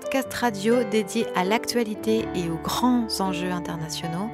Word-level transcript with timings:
Podcast 0.00 0.32
radio 0.32 0.82
dédié 0.84 1.26
à 1.36 1.44
l'actualité 1.44 2.26
et 2.34 2.48
aux 2.48 2.56
grands 2.56 3.06
enjeux 3.20 3.50
internationaux 3.50 4.30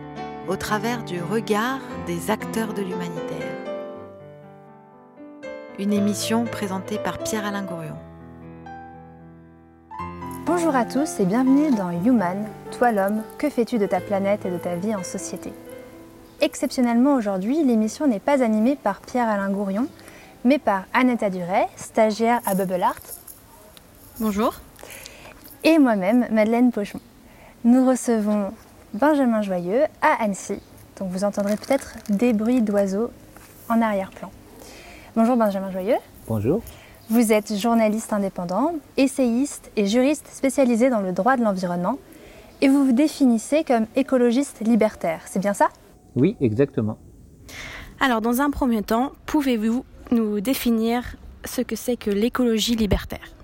au 0.48 0.54
travers 0.54 1.02
du 1.02 1.20
regard 1.20 1.80
des 2.06 2.30
acteurs 2.30 2.72
de 2.72 2.82
l'humanitaire. 2.82 3.52
Une 5.78 5.92
émission 5.92 6.44
présentée 6.44 6.98
par 6.98 7.18
Pierre-Alain 7.18 7.64
Gourion. 7.64 7.96
Bonjour 10.46 10.74
à 10.76 10.84
tous 10.84 11.18
et 11.18 11.24
bienvenue 11.24 11.74
dans 11.74 11.90
Human, 11.90 12.46
toi 12.78 12.92
l'homme, 12.92 13.22
que 13.36 13.50
fais-tu 13.50 13.78
de 13.78 13.86
ta 13.86 14.00
planète 14.00 14.46
et 14.46 14.50
de 14.50 14.58
ta 14.58 14.76
vie 14.76 14.94
en 14.94 15.02
société? 15.02 15.52
Exceptionnellement 16.40 17.14
aujourd'hui, 17.14 17.64
l'émission 17.64 18.06
n'est 18.06 18.20
pas 18.20 18.42
animée 18.42 18.76
par 18.76 19.00
Pierre-Alain 19.00 19.50
Gourion, 19.50 19.88
mais 20.44 20.58
par 20.58 20.84
Annetta 20.94 21.28
Duret, 21.28 21.66
stagiaire 21.74 22.40
à 22.46 22.54
Bubble 22.54 22.82
Art. 22.82 22.94
Bonjour. 24.20 24.54
Et 25.66 25.80
moi-même, 25.80 26.28
Madeleine 26.30 26.70
Pochon. 26.70 27.00
Nous 27.64 27.84
recevons 27.84 28.52
Benjamin 28.94 29.42
Joyeux 29.42 29.82
à 30.00 30.22
Annecy. 30.22 30.60
Donc 30.96 31.10
vous 31.10 31.24
entendrez 31.24 31.56
peut-être 31.56 31.96
des 32.08 32.32
bruits 32.32 32.62
d'oiseaux 32.62 33.10
en 33.68 33.82
arrière-plan. 33.82 34.30
Bonjour 35.16 35.36
Benjamin 35.36 35.72
Joyeux. 35.72 35.96
Bonjour. 36.28 36.62
Vous 37.10 37.32
êtes 37.32 37.56
journaliste 37.56 38.12
indépendant, 38.12 38.74
essayiste 38.96 39.72
et 39.74 39.86
juriste 39.86 40.28
spécialisé 40.30 40.88
dans 40.88 41.00
le 41.00 41.10
droit 41.10 41.36
de 41.36 41.42
l'environnement 41.42 41.98
et 42.60 42.68
vous 42.68 42.86
vous 42.86 42.92
définissez 42.92 43.64
comme 43.64 43.86
écologiste 43.96 44.60
libertaire, 44.60 45.22
c'est 45.26 45.40
bien 45.40 45.52
ça? 45.52 45.70
Oui, 46.14 46.36
exactement. 46.40 46.96
Alors 47.98 48.20
dans 48.20 48.40
un 48.40 48.50
premier 48.50 48.84
temps, 48.84 49.10
pouvez-vous 49.26 49.84
nous 50.12 50.40
définir 50.40 51.16
ce 51.44 51.60
que 51.60 51.74
c'est 51.74 51.96
que 51.96 52.10
l'écologie 52.12 52.76
libertaire? 52.76 53.35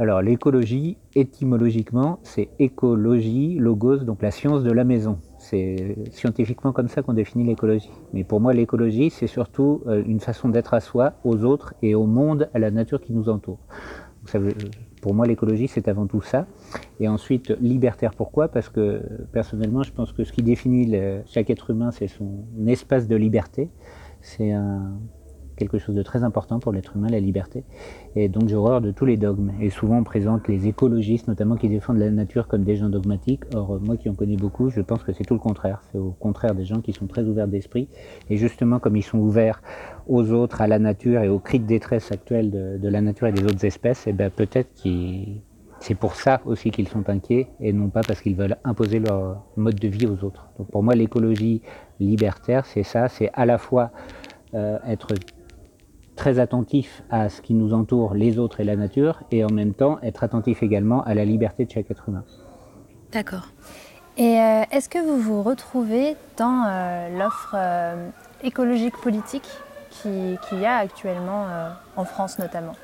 Alors 0.00 0.22
l'écologie, 0.22 0.96
étymologiquement, 1.16 2.20
c'est 2.22 2.50
écologie, 2.60 3.56
logos, 3.58 3.98
donc 3.98 4.22
la 4.22 4.30
science 4.30 4.62
de 4.62 4.70
la 4.70 4.84
maison. 4.84 5.18
C'est 5.38 5.96
scientifiquement 6.12 6.72
comme 6.72 6.86
ça 6.86 7.02
qu'on 7.02 7.14
définit 7.14 7.44
l'écologie. 7.44 7.90
Mais 8.12 8.22
pour 8.22 8.40
moi, 8.40 8.52
l'écologie, 8.52 9.10
c'est 9.10 9.26
surtout 9.26 9.82
euh, 9.88 10.04
une 10.06 10.20
façon 10.20 10.50
d'être 10.50 10.72
à 10.72 10.80
soi, 10.80 11.14
aux 11.24 11.42
autres 11.42 11.74
et 11.82 11.96
au 11.96 12.06
monde, 12.06 12.48
à 12.54 12.60
la 12.60 12.70
nature 12.70 13.00
qui 13.00 13.12
nous 13.12 13.28
entoure. 13.28 13.58
Veut, 14.34 14.54
pour 15.02 15.14
moi, 15.14 15.26
l'écologie, 15.26 15.66
c'est 15.66 15.88
avant 15.88 16.06
tout 16.06 16.20
ça. 16.20 16.46
Et 17.00 17.08
ensuite, 17.08 17.50
libertaire, 17.60 18.14
pourquoi? 18.14 18.48
Parce 18.48 18.68
que 18.68 19.02
personnellement, 19.32 19.82
je 19.82 19.92
pense 19.92 20.12
que 20.12 20.22
ce 20.22 20.32
qui 20.32 20.42
définit 20.42 20.94
chaque 21.26 21.50
être 21.50 21.70
humain, 21.70 21.90
c'est 21.90 22.08
son 22.08 22.44
espace 22.66 23.08
de 23.08 23.16
liberté. 23.16 23.70
C'est 24.20 24.52
un, 24.52 24.98
quelque 25.58 25.78
chose 25.78 25.94
de 25.94 26.02
très 26.02 26.22
important 26.22 26.58
pour 26.58 26.72
l'être 26.72 26.96
humain, 26.96 27.08
la 27.10 27.20
liberté. 27.20 27.64
Et 28.16 28.28
donc 28.28 28.48
j'ai 28.48 28.54
horreur 28.54 28.80
de 28.80 28.90
tous 28.90 29.04
les 29.04 29.16
dogmes. 29.16 29.52
Et 29.60 29.70
souvent 29.70 29.98
on 29.98 30.04
présente 30.04 30.48
les 30.48 30.66
écologistes, 30.66 31.28
notamment 31.28 31.56
qui 31.56 31.68
défendent 31.68 31.98
la 31.98 32.10
nature 32.10 32.48
comme 32.48 32.64
des 32.64 32.76
gens 32.76 32.88
dogmatiques. 32.88 33.42
Or 33.54 33.78
moi 33.80 33.96
qui 33.96 34.08
en 34.08 34.14
connais 34.14 34.36
beaucoup, 34.36 34.70
je 34.70 34.80
pense 34.80 35.02
que 35.02 35.12
c'est 35.12 35.24
tout 35.24 35.34
le 35.34 35.40
contraire. 35.40 35.82
C'est 35.92 35.98
au 35.98 36.12
contraire 36.12 36.54
des 36.54 36.64
gens 36.64 36.80
qui 36.80 36.92
sont 36.92 37.06
très 37.06 37.24
ouverts 37.24 37.48
d'esprit. 37.48 37.88
Et 38.30 38.36
justement 38.36 38.78
comme 38.78 38.96
ils 38.96 39.02
sont 39.02 39.18
ouverts 39.18 39.60
aux 40.06 40.30
autres, 40.32 40.60
à 40.62 40.66
la 40.66 40.78
nature 40.78 41.22
et 41.22 41.28
aux 41.28 41.40
cris 41.40 41.60
de 41.60 41.66
détresse 41.66 42.12
actuels 42.12 42.50
de, 42.50 42.88
la 42.88 43.00
nature 43.02 43.26
et 43.26 43.32
des 43.32 43.44
autres 43.44 43.64
espèces, 43.64 44.06
et 44.06 44.10
eh 44.10 44.12
ben 44.14 44.30
peut-être 44.30 44.72
qu'ils 44.74 45.42
c'est 45.80 45.94
pour 45.94 46.14
ça 46.14 46.40
aussi 46.44 46.70
qu'ils 46.70 46.88
sont 46.88 47.08
inquiets 47.08 47.48
et 47.60 47.72
non 47.72 47.88
pas 47.88 48.00
parce 48.00 48.20
qu'ils 48.20 48.34
veulent 48.34 48.56
imposer 48.64 48.98
leur 48.98 49.44
mode 49.56 49.76
de 49.76 49.88
vie 49.88 50.06
aux 50.06 50.24
autres. 50.24 50.48
Donc 50.58 50.70
pour 50.70 50.82
moi, 50.82 50.94
l'écologie 50.94 51.62
libertaire, 52.00 52.66
c'est 52.66 52.82
ça, 52.82 53.08
c'est 53.08 53.30
à 53.32 53.46
la 53.46 53.58
fois 53.58 53.90
euh, 54.54 54.78
être 54.86 55.14
très 56.18 56.38
attentif 56.40 57.02
à 57.10 57.30
ce 57.30 57.40
qui 57.40 57.54
nous 57.54 57.72
entoure, 57.72 58.12
les 58.12 58.38
autres 58.38 58.60
et 58.60 58.64
la 58.64 58.76
nature, 58.76 59.22
et 59.30 59.44
en 59.44 59.50
même 59.50 59.72
temps 59.72 59.98
être 60.02 60.24
attentif 60.24 60.62
également 60.62 61.02
à 61.04 61.14
la 61.14 61.24
liberté 61.24 61.64
de 61.64 61.70
chaque 61.70 61.90
être 61.90 62.08
humain. 62.08 62.24
D'accord. 63.12 63.46
Et 64.18 64.40
euh, 64.40 64.62
est-ce 64.72 64.88
que 64.88 64.98
vous 64.98 65.18
vous 65.18 65.42
retrouvez 65.42 66.16
dans 66.36 66.64
euh, 66.66 67.18
l'offre 67.18 67.54
euh, 67.56 68.08
écologique 68.42 68.96
politique 68.96 69.48
qu'il 70.02 70.60
y 70.60 70.66
a 70.66 70.76
actuellement 70.76 71.46
en 71.96 72.04
France 72.04 72.38
notamment? 72.38 72.74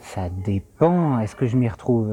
Ça 0.00 0.28
dépend. 0.30 1.18
Est-ce 1.18 1.36
que 1.36 1.46
je 1.46 1.56
m'y 1.58 1.68
retrouve? 1.68 2.10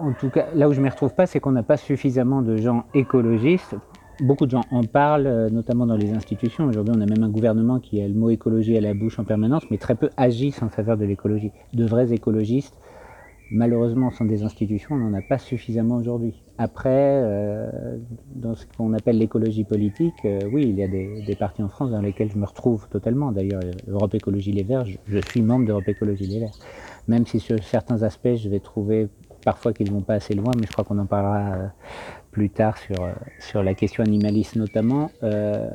En 0.00 0.12
tout 0.12 0.30
cas, 0.30 0.46
là 0.54 0.68
où 0.68 0.72
je 0.72 0.80
m'y 0.80 0.88
retrouve 0.88 1.12
pas, 1.14 1.26
c'est 1.26 1.40
qu'on 1.40 1.50
n'a 1.50 1.64
pas 1.64 1.76
suffisamment 1.76 2.42
de 2.42 2.56
gens 2.56 2.84
écologistes 2.94 3.74
Beaucoup 4.20 4.46
de 4.46 4.50
gens 4.50 4.64
en 4.70 4.84
parlent, 4.84 5.26
euh, 5.26 5.48
notamment 5.48 5.86
dans 5.86 5.96
les 5.96 6.12
institutions. 6.12 6.66
Aujourd'hui, 6.66 6.94
on 6.96 7.00
a 7.00 7.06
même 7.06 7.22
un 7.22 7.30
gouvernement 7.30 7.80
qui 7.80 8.00
a 8.02 8.06
le 8.06 8.14
mot 8.14 8.30
écologie 8.30 8.76
à 8.76 8.80
la 8.80 8.94
bouche 8.94 9.18
en 9.18 9.24
permanence, 9.24 9.62
mais 9.70 9.78
très 9.78 9.94
peu 9.94 10.10
agissent 10.16 10.62
en 10.62 10.68
faveur 10.68 10.96
de 10.96 11.04
l'écologie. 11.04 11.50
De 11.72 11.86
vrais 11.86 12.12
écologistes, 12.12 12.76
malheureusement, 13.50 14.10
sont 14.10 14.26
des 14.26 14.42
institutions, 14.44 14.96
on 14.96 14.98
n'en 14.98 15.14
a 15.14 15.22
pas 15.22 15.38
suffisamment 15.38 15.96
aujourd'hui. 15.96 16.42
Après, 16.58 16.90
euh, 17.22 17.96
dans 18.34 18.54
ce 18.54 18.66
qu'on 18.76 18.92
appelle 18.92 19.18
l'écologie 19.18 19.64
politique, 19.64 20.14
euh, 20.26 20.40
oui, 20.52 20.66
il 20.68 20.78
y 20.78 20.82
a 20.82 20.88
des, 20.88 21.22
des, 21.26 21.34
partis 21.34 21.62
en 21.62 21.68
France 21.68 21.90
dans 21.90 22.02
lesquels 22.02 22.30
je 22.30 22.38
me 22.38 22.44
retrouve 22.44 22.88
totalement. 22.88 23.32
D'ailleurs, 23.32 23.62
Europe 23.88 24.14
Écologie 24.14 24.52
Les 24.52 24.62
Verts, 24.62 24.84
je, 24.84 25.18
suis 25.28 25.40
membre 25.40 25.66
d'Europe 25.66 25.88
Écologie 25.88 26.26
Les 26.26 26.40
Verts. 26.40 26.58
Même 27.08 27.26
si 27.26 27.40
sur 27.40 27.62
certains 27.64 28.02
aspects, 28.02 28.36
je 28.36 28.48
vais 28.48 28.60
trouver 28.60 29.08
parfois 29.44 29.72
qu'ils 29.72 29.88
ne 29.88 29.92
vont 29.92 30.02
pas 30.02 30.14
assez 30.14 30.34
loin, 30.34 30.52
mais 30.56 30.66
je 30.66 30.72
crois 30.72 30.84
qu'on 30.84 30.98
en 30.98 31.06
parlera 31.06 31.72
plus 32.32 32.50
tard 32.50 32.78
sur, 32.78 33.04
euh, 33.04 33.12
sur 33.38 33.62
la 33.62 33.74
question 33.74 34.02
animaliste 34.02 34.56
notamment. 34.56 35.10
Euh, 35.22 35.68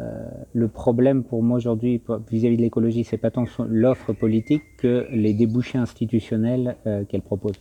le 0.53 0.67
problème 0.67 1.23
pour 1.23 1.43
moi 1.43 1.57
aujourd'hui 1.57 2.01
vis-à-vis 2.29 2.57
de 2.57 2.63
l'écologie, 2.63 3.05
c'est 3.05 3.17
pas 3.17 3.31
tant 3.31 3.45
l'offre 3.69 4.11
politique 4.11 4.63
que 4.77 5.07
les 5.11 5.33
débouchés 5.33 5.77
institutionnels 5.77 6.75
euh, 6.85 7.05
qu'elle 7.05 7.21
propose. 7.21 7.55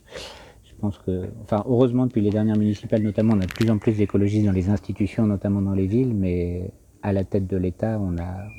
Je 0.64 0.72
pense 0.80 0.98
que, 0.98 1.26
enfin, 1.42 1.62
heureusement 1.68 2.06
depuis 2.06 2.22
les 2.22 2.30
dernières 2.30 2.56
municipales 2.56 3.02
notamment, 3.02 3.34
on 3.34 3.40
a 3.40 3.46
de 3.46 3.52
plus 3.52 3.70
en 3.70 3.78
plus 3.78 3.98
d'écologistes 3.98 4.46
dans 4.46 4.52
les 4.52 4.68
institutions, 4.70 5.26
notamment 5.26 5.62
dans 5.62 5.74
les 5.74 5.86
villes, 5.86 6.14
mais 6.14 6.70
à 7.02 7.12
la 7.12 7.24
tête 7.24 7.46
de 7.46 7.56
l'État, 7.56 8.00
on 8.00 8.12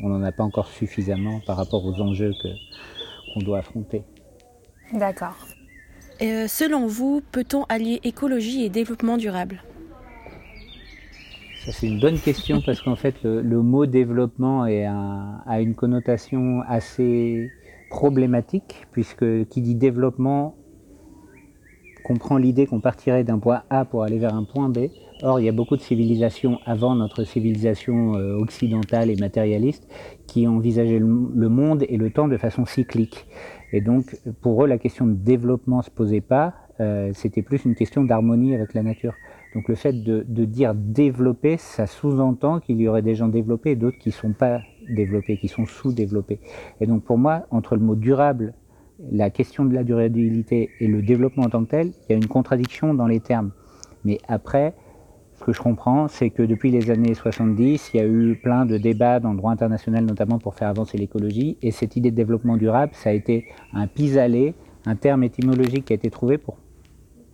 n'en 0.07 0.23
a 0.23 0.31
pas 0.31 0.43
encore 0.43 0.67
suffisamment 0.67 1.41
par 1.45 1.57
rapport 1.57 1.83
aux 1.85 1.99
enjeux 1.99 2.31
que 2.41 2.47
qu'on 3.33 3.41
doit 3.41 3.59
affronter. 3.59 4.03
D'accord. 4.93 5.35
Euh, 6.21 6.47
selon 6.47 6.87
vous, 6.87 7.21
peut-on 7.31 7.63
allier 7.65 7.99
écologie 8.03 8.63
et 8.63 8.69
développement 8.69 9.17
durable? 9.17 9.61
C'est 11.71 11.87
une 11.87 11.99
bonne 11.99 12.17
question 12.17 12.61
parce 12.65 12.81
qu'en 12.81 12.95
fait, 12.95 13.23
le, 13.23 13.61
mot 13.61 13.85
développement 13.85 14.63
a 14.63 15.61
une 15.61 15.75
connotation 15.75 16.61
assez 16.67 17.49
problématique, 17.89 18.85
puisque 18.91 19.47
qui 19.49 19.61
dit 19.61 19.75
développement 19.75 20.55
comprend 22.07 22.37
l'idée 22.37 22.67
qu'on 22.67 22.79
partirait 22.79 23.25
d'un 23.25 23.37
point 23.37 23.63
A 23.69 23.83
pour 23.83 24.03
aller 24.03 24.17
vers 24.17 24.33
un 24.33 24.45
point 24.45 24.69
B. 24.69 24.87
Or, 25.23 25.41
il 25.41 25.45
y 25.45 25.49
a 25.49 25.51
beaucoup 25.51 25.75
de 25.75 25.81
civilisations 25.81 26.59
avant 26.65 26.95
notre 26.95 27.25
civilisation 27.25 28.15
euh, 28.15 28.37
occidentale 28.37 29.09
et 29.09 29.17
matérialiste 29.17 29.85
qui 30.25 30.47
envisageaient 30.47 30.99
le, 30.99 31.49
monde 31.49 31.83
et 31.89 31.97
le 31.97 32.09
temps 32.09 32.29
de 32.29 32.37
façon 32.37 32.65
cyclique. 32.65 33.25
Et 33.73 33.81
donc, 33.81 34.15
pour 34.41 34.63
eux, 34.63 34.67
la 34.67 34.77
question 34.77 35.05
de 35.05 35.15
développement 35.15 35.81
se 35.81 35.89
posait 35.89 36.21
pas, 36.21 36.53
euh, 36.79 37.11
c'était 37.13 37.41
plus 37.41 37.65
une 37.65 37.75
question 37.75 38.03
d'harmonie 38.03 38.55
avec 38.55 38.73
la 38.73 38.83
nature. 38.83 39.15
Donc 39.53 39.67
le 39.69 39.75
fait 39.75 39.93
de, 39.93 40.23
dire 40.45 40.73
développer, 40.75 41.57
ça 41.57 41.87
sous-entend 41.87 42.59
qu'il 42.59 42.79
y 42.79 42.87
aurait 42.87 43.01
des 43.01 43.15
gens 43.15 43.27
développés 43.27 43.71
et 43.71 43.75
d'autres 43.75 43.97
qui 43.97 44.09
ne 44.09 44.13
sont 44.13 44.33
pas 44.33 44.61
développés, 44.89 45.37
qui 45.37 45.47
sont 45.47 45.65
sous-développés. 45.65 46.39
Et 46.81 46.87
donc 46.87 47.03
pour 47.03 47.17
moi, 47.17 47.45
entre 47.51 47.75
le 47.75 47.81
mot 47.81 47.95
durable, 47.95 48.53
la 49.11 49.29
question 49.29 49.65
de 49.65 49.73
la 49.73 49.83
durabilité 49.83 50.69
et 50.79 50.87
le 50.87 51.01
développement 51.01 51.43
en 51.43 51.49
tant 51.49 51.63
que 51.63 51.69
tel, 51.69 51.87
il 51.87 52.11
y 52.11 52.13
a 52.13 52.17
une 52.17 52.27
contradiction 52.27 52.93
dans 52.93 53.07
les 53.07 53.19
termes. 53.19 53.51
Mais 54.05 54.19
après, 54.27 54.73
ce 55.35 55.43
que 55.43 55.53
je 55.53 55.61
comprends, 55.61 56.07
c'est 56.07 56.31
que 56.31 56.41
depuis 56.41 56.71
les 56.71 56.89
années 56.89 57.13
70, 57.13 57.91
il 57.93 57.97
y 57.97 57.99
a 57.99 58.07
eu 58.07 58.39
plein 58.41 58.65
de 58.65 58.77
débats 58.77 59.19
dans 59.19 59.31
le 59.31 59.37
droit 59.37 59.51
international, 59.51 60.03
notamment 60.05 60.39
pour 60.39 60.55
faire 60.55 60.67
avancer 60.67 60.97
l'écologie. 60.97 61.57
Et 61.61 61.71
cette 61.71 61.95
idée 61.95 62.09
de 62.09 62.15
développement 62.15 62.57
durable, 62.57 62.93
ça 62.95 63.11
a 63.11 63.13
été 63.13 63.45
un 63.71 63.85
pis-aller, 63.85 64.55
un 64.85 64.95
terme 64.95 65.23
étymologique 65.23 65.85
qui 65.85 65.93
a 65.93 65.95
été 65.95 66.09
trouvé 66.09 66.39
pour 66.39 66.57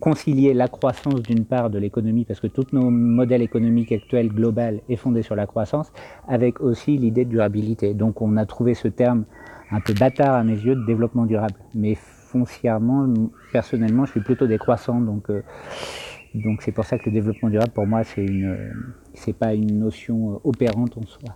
concilier 0.04 0.54
la 0.54 0.68
croissance 0.68 1.22
d'une 1.22 1.46
part 1.46 1.70
de 1.70 1.80
l'économie, 1.80 2.26
parce 2.26 2.42
que 2.42 2.48
tous 2.48 2.68
nos 2.74 2.90
modèles 2.90 3.42
économiques 3.42 3.94
actuels 3.94 4.28
global 4.28 4.82
est 4.90 4.98
fondé 4.98 5.22
sur 5.22 5.34
la 5.34 5.48
croissance, 5.48 5.94
avec 6.28 6.60
aussi 6.60 6.98
l'idée 6.98 7.24
de 7.24 7.30
durabilité. 7.30 7.94
Donc 7.94 8.22
on 8.22 8.36
a 8.36 8.46
trouvé 8.46 8.74
ce 8.74 8.90
terme 8.90 9.24
un 9.72 9.80
peu 9.80 9.94
bâtard 9.94 10.36
à 10.36 10.44
mes 10.44 10.58
yeux 10.58 10.76
de 10.76 10.86
développement 10.86 11.26
durable. 11.26 11.56
Mais 11.74 11.96
foncièrement, 11.96 13.14
personnellement, 13.54 14.04
je 14.04 14.12
suis 14.12 14.20
plutôt 14.20 14.46
décroissant, 14.46 15.00
donc 15.00 15.30
euh, 15.30 15.42
donc 16.36 16.64
c'est 16.64 16.74
pour 16.74 16.84
ça 16.84 16.98
que 16.98 17.06
le 17.06 17.14
développement 17.14 17.50
durable, 17.50 17.72
pour 17.72 17.88
moi, 17.88 18.04
c'est 18.04 18.26
une, 18.26 18.74
c'est 19.14 19.32
pas 19.32 19.54
une 19.54 19.80
notion 19.80 20.42
opérante 20.44 20.98
en 20.98 21.08
soi. 21.08 21.30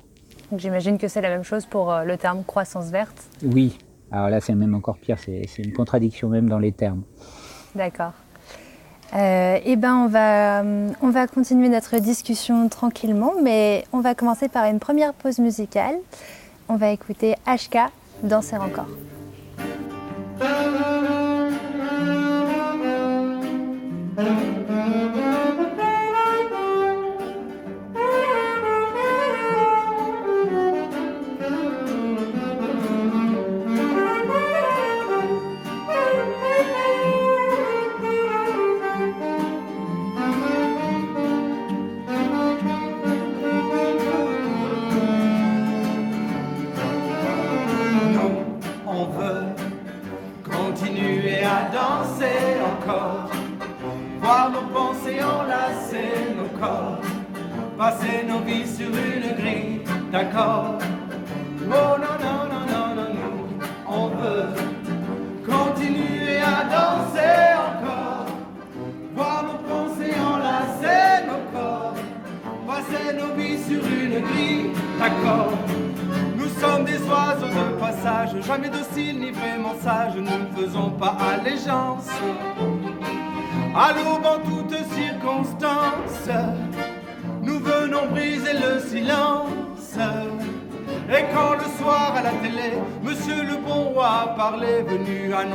Donc 0.52 0.60
j'imagine 0.60 0.98
que 0.98 1.08
c'est 1.08 1.22
la 1.22 1.30
même 1.30 1.44
chose 1.44 1.66
pour 1.66 1.94
euh, 1.94 2.04
le 2.04 2.18
terme 2.18 2.44
croissance 2.44 2.92
verte. 2.92 3.30
Oui. 3.44 3.78
Alors 4.12 4.30
là, 4.30 4.42
c'est 4.42 4.56
même 4.56 4.76
encore 4.76 4.98
pire. 4.98 5.20
C'est 5.20 5.64
une 5.64 5.72
contradiction 5.72 6.28
même 6.28 6.50
dans 6.50 6.60
les 6.60 6.74
termes. 6.74 7.04
D'accord. 7.74 8.14
Euh, 9.16 9.60
eh 9.64 9.76
ben, 9.76 9.96
on 9.96 10.08
va, 10.08 10.64
on 11.02 11.10
va 11.10 11.28
continuer 11.28 11.70
notre 11.70 11.98
discussion 12.00 12.68
tranquillement, 12.70 13.34
mais 13.42 13.86
on 13.94 14.02
va 14.02 14.16
commencer 14.16 14.50
par 14.50 14.66
une 14.66 14.80
première 14.80 15.14
pause 15.14 15.40
musicale. 15.40 15.96
On 16.70 16.76
va 16.76 16.90
écouter 16.90 17.36
HK 17.48 17.78
danser 18.24 18.58
encore. 18.58 18.88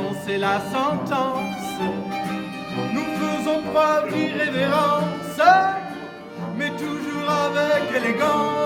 Venu 0.03 0.09
annoncer 0.09 0.37
la 0.37 0.59
sentence, 0.59 1.79
nous 2.93 3.03
faisons 3.03 3.61
preuve 3.73 4.13
d'irrévérence, 4.13 5.41
mais 6.57 6.69
toujours 6.69 7.29
avec 7.29 7.95
élégance. 7.95 8.62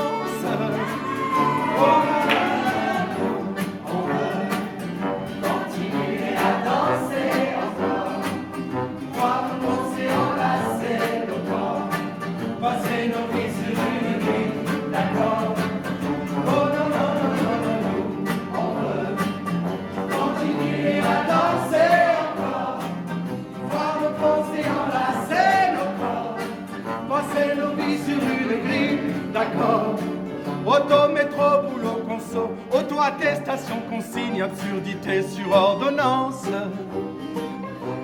Absurdité 34.48 35.24
sur 35.24 35.52
ordonnance. 35.52 36.46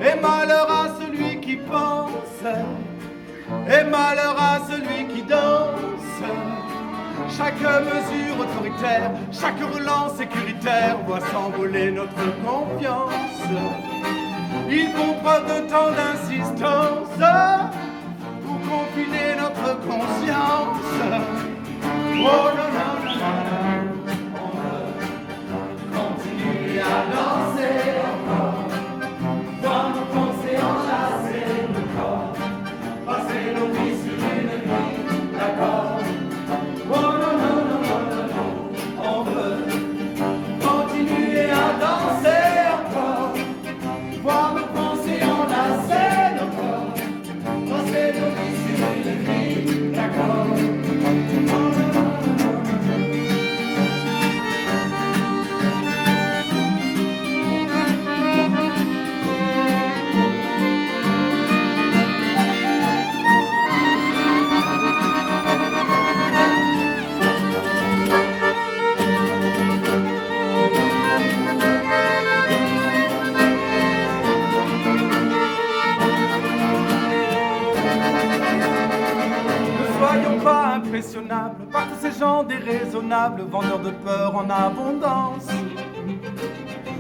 Et 0.01 0.19
malheur 0.19 0.67
à 0.69 0.87
celui 0.99 1.39
qui 1.39 1.55
pense, 1.55 2.43
et 3.67 3.83
malheur 3.85 4.35
à 4.37 4.59
celui 4.69 5.07
qui 5.13 5.21
danse. 5.21 6.19
Chaque 7.37 7.61
mesure 7.61 8.35
autoritaire, 8.39 9.11
chaque 9.31 9.61
relance 9.73 10.15
sécuritaire 10.17 10.97
voit 11.05 11.21
s'envoler 11.31 11.91
notre 11.91 12.25
confiance. 12.43 13.43
Ils 14.69 14.89
font 14.95 15.13
preuve 15.23 15.45
de 15.45 15.69
tant 15.69 15.91
d'insistance 15.97 17.19
pour 18.43 18.57
confiner 18.71 19.29
notre 19.43 19.79
conscience. 19.87 20.91
Oh 22.25 22.49
non, 22.57 22.92
continuer 27.01 27.89
à 27.89 28.02
pas 80.43 80.75
impressionnables 80.75 81.65
par 81.71 81.87
tous 81.87 82.01
ces 82.01 82.19
gens 82.19 82.43
déraisonnables, 82.43 83.43
vendeurs 83.49 83.79
de 83.79 83.91
peur 83.91 84.35
en 84.35 84.49
abondance. 84.49 85.47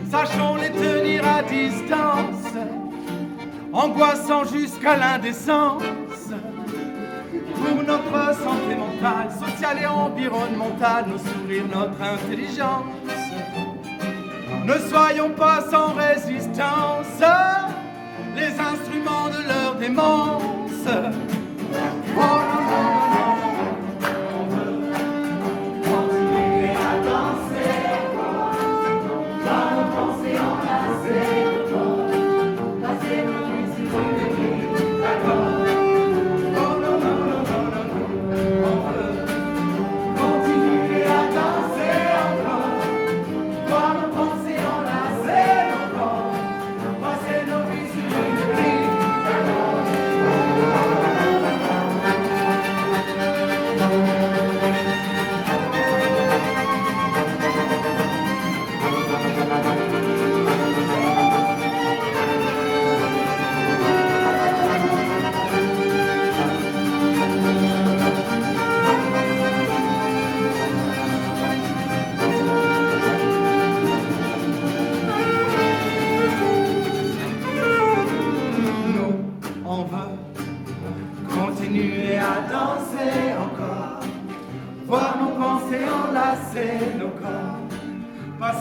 Sachons 0.09 0.55
les 0.55 0.71
tenir 0.71 1.23
à 1.27 1.43
distance, 1.43 2.53
angoissant 3.73 4.45
jusqu'à 4.45 4.95
l'indécence. 4.95 5.83
Pour 7.55 7.83
notre 7.83 8.35
santé 8.35 8.75
mentale, 8.75 9.29
sociale 9.31 9.77
et 9.81 9.85
environnementale, 9.85 11.05
nos 11.07 11.17
sourires, 11.17 11.65
notre 11.73 12.01
intelligence. 12.01 12.85
Ne 14.65 14.77
soyons 14.89 15.31
pas 15.31 15.61
sans 15.69 15.93
résistance, 15.93 17.21
les 18.35 18.59
instruments 18.59 19.29
de 19.29 19.47
leur 19.47 19.75
démence. 19.75 20.87
Oh 22.17 22.62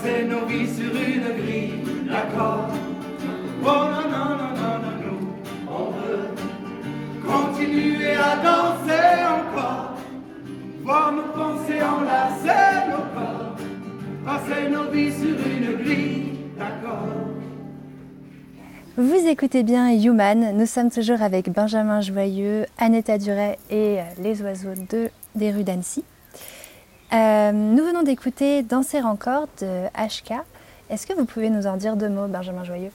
passer 0.02 0.24
nos 0.24 0.46
vies 0.46 0.68
sur 0.74 0.94
une 0.94 1.42
grille 1.42 1.74
d'accord. 2.06 2.68
Oh 3.62 3.66
non, 3.66 4.10
non, 4.10 4.36
non, 4.36 4.52
non, 4.56 4.78
non, 4.82 4.94
nous, 5.02 5.28
on 5.68 5.90
veut 5.90 6.28
continuer 7.24 8.14
à 8.14 8.36
danser 8.36 9.22
encore, 9.36 9.96
voir 10.82 11.12
nos 11.12 11.32
pensées 11.32 11.80
enlacer 11.82 12.88
nos 12.90 13.20
corps, 13.20 13.56
passer 14.24 14.68
nos 14.70 14.90
vies 14.90 15.12
sur 15.12 15.36
une 15.46 15.76
grille 15.82 16.38
d'accord. 16.58 17.06
Vous 18.96 19.26
écoutez 19.26 19.62
bien 19.62 19.90
Human, 19.90 20.56
nous 20.56 20.66
sommes 20.66 20.90
toujours 20.90 21.22
avec 21.22 21.48
Benjamin 21.50 22.00
Joyeux, 22.00 22.66
Annetta 22.76 23.18
Duret 23.18 23.58
et 23.70 23.98
les 24.20 24.42
oiseaux 24.42 24.74
de, 24.90 25.08
des 25.34 25.50
rues 25.50 25.64
d'Annecy. 25.64 26.04
Euh, 27.12 27.52
nous 27.52 27.84
venons 27.84 28.02
d'écouter 28.02 28.62
Danser 28.62 29.02
encore 29.02 29.46
de 29.60 29.86
HK 29.88 30.32
Est-ce 30.88 31.06
que 31.06 31.12
vous 31.12 31.26
pouvez 31.26 31.50
nous 31.50 31.66
en 31.66 31.76
dire 31.76 31.96
deux 31.96 32.08
mots, 32.08 32.26
Benjamin 32.26 32.64
Joyeux? 32.64 32.90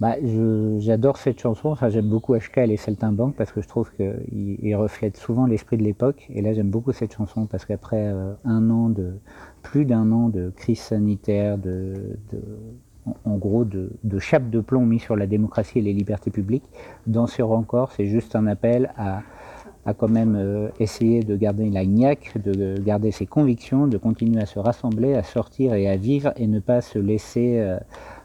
Bah, 0.00 0.16
J'adore 0.80 1.16
cette 1.18 1.40
chanson, 1.40 1.68
enfin, 1.68 1.88
j'aime 1.88 2.08
beaucoup 2.08 2.34
HK 2.34 2.58
et 2.58 2.66
les 2.66 2.76
Saltimbanques 2.76 3.36
parce 3.36 3.52
que 3.52 3.62
je 3.62 3.68
trouve 3.68 3.92
qu'il 3.92 4.58
il 4.60 4.74
reflète 4.74 5.16
souvent 5.16 5.46
l'esprit 5.46 5.76
de 5.76 5.84
l'époque. 5.84 6.26
Et 6.30 6.42
là, 6.42 6.52
j'aime 6.52 6.70
beaucoup 6.70 6.90
cette 6.90 7.14
chanson 7.14 7.46
parce 7.46 7.64
qu'après 7.64 8.08
euh, 8.08 8.32
un 8.44 8.68
an 8.70 8.88
de, 8.88 9.12
plus 9.62 9.84
d'un 9.84 10.10
an 10.10 10.28
de 10.28 10.50
crise 10.50 10.80
sanitaire, 10.80 11.58
de, 11.58 12.18
de 12.32 12.42
en 13.24 13.36
gros 13.36 13.64
de, 13.64 13.90
de, 14.04 14.18
chape 14.18 14.50
de 14.50 14.60
plomb 14.60 14.86
mis 14.86 15.00
sur 15.00 15.16
la 15.16 15.26
démocratie 15.26 15.78
et 15.78 15.82
les 15.82 15.92
libertés 15.92 16.30
publiques, 16.30 16.64
Danser 17.06 17.42
encore, 17.42 17.92
c'est 17.92 18.06
juste 18.06 18.34
un 18.34 18.46
appel 18.48 18.92
à, 18.96 19.22
à 19.84 19.94
quand 19.94 20.08
même 20.08 20.36
euh, 20.36 20.68
essayer 20.78 21.22
de 21.22 21.36
garder 21.36 21.68
la 21.68 21.84
niaque, 21.84 22.34
de 22.44 22.80
garder 22.80 23.10
ses 23.10 23.26
convictions, 23.26 23.86
de 23.86 23.98
continuer 23.98 24.40
à 24.40 24.46
se 24.46 24.58
rassembler, 24.58 25.14
à 25.14 25.22
sortir 25.22 25.74
et 25.74 25.88
à 25.88 25.96
vivre 25.96 26.32
et 26.36 26.46
ne 26.46 26.60
pas 26.60 26.80
se 26.80 26.98
laisser 26.98 27.58
euh, 27.58 27.78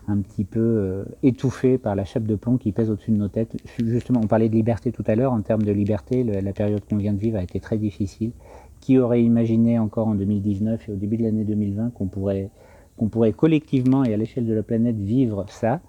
un 0.08 0.18
petit 0.18 0.44
peu 0.44 0.60
euh, 0.60 1.06
étouffé 1.24 1.78
par 1.78 1.96
la 1.96 2.06
chape 2.06 2.24
de 2.24 2.36
plomb 2.36 2.58
qui 2.58 2.72
pèse 2.72 2.92
au-dessus 2.92 3.12
de 3.12 3.18
nos 3.18 3.28
têtes. 3.28 3.58
Justement, 3.84 4.22
on 4.24 4.28
parlait 4.28 4.50
de 4.50 4.56
liberté 4.56 4.92
tout 4.92 5.04
à 5.08 5.16
l'heure. 5.16 5.34
En 5.34 5.42
termes 5.42 5.64
de 5.64 5.72
liberté, 5.72 6.24
la 6.24 6.54
période 6.54 6.82
qu'on 6.88 6.98
vient 6.98 7.14
de 7.14 7.20
vivre 7.20 7.38
a 7.38 7.44
été 7.44 7.60
très 7.60 7.78
difficile. 7.78 8.32
Qui 8.80 9.00
aurait 9.00 9.24
imaginé 9.24 9.80
encore 9.80 10.08
en 10.08 10.14
2019 10.14 10.88
et 10.88 10.92
au 10.92 10.96
début 10.96 11.18
de 11.18 11.24
l'année 11.24 11.44
2020 11.44 11.90
qu'on 11.96 12.06
pourrait, 12.06 12.52
qu'on 12.96 13.08
pourrait 13.08 13.34
collectivement 13.34 14.04
et 14.04 14.14
à 14.14 14.18
l'échelle 14.18 14.46
de 14.46 14.54
la 14.54 14.62
planète 14.62 14.98
vivre 14.98 15.46
ça? 15.50 15.82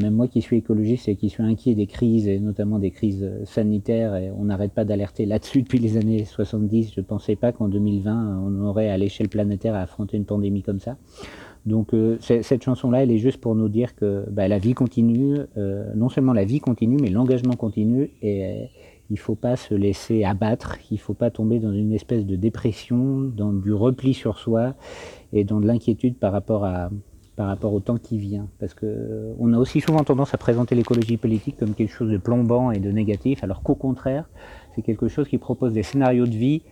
Même 0.00 0.14
moi 0.14 0.28
qui 0.28 0.40
suis 0.40 0.56
écologiste 0.56 1.08
et 1.08 1.16
qui 1.16 1.28
suis 1.28 1.42
inquiet 1.42 1.74
des 1.74 1.86
crises, 1.86 2.28
et 2.28 2.38
notamment 2.40 2.78
des 2.78 2.90
crises 2.90 3.30
sanitaires, 3.44 4.16
et 4.16 4.30
on 4.30 4.44
n'arrête 4.44 4.72
pas 4.72 4.84
d'alerter 4.84 5.26
là-dessus 5.26 5.62
depuis 5.62 5.78
les 5.78 5.96
années 5.96 6.24
70, 6.24 6.92
je 6.94 7.00
ne 7.00 7.04
pensais 7.04 7.36
pas 7.36 7.52
qu'en 7.52 7.68
2020, 7.68 8.42
on 8.44 8.64
aurait 8.64 8.88
à 8.88 8.98
l'échelle 8.98 9.28
planétaire 9.28 9.74
à 9.74 9.80
affronter 9.80 10.16
une 10.16 10.24
pandémie 10.24 10.62
comme 10.62 10.80
ça. 10.80 10.96
Donc 11.66 11.92
euh, 11.92 12.16
cette 12.20 12.64
chanson-là, 12.64 13.02
elle 13.02 13.10
est 13.10 13.18
juste 13.18 13.40
pour 13.40 13.54
nous 13.54 13.68
dire 13.68 13.94
que 13.94 14.24
bah, 14.30 14.48
la 14.48 14.58
vie 14.58 14.74
continue, 14.74 15.38
euh, 15.56 15.92
non 15.94 16.08
seulement 16.08 16.32
la 16.32 16.44
vie 16.44 16.60
continue, 16.60 16.96
mais 17.00 17.10
l'engagement 17.10 17.54
continue, 17.54 18.10
et 18.22 18.44
euh, 18.44 18.64
il 19.10 19.14
ne 19.14 19.18
faut 19.18 19.34
pas 19.34 19.56
se 19.56 19.74
laisser 19.74 20.24
abattre, 20.24 20.76
il 20.90 20.94
ne 20.94 21.00
faut 21.00 21.14
pas 21.14 21.30
tomber 21.30 21.58
dans 21.58 21.72
une 21.72 21.92
espèce 21.92 22.26
de 22.26 22.36
dépression, 22.36 23.20
dans 23.20 23.52
du 23.52 23.72
repli 23.72 24.14
sur 24.14 24.38
soi, 24.38 24.74
et 25.32 25.44
dans 25.44 25.60
de 25.60 25.66
l'inquiétude 25.66 26.16
par 26.16 26.32
rapport 26.32 26.64
à, 26.64 26.90
par 27.38 27.46
rapport 27.46 27.72
au 27.72 27.78
temps 27.78 27.98
qui 27.98 28.18
vient. 28.18 28.48
Parce 28.58 28.74
que 28.74 29.32
on 29.38 29.52
a 29.52 29.58
aussi 29.58 29.80
souvent 29.80 30.02
tendance 30.02 30.34
à 30.34 30.38
présenter 30.38 30.74
l'écologie 30.74 31.16
politique 31.16 31.56
comme 31.56 31.72
quelque 31.72 31.92
chose 31.92 32.10
de 32.10 32.18
plombant 32.18 32.72
et 32.72 32.80
de 32.80 32.90
négatif, 32.90 33.44
alors 33.44 33.62
qu'au 33.62 33.76
contraire, 33.76 34.28
c'est 34.74 34.82
quelque 34.82 35.06
chose 35.06 35.28
qui 35.28 35.38
propose 35.38 35.72
des 35.72 35.84
scénarios 35.84 36.26
de 36.26 36.36
vie 36.36 36.62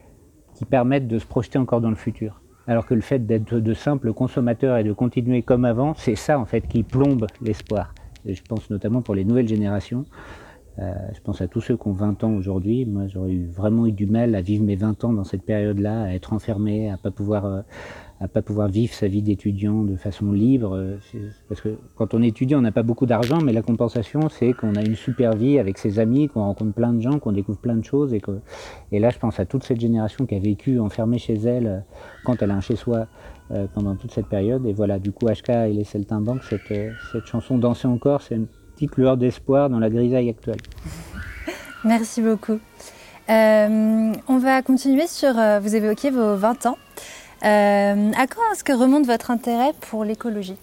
qui 0.57 0.65
permettent 0.65 1.07
de 1.07 1.21
se 1.21 1.27
projeter 1.27 1.59
encore 1.59 1.81
dans 1.81 1.91
le 1.91 1.97
futur 1.97 2.43
alors 2.69 2.85
que 2.85 2.95
le 2.95 3.01
fait 3.01 3.25
d'être 3.25 3.61
de 3.61 3.75
simples 3.75 4.13
consommateurs 4.13 4.77
et 4.77 4.83
de 4.83 4.93
continuer 4.93 5.43
comme 5.43 5.65
avant, 5.65 5.95
c'est 5.95 6.17
ça 6.17 6.37
en 6.37 6.47
fait 6.47 6.63
qui 6.67 6.83
plombe 6.83 7.29
l'espoir. 7.41 7.95
Je 8.25 8.43
pense 8.43 8.69
notamment 8.71 9.03
pour 9.03 9.15
les 9.15 9.25
nouvelles 9.25 9.47
générations. 9.47 10.05
Euh, 10.79 10.93
je 11.15 11.21
pense 11.21 11.41
à 11.41 11.49
tous 11.49 11.61
ceux 11.61 11.77
qui 11.77 11.89
ont 11.89 11.93
20 11.93 12.25
ans 12.25 12.33
aujourd'hui. 12.33 12.85
Moi, 12.85 13.07
j'aurais 13.07 13.31
eu 13.31 13.47
vraiment 13.47 13.87
eu 13.87 13.93
du 13.93 14.07
mal 14.07 14.35
à 14.35 14.43
vivre 14.43 14.65
mes 14.65 14.77
20 14.77 15.05
ans 15.05 15.13
dans 15.13 15.25
cette 15.25 15.43
période-là, 15.43 16.03
à 16.03 16.09
être 16.13 16.33
enfermé, 16.33 16.91
à 16.91 16.99
pas 16.99 17.11
pouvoir 17.11 17.47
euh, 17.47 17.63
à 18.21 18.29
pas 18.29 18.41
pouvoir 18.41 18.69
vivre 18.69 18.95
sa 18.95 19.09
vie 19.09 19.21
d'étudiant 19.21 19.83
de 19.83 19.97
façon 19.97 20.33
libre. 20.33 20.75
Euh, 20.75 20.97
parce 21.49 21.61
que 21.61 21.77
quand 21.97 22.15
on 22.15 22.23
est 22.23 22.29
étudiant, 22.29 22.59
on 22.59 22.63
n'a 22.63 22.73
pas 22.73 22.83
beaucoup 22.83 23.05
d'argent, 23.05 23.39
mais 23.43 23.53
la 23.53 23.63
compensation, 23.63 24.29
c'est 24.31 24.55
qu'on 24.55 24.75
a 24.75 24.83
une 24.83 24.97
super 24.97 25.37
vie 25.37 25.59
avec 25.59 25.77
ses 25.77 25.99
amis, 25.99 26.29
qu'on 26.29 26.41
rencontre 26.41 26.73
plein 26.73 26.93
de 26.95 27.01
gens, 27.01 27.19
qu'on 27.19 27.33
découvre 27.33 27.59
plein 27.59 27.77
de 27.77 27.85
choses. 27.85 28.15
Et, 28.15 28.21
que, 28.21 28.41
et 28.91 29.01
là, 29.01 29.11
je 29.11 29.19
pense 29.19 29.39
à 29.39 29.45
toute 29.45 29.65
cette 29.65 29.81
génération 29.81 30.25
qui 30.25 30.35
a 30.35 30.39
vécu 30.39 30.79
enfermée 30.79 31.19
chez 31.19 31.35
elle 31.35 31.67
euh, 31.67 31.79
quand 32.25 32.41
elle 32.41 32.51
a 32.53 32.55
un 32.55 32.61
chez-soi 32.61 33.07
euh, 33.51 33.67
pendant 33.75 33.97
toute 33.97 34.13
cette 34.13 34.29
période. 34.29 34.65
Et 34.65 34.73
voilà, 34.73 34.99
du 34.99 35.13
coup, 35.13 35.27
HK 35.27 35.51
et 35.51 35.73
les 35.75 35.85
Celtimbanques, 35.85 36.45
cette, 36.45 36.73
cette 37.13 37.27
chanson 37.27 37.59
Danser 37.59 37.89
encore, 37.89 38.23
c'est 38.23 38.37
une 38.37 38.47
petite 38.75 38.97
lueur 38.97 39.19
d'espoir 39.19 39.69
dans 39.69 39.79
la 39.79 39.91
grisaille 39.91 40.31
actuelle. 40.31 40.61
Merci 41.85 42.23
beaucoup. 42.23 42.59
on 43.29 44.39
va 44.39 44.63
continuer 44.63 45.07
sur, 45.07 45.35
vous 45.61 45.77
évoquiez 45.77 46.11
vos 46.11 46.35
20 46.35 46.67
ans. 46.67 46.79
Euh, 47.47 48.11
à 48.17 48.27
quand 48.27 48.41
est-ce 48.53 48.65
que 48.65 48.73
remonte 48.73 49.07
votre 49.07 49.31
intérêt 49.31 49.73
pour 49.89 50.05
l'écologie 50.05 50.57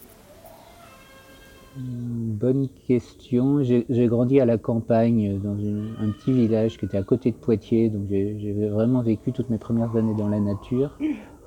Bonne 1.78 2.68
question. 2.88 3.64
J'ai 3.64 4.08
grandi 4.08 4.42
à 4.42 4.46
la 4.46 4.58
campagne, 4.58 5.40
dans 5.40 5.54
un 5.54 6.12
petit 6.12 6.34
village 6.34 6.78
qui 6.78 6.86
était 6.86 6.98
à 6.98 7.04
côté 7.04 7.32
de 7.32 7.38
Poitiers, 7.38 7.90
donc 7.90 8.08
j'ai 8.10 8.68
vraiment 8.70 9.02
vécu 9.02 9.32
toutes 9.32 9.50
mes 9.50 9.58
premières 9.58 9.96
années 9.96 10.14
dans 10.14 10.28
la 10.28 10.42
nature. 10.42 11.00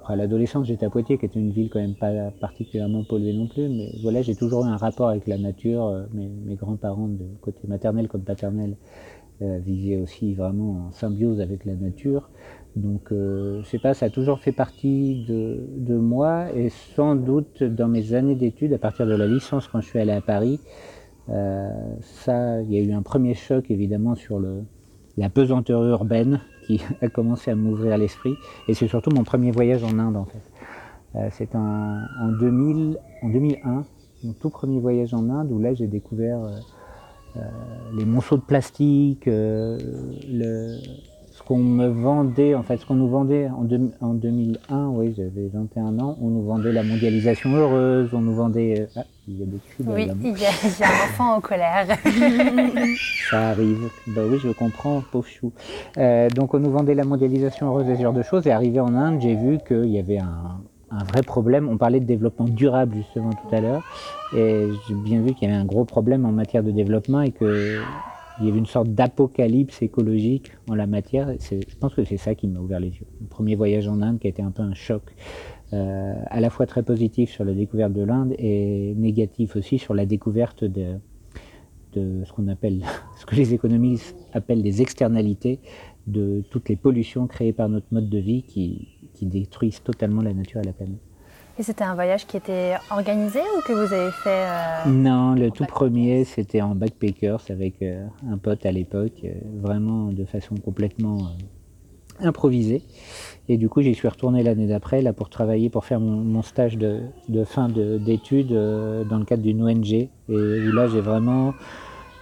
À 0.07 0.17
l'adolescence, 0.17 0.69
j'étais 0.69 0.87
à 0.87 0.91
Poitiers, 0.91 1.19
qui 1.19 1.27
était 1.27 1.39
une 1.39 1.51
ville 1.51 1.69
quand 1.69 1.81
même 1.81 1.97
pas 1.97 2.31
particulièrement 2.41 3.05
polluée 3.05 3.35
non 3.35 3.47
plus, 3.47 3.69
mais 3.69 3.91
voilà, 4.03 4.23
j'ai 4.23 4.35
toujours 4.35 4.65
eu 4.65 4.69
un 4.69 4.77
rapport 4.77 5.11
avec 5.11 5.27
la 5.27 5.37
nature. 5.37 6.07
Mes, 6.15 6.29
mes 6.29 6.55
grands-parents, 6.55 7.09
de 7.09 7.27
côté 7.43 7.61
maternel 7.69 8.09
comme 8.09 8.23
paternel, 8.23 8.77
euh, 9.43 9.59
vivaient 9.59 9.99
aussi 9.99 10.33
vraiment 10.33 10.87
en 10.87 10.93
symbiose 10.93 11.43
avec 11.43 11.67
la 11.67 11.75
nature. 11.75 12.31
Donc, 12.77 13.11
euh, 13.11 13.63
je 13.63 13.69
sais 13.69 13.79
pas, 13.79 13.95
ça 13.95 14.07
a 14.07 14.11
toujours 14.11 14.39
fait 14.39 14.53
partie 14.53 15.25
de, 15.27 15.59
de, 15.79 15.97
moi 15.97 16.53
et 16.55 16.69
sans 16.69 17.17
doute 17.17 17.63
dans 17.63 17.89
mes 17.89 18.13
années 18.13 18.35
d'études, 18.35 18.75
à 18.75 18.79
partir 18.79 19.07
de 19.07 19.15
la 19.15 19.27
licence, 19.27 19.67
quand 19.67 19.81
je 19.81 19.87
suis 19.87 19.99
allé 19.99 20.13
à 20.13 20.21
Paris, 20.21 20.61
euh, 21.31 21.71
ça, 22.03 22.61
il 22.61 22.73
y 22.73 22.77
a 22.77 22.83
eu 22.83 22.93
un 22.93 23.01
premier 23.01 23.33
choc 23.33 23.71
évidemment 23.71 24.15
sur 24.15 24.39
le, 24.39 24.63
la 25.17 25.31
pesanteur 25.31 25.83
urbaine 25.85 26.41
qui 26.67 26.83
a 27.01 27.09
commencé 27.09 27.51
à 27.51 27.55
m'ouvrir 27.55 27.97
l'esprit. 27.97 28.35
Et 28.69 28.75
c'est 28.75 28.89
surtout 28.89 29.11
mon 29.11 29.25
premier 29.25 29.53
voyage 29.53 29.83
en 29.83 29.99
Inde 29.99 30.17
en 30.17 30.27
fait. 30.27 30.43
Euh, 31.15 31.29
c'est 31.33 31.55
en, 31.55 32.05
en, 32.21 32.29
2000, 32.39 32.99
en 33.23 33.29
2001, 33.31 33.85
mon 34.23 34.33
tout 34.35 34.51
premier 34.51 34.81
voyage 34.81 35.15
en 35.15 35.31
Inde 35.31 35.51
où 35.51 35.59
là 35.59 35.73
j'ai 35.73 35.87
découvert 35.87 36.41
euh, 37.37 37.41
les 37.97 38.05
monceaux 38.05 38.37
de 38.37 38.43
plastique, 38.43 39.29
euh, 39.29 39.79
le 41.39 41.45
qu'on 41.45 41.59
me 41.59 41.87
vendait, 41.87 42.55
en 42.55 42.63
fait, 42.63 42.77
ce 42.79 42.87
qu'on 42.87 42.95
nous 42.95 43.09
vendait 43.09 43.49
en, 43.49 43.67
en 44.01 44.15
2001, 44.15 44.89
oui, 44.89 45.15
j'avais 45.17 45.49
21 45.53 45.99
ans, 45.99 46.17
on 46.21 46.29
nous 46.29 46.45
vendait 46.45 46.73
la 46.73 46.83
mondialisation 46.83 47.55
heureuse, 47.55 48.11
on 48.13 48.21
nous 48.21 48.35
vendait. 48.35 48.89
Ah, 48.97 49.03
il 49.29 49.41
y 49.41 49.43
a 49.43 49.47
des 49.47 49.59
cris 49.59 49.85
Oui, 49.87 50.09
il 50.23 50.39
y, 50.39 50.45
a, 50.45 50.49
un 50.49 51.05
enfant 51.05 51.35
en 51.35 51.41
colère. 51.41 51.87
Ça 53.31 53.49
arrive. 53.49 53.89
Bah 54.09 54.23
oui, 54.29 54.39
je 54.43 54.51
comprends, 54.51 55.03
pauvre 55.11 55.27
chou. 55.27 55.53
Euh, 55.99 56.29
donc, 56.31 56.55
on 56.55 56.59
nous 56.59 56.71
vendait 56.71 56.95
la 56.95 57.05
mondialisation 57.05 57.69
heureuse 57.69 57.89
et 57.89 57.97
ce 57.97 58.03
genre 58.03 58.13
de 58.13 58.23
choses. 58.23 58.47
Et 58.47 58.53
arrivé 58.53 58.81
en 58.81 58.95
Inde, 58.95 59.21
j'ai 59.21 59.35
vu 59.35 59.59
qu'il 59.67 59.91
y 59.91 59.99
avait 59.99 60.19
un, 60.19 60.61
un 60.91 61.05
vrai 61.05 61.23
problème. 61.23 61.69
On 61.69 61.77
parlait 61.77 62.01
de 62.01 62.07
développement 62.07 62.47
durable 62.47 62.97
justement 62.97 63.31
tout 63.31 63.55
à 63.55 63.61
l'heure, 63.61 63.83
et 64.37 64.69
j'ai 64.89 64.95
bien 64.95 65.21
vu 65.21 65.35
qu'il 65.35 65.49
y 65.49 65.53
avait 65.53 65.61
un 65.61 65.65
gros 65.65 65.85
problème 65.85 66.25
en 66.25 66.33
matière 66.33 66.63
de 66.63 66.71
développement 66.71 67.23
et 67.23 67.33
que 67.33 67.81
il 68.39 68.47
y 68.47 68.49
avait 68.49 68.59
une 68.59 68.67
sorte 68.67 68.89
d'apocalypse 68.89 69.81
écologique 69.83 70.53
en 70.69 70.75
la 70.75 70.87
matière. 70.87 71.33
Je 71.41 71.77
pense 71.81 71.95
que 71.95 72.05
c'est 72.05 72.17
ça 72.17 72.35
qui 72.35 72.49
m'a 72.49 72.61
ouvert 72.61 72.81
les 72.81 72.91
yeux. 72.91 73.07
Mon 73.21 73.29
premier 73.29 73.55
voyage 73.55 73.89
en 73.89 74.03
Inde 74.03 74.19
qui 74.19 74.27
a 74.27 74.31
été 74.31 74.43
un 74.43 74.51
peu 74.51 74.63
un 74.63 74.75
choc, 74.75 75.03
euh, 75.73 76.15
à 76.27 76.41
la 76.41 76.51
fois 76.51 76.67
très 76.67 76.83
positif 76.83 77.31
sur 77.31 77.45
la 77.45 77.55
découverte 77.55 77.93
de 77.93 78.03
l'Inde 78.03 78.35
et 78.39 78.95
négatif 78.97 79.57
aussi 79.57 79.79
sur 79.79 79.95
la 79.95 80.07
découverte 80.07 80.65
de, 80.65 80.99
de 81.95 82.25
ce 82.25 82.33
qu'on 82.33 82.49
appelle, 82.49 82.85
ce 83.19 83.25
que 83.25 83.35
les 83.35 83.55
économistes 83.55 84.17
appellent 84.33 84.63
les 84.63 84.83
externalités 84.83 85.61
de 86.07 86.45
toutes 86.51 86.69
les 86.69 86.77
pollutions 86.77 87.27
créées 87.27 87.53
par 87.53 87.69
notre 87.69 87.87
mode 87.91 88.09
de 88.09 88.19
vie 88.19 88.43
qui, 88.43 88.89
qui 89.15 89.27
détruisent 89.27 89.83
totalement 89.83 90.23
la 90.23 90.35
nature 90.35 90.61
et 90.61 90.65
la 90.65 90.73
planète. 90.73 91.01
Et 91.59 91.63
c'était 91.63 91.85
un 91.85 91.95
voyage 91.95 92.27
qui 92.27 92.37
était 92.37 92.75
organisé 92.91 93.41
ou 93.41 93.63
que 93.67 93.73
vous 93.73 93.95
avez 93.95 94.11
fait 94.11 94.45
euh, 94.45 94.91
Non, 94.91 95.35
le 95.35 95.51
tout 95.51 95.65
premier, 95.65 96.25
c'était 96.25 96.61
en 96.61 96.75
backpackers 96.75 97.41
avec 97.49 97.81
euh, 97.81 98.05
un 98.31 98.37
pote 98.37 98.67
à 98.67 98.73
l'époque, 98.73 99.25
euh, 99.25 99.33
vraiment 99.63 100.13
de 100.13 100.27
façon 100.27 100.57
complètement 100.57 101.31
improvisée. 102.21 102.83
Et 103.49 103.57
du 103.57 103.71
coup, 103.71 103.81
j'y 103.81 103.95
suis 103.95 104.07
retourné 104.07 104.43
l'année 104.43 104.67
d'après 104.67 105.01
là 105.01 105.15
pour 105.15 105.31
travailler, 105.31 105.71
pour 105.71 105.87
faire 105.87 105.99
mon, 105.99 106.43
stage 106.43 106.77
de, 106.77 107.01
de 107.31 107.45
fin 107.45 107.69
d'études 107.71 108.53
dans 108.53 109.19
le 109.19 109.25
cadre 109.25 109.43
d'une 109.43 109.63
ONG. 109.63 109.93
Et 109.93 110.11
où 110.29 110.73
là, 110.73 110.89
j'ai 110.89 111.01
vraiment 111.01 111.55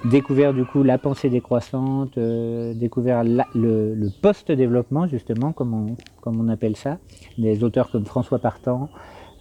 découvert 0.04 0.52
du 0.52 0.64
coup 0.64 0.82
la 0.82 0.98
pensée 0.98 1.30
décroissante, 1.30 2.18
découvert 2.18 3.24
le, 3.24 3.94
le 3.94 4.10
post-développement 4.20 5.06
justement, 5.06 5.52
comme 5.52 5.74
on, 5.74 5.96
comme 6.20 6.40
on 6.40 6.48
appelle 6.48 6.76
ça. 6.76 6.98
Des 7.38 7.62
auteurs 7.64 7.90
comme 7.90 8.04
François 8.04 8.40
Partant, 8.40 8.90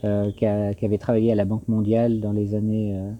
euh, 0.05 0.31
qui, 0.33 0.45
avait 0.45 0.97
travaillé 0.97 1.31
à 1.31 1.35
la 1.35 1.45
Banque 1.45 1.67
mondiale 1.69 2.19
dans 2.19 2.33
les 2.33 2.55
années, 2.55 2.93
euh, 2.93 3.11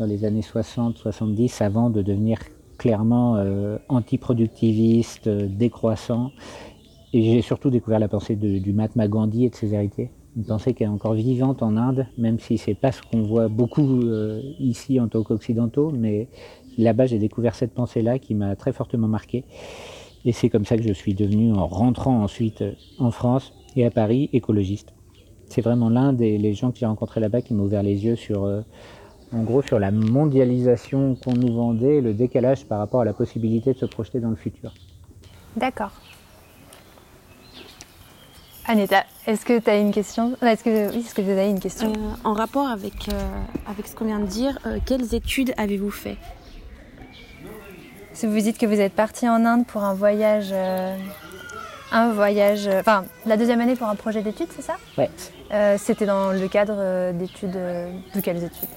dans 0.00 0.04
années 0.24 0.40
60-70 0.40 1.62
avant 1.62 1.90
de 1.90 2.02
devenir 2.02 2.40
clairement 2.76 3.36
euh, 3.36 3.78
antiproductiviste, 3.88 5.28
décroissant. 5.28 6.32
Et 7.12 7.22
j'ai 7.22 7.40
surtout 7.40 7.70
découvert 7.70 8.00
la 8.00 8.08
pensée 8.08 8.34
du 8.34 8.72
Mahatma 8.72 9.06
Gandhi 9.06 9.44
et 9.44 9.50
de 9.50 9.54
ses 9.54 9.74
héritiers. 9.74 10.10
Une 10.36 10.44
pensée 10.44 10.74
qui 10.74 10.82
est 10.82 10.88
encore 10.88 11.14
vivante 11.14 11.62
en 11.62 11.76
Inde, 11.76 12.08
même 12.18 12.40
si 12.40 12.58
c'est 12.58 12.74
pas 12.74 12.90
ce 12.90 13.00
qu'on 13.02 13.22
voit 13.22 13.46
beaucoup 13.46 14.02
ici 14.58 14.98
en 14.98 15.06
tant 15.06 15.22
qu'occidentaux, 15.22 15.92
mais 15.96 16.26
là-bas 16.76 17.06
j'ai 17.06 17.20
découvert 17.20 17.54
cette 17.54 17.72
pensée-là 17.72 18.18
qui 18.18 18.34
m'a 18.34 18.56
très 18.56 18.72
fortement 18.72 19.06
marqué. 19.06 19.44
Et 20.24 20.32
c'est 20.32 20.48
comme 20.48 20.64
ça 20.64 20.76
que 20.76 20.82
je 20.82 20.92
suis 20.92 21.14
devenu, 21.14 21.52
en 21.52 21.68
rentrant 21.68 22.20
ensuite 22.24 22.64
en 22.98 23.12
France 23.12 23.52
et 23.76 23.86
à 23.86 23.92
Paris, 23.92 24.28
écologiste 24.32 24.92
c'est 25.54 25.60
vraiment 25.60 25.88
l'Inde 25.88 26.20
et 26.20 26.36
les 26.36 26.52
gens 26.52 26.72
que 26.72 26.78
j'ai 26.78 26.86
rencontrés 26.86 27.20
là-bas 27.20 27.40
qui 27.40 27.54
m'ont 27.54 27.62
ouvert 27.62 27.84
les 27.84 28.04
yeux 28.04 28.16
sur, 28.16 28.44
euh, 28.44 28.62
en 29.32 29.42
gros, 29.42 29.62
sur 29.62 29.78
la 29.78 29.92
mondialisation 29.92 31.14
qu'on 31.14 31.34
nous 31.34 31.54
vendait, 31.54 31.96
et 31.96 32.00
le 32.00 32.12
décalage 32.12 32.66
par 32.66 32.80
rapport 32.80 33.02
à 33.02 33.04
la 33.04 33.12
possibilité 33.12 33.72
de 33.72 33.78
se 33.78 33.86
projeter 33.86 34.18
dans 34.18 34.30
le 34.30 34.36
futur. 34.36 34.74
D'accord. 35.56 35.92
Aneta, 38.66 39.04
est-ce 39.26 39.44
que 39.44 39.60
tu 39.60 39.70
as 39.70 39.78
une 39.78 39.92
question? 39.92 40.36
Est-ce 40.42 40.64
que, 40.64 40.90
oui, 40.90 41.00
est-ce 41.00 41.14
que 41.14 41.22
vous 41.22 41.30
avez 41.30 41.50
une 41.50 41.60
question? 41.60 41.92
Euh, 41.92 42.28
en 42.28 42.32
rapport 42.32 42.66
avec, 42.66 43.08
euh, 43.08 43.40
avec 43.68 43.86
ce 43.86 43.94
qu'on 43.94 44.06
vient 44.06 44.20
de 44.20 44.26
dire, 44.26 44.58
euh, 44.66 44.78
quelles 44.84 45.14
études 45.14 45.52
avez-vous 45.56 45.90
fait? 45.90 46.16
Si 48.12 48.26
vous 48.26 48.40
dites 48.40 48.58
que 48.58 48.66
vous 48.66 48.80
êtes 48.80 48.94
parti 48.94 49.28
en 49.28 49.44
Inde 49.44 49.66
pour 49.66 49.84
un 49.84 49.94
voyage, 49.94 50.48
euh, 50.52 50.96
un 51.94 52.12
voyage, 52.12 52.66
euh, 52.66 52.80
enfin 52.80 53.04
la 53.24 53.36
deuxième 53.38 53.60
année 53.60 53.76
pour 53.76 53.88
un 53.88 53.94
projet 53.94 54.20
d'études, 54.22 54.48
c'est 54.50 54.62
ça? 54.62 54.74
Ouais. 54.98 55.08
Euh, 55.52 55.76
C'était 55.78 56.04
dans 56.06 56.32
le 56.32 56.48
cadre 56.48 56.74
euh, 56.76 57.12
d'études, 57.12 57.52
de 57.52 58.20
quelles 58.20 58.44
études? 58.44 58.68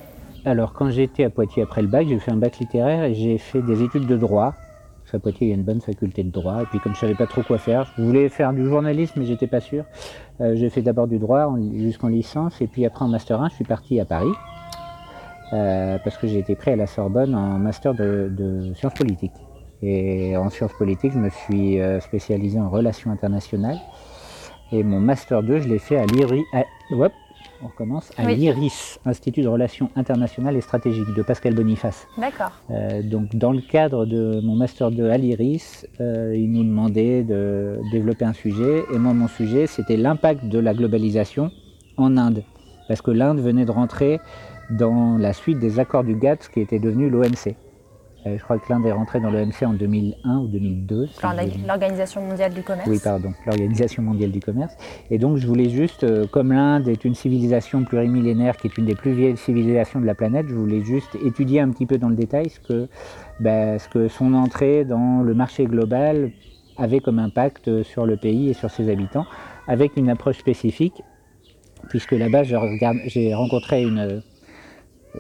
Alors, 0.46 0.72
quand 0.72 0.90
j'étais 0.92 1.26
à 1.26 1.30
Poitiers 1.30 1.64
après 1.64 1.82
le 1.82 1.88
bac, 1.90 2.08
j'ai 2.08 2.20
fait 2.20 2.32
un 2.32 2.38
bac 2.38 2.58
littéraire 2.60 3.04
et 3.04 3.14
j'ai 3.16 3.38
fait 3.38 3.62
des 3.62 3.84
études 3.84 4.08
de 4.08 4.16
droit. 4.16 4.54
Parce 5.02 5.12
qu'à 5.14 5.20
Poitiers, 5.20 5.48
il 5.48 5.50
y 5.50 5.54
a 5.54 5.56
une 5.56 5.64
bonne 5.64 5.82
faculté 5.82 6.24
de 6.24 6.30
droit. 6.32 6.62
Et 6.62 6.66
puis, 6.68 6.80
comme 6.80 6.94
je 6.96 7.00
savais 7.00 7.16
pas 7.16 7.28
trop 7.28 7.42
quoi 7.42 7.58
faire, 7.58 7.92
je 7.98 8.02
voulais 8.04 8.30
faire 8.30 8.54
du 8.54 8.66
journalisme, 8.66 9.20
mais 9.20 9.26
j'étais 9.26 9.48
pas 9.48 9.60
sûr. 9.60 9.84
Euh, 10.40 10.56
j'ai 10.56 10.70
fait 10.70 10.82
d'abord 10.82 11.08
du 11.08 11.18
droit 11.18 11.46
en- 11.48 11.58
jusqu'en 11.74 12.08
licence. 12.10 12.62
Et 12.62 12.68
puis, 12.68 12.86
après, 12.86 13.04
en 13.04 13.08
master 13.10 13.42
1, 13.42 13.50
je 13.50 13.56
suis 13.56 13.66
parti 13.66 14.00
à 14.00 14.06
Paris. 14.06 14.32
euh, 15.54 15.98
parce 16.04 16.18
que 16.18 16.28
j'ai 16.28 16.40
été 16.40 16.56
pris 16.56 16.72
à 16.72 16.76
la 16.76 16.88
Sorbonne 16.88 17.34
en 17.34 17.58
master 17.58 17.94
de, 17.94 18.30
de 18.30 18.74
sciences 18.74 18.94
politiques. 18.96 19.32
Et 19.84 20.36
en 20.38 20.50
sciences 20.50 20.74
politiques, 20.74 21.14
je 21.14 21.20
me 21.20 21.30
suis 21.30 21.80
euh, 21.80 22.00
spécialisé 22.00 22.60
en 22.60 22.70
relations 22.70 23.12
internationales. 23.12 23.78
Et 24.72 24.84
mon 24.84 25.00
master 25.00 25.44
2, 25.44 25.60
je 25.60 25.68
l'ai 25.68 25.80
fait 25.80 25.98
à 25.98 26.06
l'IRI. 26.06 26.44
à- 26.54 26.64
hop, 26.92 27.12
on 27.64 27.68
recommence. 27.68 28.12
À 28.18 28.26
Oui. 28.26 28.36
l'IRIS, 28.36 29.00
Institut 29.06 29.42
de 29.42 29.48
relations 29.48 29.90
internationales 29.96 30.56
et 30.58 30.62
stratégiques, 30.62 31.14
de 31.16 31.22
Pascal 31.22 31.54
Boniface. 31.54 32.08
D'accord. 32.18 32.52
Euh, 32.72 33.02
donc, 33.04 33.36
dans 33.36 33.52
le 33.52 33.62
cadre 33.62 34.06
de 34.06 34.42
mon 34.44 34.56
master 34.56 34.92
2 34.92 35.10
à 35.10 35.18
l'IRIS, 35.18 35.88
euh, 36.02 36.36
ils 36.36 36.52
nous 36.52 36.64
demandaient 36.64 37.24
de 37.24 37.80
développer 37.92 38.26
un 38.26 38.34
sujet. 38.34 38.84
Et 38.94 38.98
moi, 38.98 39.14
mon 39.14 39.28
sujet, 39.28 39.68
c'était 39.68 39.98
l'impact 39.98 40.46
de 40.46 40.60
la 40.60 40.74
globalisation 40.74 41.52
en 41.98 42.18
Inde. 42.18 42.44
Parce 42.88 43.02
que 43.02 43.12
l'Inde 43.12 43.40
venait 43.40 43.66
de 43.66 43.72
rentrer 43.72 44.20
dans 44.70 45.18
la 45.18 45.34
suite 45.34 45.60
des 45.60 45.80
accords 45.80 46.04
du 46.04 46.16
GATT, 46.16 46.50
qui 46.54 46.60
était 46.62 46.80
devenu 46.80 47.10
l'OMC. 47.10 47.56
Euh, 48.28 48.38
je 48.38 48.44
crois 48.44 48.58
que 48.60 48.72
l'Inde 48.72 48.86
est 48.86 48.92
rentrée 48.92 49.20
dans 49.20 49.30
l'OMC 49.30 49.64
en 49.66 49.74
2001 49.74 50.38
ou 50.40 50.48
2002. 50.48 51.08
si 51.08 51.14
Enfin, 51.18 51.32
je 51.32 51.38
la- 51.38 51.46
dis- 51.46 51.60
L'Organisation 51.68 52.22
mondiale 52.22 52.54
du 52.54 52.62
commerce. 52.64 52.90
oui, 52.90 53.00
pardon, 53.04 53.34
l'Organisation 53.46 54.04
mondiale 54.04 54.32
du 54.32 54.40
commerce. 54.40 54.76
Et 55.10 55.18
donc, 55.18 55.38
je 55.38 55.48
voulais 55.48 55.70
juste, 55.70 56.04
euh, 56.04 56.26
comme 56.28 56.52
l'Inde 56.52 56.88
est 56.88 57.06
une 57.06 57.16
civilisation 57.16 57.84
plurimillénaire 57.84 58.58
qui 58.58 58.68
est 58.68 58.78
une 58.78 58.86
des 58.86 58.96
plus 58.96 59.14
vieilles 59.14 59.38
civilisations 59.38 60.00
de 60.02 60.06
la 60.06 60.16
planète, 60.16 60.48
je 60.50 60.56
voulais 60.56 60.84
juste 60.84 61.16
étudier 61.24 61.60
un 61.62 61.70
petit 61.70 61.86
peu 61.86 61.98
dans 61.98 62.10
le 62.10 62.16
détail 62.16 62.50
ce 62.50 62.60
que, 62.60 62.88
ben, 63.40 63.80
ce 63.80 63.88
que 63.88 64.08
son 64.08 64.34
entrée 64.34 64.84
dans 64.86 65.22
le 65.22 65.34
marché 65.34 65.66
global 65.66 66.32
avait 66.78 67.00
comme 67.00 67.20
impact 67.20 67.84
sur 67.84 68.06
le 68.06 68.18
pays 68.18 68.50
et 68.50 68.54
sur 68.54 68.70
ses 68.70 68.90
habitants, 68.90 69.26
avec 69.68 69.98
une 69.98 70.10
approche 70.10 70.38
spécifique, 70.38 71.02
puisque 71.90 72.12
là-bas, 72.12 72.44
j'ai 72.44 73.34
rencontré 73.34 73.84
une. 73.84 74.22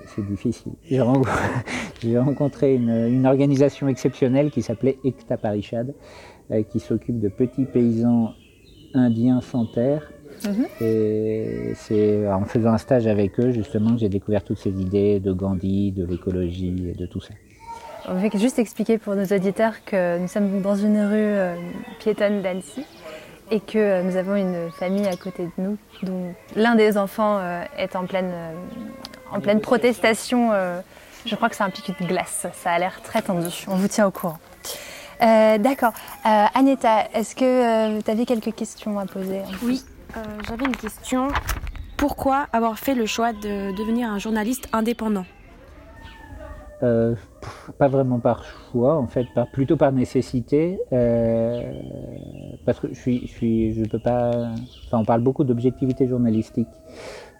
C'est 0.05 0.25
difficile. 0.25 0.73
J'ai 0.85 1.01
ren- 1.01 1.21
j'ai 2.01 2.17
rencontré 2.17 2.75
une, 2.75 2.89
une 2.89 3.25
organisation 3.25 3.87
exceptionnelle 3.87 4.51
qui 4.51 4.61
s'appelait 4.61 4.97
Ekta 5.03 5.37
Parishad, 5.37 5.93
euh, 6.51 6.63
qui 6.63 6.79
s'occupe 6.79 7.19
de 7.19 7.29
petits 7.29 7.65
paysans 7.65 8.33
indiens 8.93 9.41
sans 9.41 9.65
terre. 9.65 10.11
Mhm. 10.45 10.65
Et 10.81 11.71
c'est 11.75 12.27
en 12.31 12.45
faisant 12.45 12.71
un 12.73 12.77
stage 12.77 13.07
avec 13.07 13.39
eux, 13.39 13.51
justement, 13.51 13.91
que 13.93 13.97
j'ai 13.97 14.09
découvert 14.09 14.43
toutes 14.43 14.59
ces 14.59 14.69
idées 14.69 15.19
de 15.19 15.31
Gandhi, 15.33 15.91
de 15.91 16.05
l'écologie 16.05 16.89
et 16.89 16.93
de 16.93 17.05
tout 17.07 17.21
ça. 17.21 17.33
On 18.07 18.13
veut 18.15 18.29
juste 18.35 18.59
expliquer 18.59 18.97
pour 18.99 19.15
nos 19.15 19.25
auditeurs 19.25 19.83
que 19.83 20.19
nous 20.19 20.27
sommes 20.27 20.61
dans 20.61 20.75
une 20.75 20.97
rue 20.97 21.15
euh, 21.15 21.55
piétonne 21.99 22.41
d'Annecy 22.41 22.85
et 23.51 23.59
que 23.59 23.77
euh, 23.77 24.03
nous 24.03 24.15
avons 24.15 24.35
une 24.35 24.69
famille 24.71 25.07
à 25.07 25.15
côté 25.17 25.43
de 25.57 25.63
nous 25.63 25.77
dont 26.03 26.33
l'un 26.55 26.75
des 26.75 26.97
enfants 26.97 27.37
euh, 27.39 27.63
est 27.77 27.95
en 27.97 28.05
pleine, 28.05 28.29
euh, 28.31 28.53
en 29.31 29.39
pleine 29.39 29.61
protestation. 29.61 30.51
euh, 30.51 30.79
je 31.25 31.35
crois 31.35 31.49
que 31.49 31.55
c'est 31.55 31.63
un 31.63 31.69
pic 31.69 31.91
de 32.01 32.07
glace. 32.07 32.47
Ça 32.53 32.71
a 32.71 32.79
l'air 32.79 33.01
très 33.03 33.21
tendu. 33.21 33.47
On 33.67 33.75
vous 33.75 33.87
tient 33.87 34.07
au 34.07 34.11
courant. 34.11 34.37
Euh, 35.21 35.57
D'accord. 35.57 35.93
Euh, 36.25 36.45
Aneta, 36.53 37.07
est-ce 37.13 37.35
que 37.35 37.99
tu 38.01 38.11
avais 38.11 38.25
quelques 38.25 38.53
questions 38.53 38.97
à 38.99 39.05
poser 39.05 39.41
Oui, 39.63 39.83
euh, 40.15 40.21
j'avais 40.47 40.65
une 40.65 40.75
question. 40.75 41.27
Pourquoi 41.97 42.47
avoir 42.53 42.77
fait 42.77 42.93
le 42.93 43.05
choix 43.07 43.33
de 43.33 43.75
devenir 43.75 44.09
un 44.09 44.19
journaliste 44.19 44.69
indépendant? 44.71 45.25
Euh, 46.83 47.15
pff, 47.41 47.71
pas 47.79 47.87
vraiment 47.87 48.19
par 48.19 48.43
choix, 48.71 48.97
en 48.97 49.07
fait, 49.07 49.25
par, 49.33 49.47
plutôt 49.47 49.77
par 49.77 49.91
nécessité, 49.91 50.79
euh, 50.93 51.63
parce 52.67 52.79
que 52.79 52.89
je 52.89 52.99
suis, 52.99 53.21
je 53.25 53.31
suis, 53.31 53.73
je 53.73 53.83
peux 53.89 53.97
pas. 53.97 54.29
Enfin, 54.85 54.99
on 54.99 55.03
parle 55.03 55.21
beaucoup 55.21 55.43
d'objectivité 55.43 56.07
journalistique. 56.07 56.67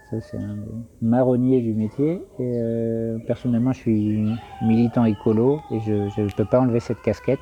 Ça, 0.09 0.21
c'est 0.21 0.37
un 0.37 0.55
marronnier 1.01 1.59
du 1.59 1.73
métier. 1.73 2.21
Et 2.39 2.59
euh, 2.61 3.17
personnellement, 3.27 3.73
je 3.73 3.79
suis 3.79 4.25
militant 4.61 5.03
écolo 5.03 5.59
et 5.69 5.81
je 5.81 6.21
ne 6.21 6.31
peux 6.31 6.45
pas 6.45 6.61
enlever 6.61 6.79
cette 6.79 7.01
casquette. 7.01 7.41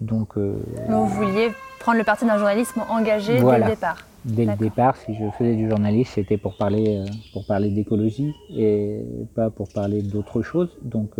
Donc, 0.00 0.38
euh, 0.38 0.56
Mais 0.88 0.94
Vous 0.94 1.06
vouliez 1.06 1.50
prendre 1.80 1.98
le 1.98 2.04
parti 2.04 2.24
d'un 2.24 2.38
journalisme 2.38 2.82
engagé 2.88 3.38
dès 3.38 3.58
le 3.58 3.66
départ. 3.66 3.98
Dès 4.24 4.46
le 4.46 4.56
départ, 4.56 4.96
si 4.96 5.14
je 5.14 5.24
faisais 5.36 5.54
du 5.54 5.68
journalisme, 5.68 6.12
c'était 6.14 6.38
pour 6.38 6.56
parler, 6.56 6.98
euh, 6.98 7.04
pour 7.34 7.44
parler 7.44 7.70
d'écologie 7.70 8.34
et 8.56 9.04
pas 9.34 9.50
pour 9.50 9.68
parler 9.68 10.00
d'autre 10.00 10.40
chose. 10.40 10.70
Donc, 10.80 11.10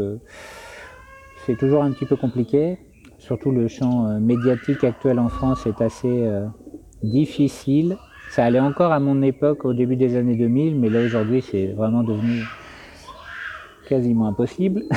c'est 1.44 1.58
toujours 1.58 1.82
un 1.82 1.92
petit 1.92 2.06
peu 2.06 2.16
compliqué. 2.16 2.78
Surtout 3.18 3.50
le 3.50 3.68
champ 3.68 4.18
médiatique 4.20 4.84
actuel 4.84 5.18
en 5.18 5.28
France 5.28 5.66
est 5.66 5.82
assez 5.82 6.28
difficile. 7.02 7.98
Ça 8.34 8.44
allait 8.46 8.60
encore 8.60 8.92
à 8.92 8.98
mon 8.98 9.20
époque 9.20 9.66
au 9.66 9.74
début 9.74 9.96
des 9.96 10.16
années 10.16 10.36
2000, 10.36 10.76
mais 10.80 10.88
là 10.88 11.00
aujourd'hui, 11.04 11.42
c'est 11.42 11.66
vraiment 11.66 12.02
devenu 12.02 12.42
quasiment 13.88 14.26
impossible. 14.26 14.84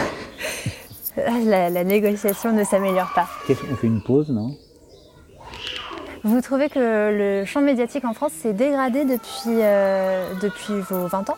La, 1.46 1.70
la 1.70 1.84
négociation 1.86 2.52
ne 2.52 2.66
s'améliore 2.66 3.10
pas. 3.16 3.26
Qu'on 3.48 3.54
fait 3.56 3.88
une 3.88 4.02
pause, 4.02 4.30
non? 4.32 4.58
Vous 6.26 6.42
trouvez 6.42 6.68
que 6.68 6.80
le 7.40 7.46
champ 7.46 7.62
médiatique 7.62 8.04
en 8.04 8.14
France 8.14 8.34
s'est 8.34 8.52
dégradé 8.52 9.06
depuis, 9.06 9.62
euh, 9.62 10.34
depuis 10.42 10.74
vos 10.90 11.08
20 11.08 11.30
ans? 11.30 11.38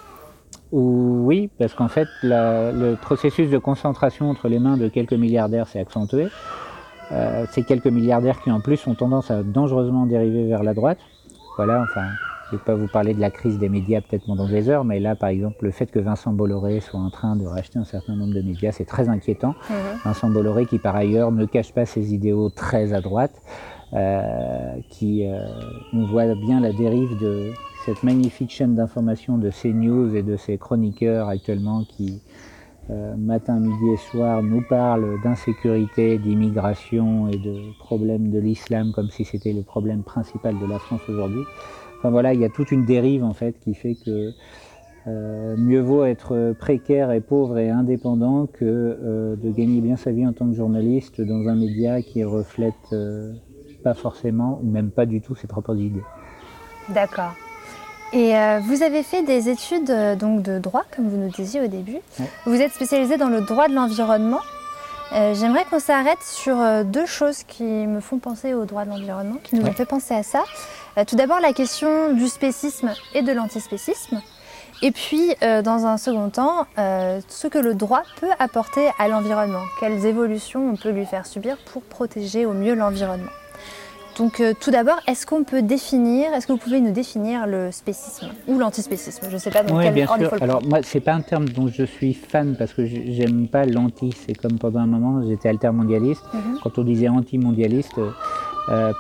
Ou- 0.72 1.22
Oui, 1.28 1.52
parce 1.60 1.76
qu'en 1.76 1.90
fait, 1.90 2.08
la- 2.24 2.72
le 2.72 2.96
processus 2.96 3.52
de 3.52 3.60
concentration 3.60 4.32
entre 4.32 4.48
les 4.48 4.58
mains 4.58 4.78
de 4.78 4.88
quelques 4.88 5.14
milliardaires 5.14 5.68
s'est 5.68 5.80
accentué. 5.80 6.28
Euh, 7.12 7.46
ces 7.52 7.62
quelques 7.64 7.86
milliardaires 7.86 8.42
qui 8.42 8.50
en 8.50 8.62
plus 8.62 8.86
ont 8.88 8.96
tendance 8.96 9.30
à 9.30 9.44
dangereusement 9.44 10.08
dériver 10.08 10.48
vers 10.48 10.64
la 10.64 10.74
droite. 10.74 10.98
Voilà, 11.58 11.82
enfin, 11.82 12.06
je 12.50 12.56
ne 12.56 12.60
vais 12.60 12.63
pas 12.63 12.76
vous 12.76 12.88
parler 12.88 13.15
de 13.15 13.20
la 13.20 13.32
crise 13.32 13.58
des 13.58 13.67
médias 13.67 14.00
peut-être 14.00 14.26
pendant 14.26 14.48
des 14.48 14.70
heures, 14.70 14.86
mais 14.86 15.00
là, 15.00 15.15
par 15.15 15.30
exemple, 15.30 15.65
le 15.65 15.72
fait 15.72 15.88
que 15.88 15.98
Vincent 15.98 16.32
Bolloré 16.32 16.80
soit 16.80 17.00
en 17.00 17.10
train 17.10 17.36
de 17.36 17.46
racheter 17.46 17.80
un 17.80 17.84
certain 17.84 18.15
nombre 18.15 18.36
de 18.36 18.41
médias, 18.41 18.72
c'est 18.72 18.86
très 18.86 19.10
inquiétant. 19.10 19.56
Vincent 20.06 20.30
Bolloré 20.30 20.67
qui, 20.67 20.78
par 20.78 20.96
ailleurs, 20.96 21.32
ne 21.32 21.46
cache 21.46 21.74
pas 21.74 21.86
ses 21.86 22.13
idéaux 22.13 22.50
très 22.50 22.93
à 22.93 23.02
droite, 23.02 23.41
euh, 23.93 24.76
qui, 24.89 25.28
euh, 25.28 25.39
on 25.93 26.06
voit 26.06 26.36
bien 26.36 26.60
la 26.60 26.72
dérive 26.74 27.17
de 27.20 27.52
cette 27.86 28.04
magnifique 28.04 28.52
chaîne 28.52 28.76
d'information 28.76 29.38
de 29.38 29.50
CNews 29.50 30.15
et 30.15 30.22
de 30.22 30.36
ses 30.38 30.58
chroniqueurs 30.58 31.30
actuellement 31.30 31.86
qui, 31.86 32.22
matin, 32.89 33.60
midi 33.60 33.89
et 33.89 33.97
soir, 33.97 34.41
nous 34.43 34.62
parlent 34.62 35.19
d'insécurité, 35.21 36.17
d'immigration 36.17 37.28
et 37.28 37.38
de 37.38 37.73
problèmes 37.80 38.30
de 38.30 38.39
l'islam 38.39 38.91
comme 38.91 39.10
si 39.10 39.26
c'était 39.26 39.54
le 39.54 39.62
problème 39.62 40.04
principal 40.04 40.58
de 40.58 40.65
la 40.65 40.80
France 40.80 41.02
aujourd'hui. 41.10 41.43
Enfin 41.97 42.10
voilà, 42.10 42.34
il 42.34 42.39
y 42.39 42.45
a 42.45 42.50
toute 42.50 42.71
une 42.71 42.86
dérive 42.86 43.23
en 43.23 43.34
fait 43.34 43.60
qui 43.60 43.73
fait 43.73 43.95
que 43.95 44.34
euh, 45.08 45.56
mieux 45.58 45.80
vaut 45.80 46.04
être 46.04 46.54
précaire 46.60 47.12
et 47.12 47.21
pauvre 47.21 47.58
et 47.60 47.69
indépendant 47.69 48.45
que 48.45 48.65
euh, 48.65 49.36
de 49.38 49.52
gagner 49.52 49.80
bien 49.80 49.95
sa 49.95 50.12
vie 50.12 50.28
en 50.28 50.34
tant 50.34 50.47
que 50.47 50.54
journaliste 50.54 51.21
dans 51.21 51.47
un 51.47 51.56
média 51.56 52.02
qui 52.02 52.26
reflète 52.26 52.73
euh, 52.91 53.32
pas 53.84 53.93
forcément 53.93 54.60
ou 54.62 54.69
même 54.69 54.91
pas 54.91 55.06
du 55.06 55.21
tout 55.21 55.34
ses 55.34 55.47
propres 55.47 55.78
idées. 55.78 56.04
D'accord. 56.89 57.34
Et 58.13 58.36
euh, 58.38 58.60
vous 58.63 58.84
avez 58.84 59.04
fait 59.04 59.22
des 59.24 59.50
études 59.50 59.89
euh, 59.89 60.15
donc 60.15 60.41
de 60.41 60.60
droit, 60.60 60.84
comme 60.96 61.10
vous 61.10 61.17
nous 61.17 61.30
disiez 61.30 61.62
au 61.62 61.67
début. 61.67 61.98
Vous 62.46 62.62
êtes 62.62 62.72
spécialisé 62.74 63.17
dans 63.17 63.28
le 63.28 63.41
droit 63.41 63.67
de 63.67 63.74
l'environnement. 63.74 64.39
Euh, 65.13 65.34
J'aimerais 65.36 65.65
qu'on 65.70 65.80
s'arrête 65.80 66.22
sur 66.22 66.60
euh, 66.60 66.84
deux 66.84 67.06
choses 67.06 67.43
qui 67.43 67.63
me 67.63 68.00
font 68.00 68.17
penser 68.20 68.54
au 68.54 68.65
droit 68.65 68.86
de 68.86 68.89
l'environnement, 68.91 69.38
qui 69.43 69.56
nous 69.56 69.63
Ouais. 69.63 69.70
ont 69.70 69.74
fait 69.74 69.86
penser 69.86 70.13
à 70.13 70.24
ça. 70.24 70.43
Euh, 70.98 71.04
tout 71.06 71.15
d'abord, 71.15 71.39
la 71.41 71.54
question 71.54 72.13
du 72.13 72.28
spécisme 72.28 72.93
et 73.13 73.22
de 73.22 73.32
l'antispécisme. 73.32 74.22
Et 74.84 74.91
puis, 74.91 75.34
dans 75.41 75.88
un 75.88 75.98
second 75.98 76.30
temps, 76.30 76.67
ce 76.78 77.48
que 77.48 77.58
le 77.58 77.74
droit 77.74 78.04
peut 78.22 78.30
apporter 78.38 78.88
à 79.00 79.08
l'environnement. 79.08 79.63
Quelles 79.80 80.06
évolutions 80.06 80.70
on 80.70 80.76
peut 80.76 80.91
lui 80.91 81.08
faire 81.08 81.26
subir 81.26 81.58
pour 81.74 81.82
protéger 81.82 82.46
au 82.46 82.54
mieux 82.54 82.76
l'environnement. 82.76 83.32
Donc 84.17 84.39
euh, 84.39 84.53
tout 84.60 84.71
d'abord, 84.71 84.97
est-ce 85.08 85.25
qu'on 85.27 85.43
peut 85.43 85.62
définir, 85.62 86.34
est-ce 86.34 86.47
que 86.47 86.51
vous 86.53 86.58
pouvez 86.58 86.82
nous 86.82 86.91
définir 86.91 87.45
le 87.45 87.71
spécisme 87.71 88.30
ou 88.47 88.58
l'antispécisme? 88.58 89.27
Je 89.30 89.34
ne 89.36 89.39
sais 89.39 89.51
pas 89.51 89.62
dans 89.63 89.77
Oui, 89.77 89.84
quel 89.84 89.93
bien 89.93 90.08
sûr. 90.08 90.17
le 90.17 90.43
Alors 90.43 90.63
moi, 90.63 90.80
c'est 90.82 90.99
pas 91.01 91.13
un 91.13 91.21
terme 91.21 91.47
dont 91.49 91.67
je 91.67 91.84
suis 91.84 92.13
fan 92.13 92.56
parce 92.58 92.73
que 92.73 92.86
j'ai- 92.86 93.13
j'aime 93.13 93.47
pas 93.47 93.65
l'anti. 93.65 94.12
C'est 94.25 94.34
comme 94.34 94.58
pendant 94.58 94.80
un 94.80 94.88
moment, 94.88 95.21
j'étais 95.27 95.49
altermondialiste. 95.49 96.23
Mhm. 96.34 96.60
Quand 96.63 96.77
on 96.80 96.84
disait 96.84 97.10
anti-mondialiste, 97.10 97.97
euh, 97.99 98.10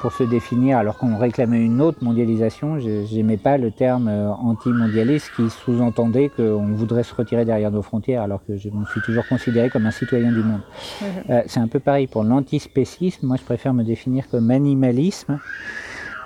pour 0.01 0.11
se 0.13 0.23
définir, 0.23 0.77
alors 0.77 0.97
qu'on 0.97 1.17
réclamait 1.17 1.61
une 1.61 1.81
autre 1.81 2.03
mondialisation, 2.03 2.79
je- 2.79 3.05
j'aimais 3.05 3.37
pas 3.37 3.57
le 3.57 3.71
terme 3.71 4.07
euh, 4.07 4.29
anti-mondialiste 4.31 5.31
qui 5.35 5.49
sous-entendait 5.49 6.29
qu'on 6.29 6.67
voudrait 6.73 7.03
se 7.03 7.13
retirer 7.13 7.43
derrière 7.45 7.71
nos 7.71 7.81
frontières, 7.81 8.21
alors 8.21 8.39
que 8.45 8.55
je 8.57 8.69
me 8.69 8.85
suis 8.85 9.01
toujours 9.01 9.27
considéré 9.27 9.69
comme 9.69 9.85
un 9.85 9.91
citoyen 9.91 10.31
du 10.31 10.39
monde. 10.43 10.61
Mhm. 11.01 11.07
Euh, 11.31 11.41
c'est 11.47 11.59
un 11.59 11.67
peu 11.67 11.79
pareil 11.79 12.07
pour 12.07 12.23
l'antispécisme. 12.23 13.27
Moi, 13.27 13.35
je 13.37 13.43
préfère 13.43 13.73
me 13.73 13.83
définir 13.83 14.29
comme 14.29 14.51
animalisme, 14.51 15.39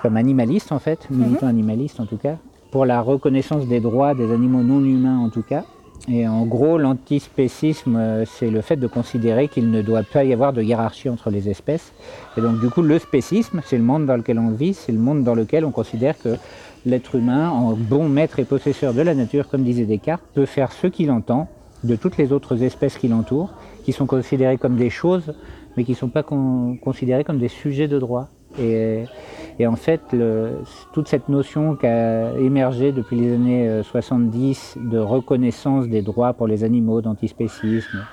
comme 0.01 0.17
animaliste 0.17 0.71
en 0.71 0.79
fait, 0.79 1.07
militant 1.09 1.47
animaliste 1.47 1.99
en 1.99 2.05
tout 2.05 2.17
cas, 2.17 2.37
pour 2.71 2.85
la 2.85 3.01
reconnaissance 3.01 3.67
des 3.67 3.79
droits 3.79 4.13
des 4.13 4.31
animaux 4.31 4.61
non 4.63 4.83
humains 4.83 5.17
en 5.19 5.29
tout 5.29 5.43
cas. 5.43 5.63
Et 6.09 6.27
en 6.27 6.45
gros, 6.45 6.77
l'antispécisme, 6.79 7.95
euh, 7.95 8.25
c'est 8.25 8.49
le 8.49 8.61
fait 8.61 8.75
de 8.75 8.87
considérer 8.87 9.47
qu'il 9.47 9.69
ne 9.69 9.81
doit 9.81 10.01
pas 10.03 10.23
y 10.23 10.33
avoir 10.33 10.51
de 10.51 10.61
hiérarchie 10.61 11.09
entre 11.09 11.29
les 11.29 11.47
espèces. 11.47 11.93
Et 12.37 12.41
donc, 12.41 12.59
du 12.59 12.69
coup, 12.69 12.81
le 12.81 12.97
spécisme, 12.97 13.61
c'est 13.63 13.77
le 13.77 13.83
monde 13.83 14.07
dans 14.07 14.17
lequel 14.17 14.39
on 14.39 14.49
vit, 14.49 14.73
c'est 14.73 14.91
le 14.91 14.97
monde 14.97 15.23
dans 15.23 15.35
lequel 15.35 15.63
on 15.63 15.71
considère 15.71 16.17
que 16.17 16.37
l'être 16.87 17.15
humain, 17.15 17.49
en 17.51 17.73
bon 17.73 18.09
maître 18.09 18.39
et 18.39 18.45
possesseur 18.45 18.93
de 18.95 19.01
la 19.01 19.13
nature, 19.13 19.47
comme 19.47 19.63
disait 19.63 19.85
Descartes, 19.85 20.23
peut 20.33 20.47
faire 20.47 20.71
ce 20.71 20.87
qu'il 20.87 21.11
entend 21.11 21.47
de 21.83 21.95
toutes 21.95 22.17
les 22.17 22.31
autres 22.31 22.63
espèces 22.63 22.97
qui 22.97 23.07
l'entourent, 23.07 23.53
qui 23.83 23.91
sont 23.91 24.07
considérées 24.07 24.57
comme 24.57 24.77
des 24.77 24.89
choses, 24.89 25.33
mais 25.77 25.83
qui 25.83 25.91
ne 25.91 25.97
sont 25.97 26.09
pas 26.09 26.23
con- 26.23 26.77
considérées 26.81 27.23
comme 27.23 27.37
des 27.37 27.47
sujets 27.47 27.87
de 27.87 27.99
droit. 27.99 28.27
Et, 28.59 29.05
en 29.65 29.75
fait, 29.75 30.01
toute 30.93 31.07
cette 31.07 31.29
notion 31.29 31.75
qui 31.75 31.85
a 31.85 32.33
émergé 32.39 32.91
depuis 32.91 33.15
les 33.19 33.33
années 33.33 33.69
euh, 33.69 33.83
70 33.83 34.77
de 34.81 34.97
reconnaissance 34.97 35.87
des 35.87 36.01
droits 36.01 36.33
pour 36.33 36.47
les 36.47 36.63
animaux, 36.63 37.01
d'antispécisme, 37.01 38.05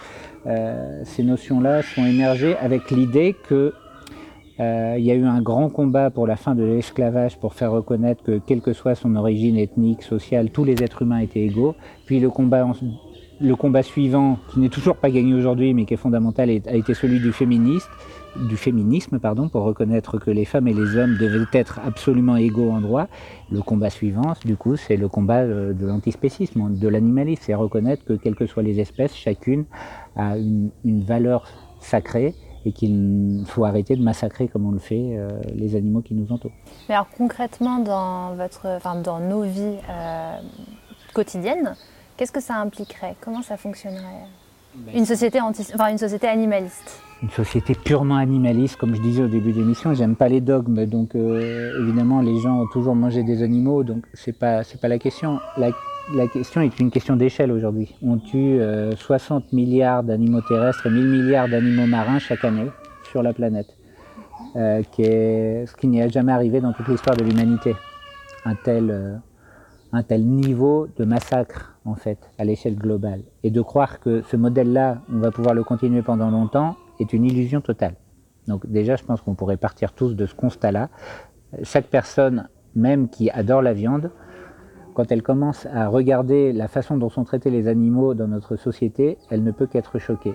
euh, 0.47 1.01
ces 1.05 1.23
notions-là 1.23 1.83
sont 1.83 2.05
émergées 2.05 2.57
avec 2.59 2.91
l'idée 2.91 3.35
que 3.49 3.73
euh, 4.61 4.97
y 4.99 5.11
a 5.11 5.15
eu 5.15 5.25
un 5.25 5.41
grand 5.41 5.69
combat 5.69 6.11
pour 6.11 6.27
la 6.27 6.35
fin 6.35 6.55
de 6.57 6.65
l'esclavage 6.65 7.39
pour 7.39 7.55
faire 7.55 7.71
reconnaître 7.71 8.25
que, 8.25 8.41
quelle 8.45 8.61
que 8.61 8.73
soit 8.73 8.97
son 8.97 9.15
origine 9.15 9.57
ethnique, 9.57 10.03
sociale, 10.03 10.51
tous 10.51 10.65
les 10.65 10.83
êtres 10.83 11.03
humains 11.03 11.21
étaient 11.21 11.45
égaux. 11.45 11.77
Puis 12.07 12.19
le 12.19 12.29
combat, 12.29 12.67
le 13.41 13.57
combat 13.57 13.85
suivant, 13.85 14.39
qui 14.51 14.59
n'est 14.59 14.69
toujours 14.69 14.97
pas 14.97 15.11
gagné 15.11 15.33
aujourd'hui, 15.33 15.75
mais 15.75 15.85
qui 15.85 15.95
est 15.95 15.99
fondamental, 15.99 16.51
a 16.51 16.75
été 16.75 16.95
celui 16.95 17.21
du 17.21 17.33
féministe, 17.33 17.89
du 18.47 18.57
féminisme, 18.57 19.19
pardon, 19.19 19.49
pour 19.49 19.63
reconnaître 19.63 20.19
que 20.19 20.31
les 20.31 20.45
femmes 20.45 20.69
et 20.69 20.75
les 20.75 20.97
hommes 20.97 21.17
devaient 21.17 21.47
être 21.53 21.81
absolument 21.85 22.37
égaux 22.37 22.71
en 22.71 22.81
droit. 22.81 23.09
Le 23.51 23.63
combat 23.63 23.91
suivant, 23.91 24.35
du 24.45 24.57
coup, 24.57 24.77
c'est 24.77 24.97
le 24.97 25.09
combat 25.09 25.41
euh, 25.41 25.73
de 25.73 25.87
l'antispécisme, 25.87 26.77
de 26.77 26.89
l'animalisme, 26.89 27.43
c'est 27.45 27.55
reconnaître 27.55 28.05
que, 28.05 28.13
quelles 28.13 28.35
que 28.35 28.47
soient 28.47 28.63
les 28.63 28.81
espèces, 28.81 29.15
chacune 29.15 29.65
a 30.17 30.37
une, 30.37 30.71
valeur 30.85 31.47
sacrée 31.81 32.35
et 32.65 32.73
qu'il 32.73 33.45
faut 33.47 33.65
arrêter 33.65 33.97
de 33.97 34.03
massacrer 34.03 34.49
comme 34.49 34.67
on 34.67 34.73
le 34.73 34.79
fait 34.79 35.17
euh, 35.17 35.41
les 35.55 35.77
animaux 35.77 36.03
qui 36.03 36.15
nous 36.15 36.33
entourent. 36.33 36.53
Mais 36.89 36.95
alors 36.95 37.09
concrètement, 37.17 37.79
dans, 37.79 38.35
votre, 38.35 38.67
enfin, 38.67 38.97
dans 38.97 39.21
nos 39.21 39.43
vies 39.43 39.79
euh, 39.89 40.39
quotidiennes, 41.15 41.75
qu'est-ce 42.17 42.33
que 42.33 42.41
ça 42.41 42.57
impliquerait? 42.57 43.15
Comment 43.21 43.43
ça 43.43 43.57
fonctionnerait? 43.57 44.27
Une 44.95 45.05
société, 45.05 45.41
anti, 45.41 45.67
enfin, 45.75 45.91
une 45.91 45.99
société 45.99 46.29
animaliste 46.29 47.03
Une 47.23 47.31
société 47.31 47.75
purement 47.75 48.17
animaliste, 48.17 48.77
comme 48.77 48.95
je 48.95 49.01
disais 49.01 49.23
au 49.23 49.29
début 49.29 49.53
de 49.53 49.59
l'émission, 49.59 49.95
j'aime 49.95 50.17
pas 50.17 50.29
les 50.29 50.41
dogmes, 50.41 50.87
donc 50.87 51.15
euh, 51.15 51.83
évidemment 51.83 52.21
les 52.21 52.39
gens 52.41 52.61
ont 52.61 52.67
toujours 52.67 52.95
mangé 52.95 53.23
des 53.23 53.43
animaux, 53.43 53.83
donc 53.85 54.05
c'est 54.15 54.39
pas 54.39 54.63
c'est 54.65 54.81
pas 54.81 54.89
la 54.89 54.99
question. 54.99 55.41
La, 55.57 55.71
la 56.15 56.27
question 56.29 56.61
est 56.61 56.79
une 56.81 56.91
question 56.91 57.17
d'échelle 57.17 57.53
aujourd'hui. 57.53 57.95
On 58.03 58.19
tue 58.19 58.61
euh, 58.61 58.95
60 58.97 59.53
milliards 59.53 60.03
d'animaux 60.03 60.41
terrestres 60.43 60.87
et 60.87 60.91
1000 60.91 61.07
milliards 61.07 61.49
d'animaux 61.49 61.87
marins 61.87 62.19
chaque 62.19 62.45
année 62.45 62.71
sur 63.11 63.23
la 63.23 63.33
planète, 63.33 63.77
euh, 64.57 64.83
qui 64.93 65.03
est, 65.03 65.67
ce 65.67 65.75
qui 65.75 65.87
n'y 65.89 66.01
a 66.01 66.09
jamais 66.09 66.33
arrivé 66.33 66.61
dans 66.61 66.73
toute 66.73 66.89
l'histoire 66.89 67.17
de 67.17 67.25
l'humanité. 67.25 67.75
Un 68.45 68.55
tel 68.55 68.91
euh, 68.91 69.17
un 69.93 70.03
tel 70.03 70.25
niveau 70.25 70.89
de 70.99 71.05
massacre 71.05 71.78
en 71.91 71.95
fait 71.95 72.31
à 72.39 72.45
l'échelle 72.45 72.77
globale 72.77 73.23
et 73.43 73.51
de 73.51 73.61
croire 73.61 74.01
que 74.01 74.23
ce 74.23 74.37
modèle-là, 74.37 74.99
on 75.13 75.19
va 75.19 75.31
pouvoir 75.31 75.55
le 75.55 75.65
continuer 75.65 76.03
pendant 76.03 76.31
longtemps, 76.31 76.77
est 77.01 77.13
une 77.13 77.25
illusion 77.25 77.61
totale. 77.61 77.95
Donc 78.47 78.67
déjà, 78.67 78.97
je 78.97 79.05
pense 79.05 79.21
qu'on 79.21 79.35
pourrait 79.35 79.57
partir 79.57 79.93
tous 79.93 80.15
de 80.15 80.27
ce 80.27 80.35
constat-là. 80.35 80.89
Chaque 81.63 81.87
personne, 81.87 82.49
même 82.75 83.09
qui 83.09 83.31
adore 83.31 83.63
la 83.63 83.73
viande, 83.73 84.11
quand 84.95 85.13
elle 85.13 85.23
commence 85.23 85.67
à 85.73 85.87
regarder 85.89 86.53
la 86.53 86.67
façon 86.67 86.97
dont 86.97 87.09
sont 87.09 87.25
traités 87.25 87.51
les 87.51 87.69
animaux 87.69 88.15
dans 88.15 88.27
notre 88.27 88.57
société, 88.57 89.19
elle 89.31 89.45
ne 89.45 89.53
peut 89.53 89.67
qu'être 89.67 89.99
choquée. 89.99 90.35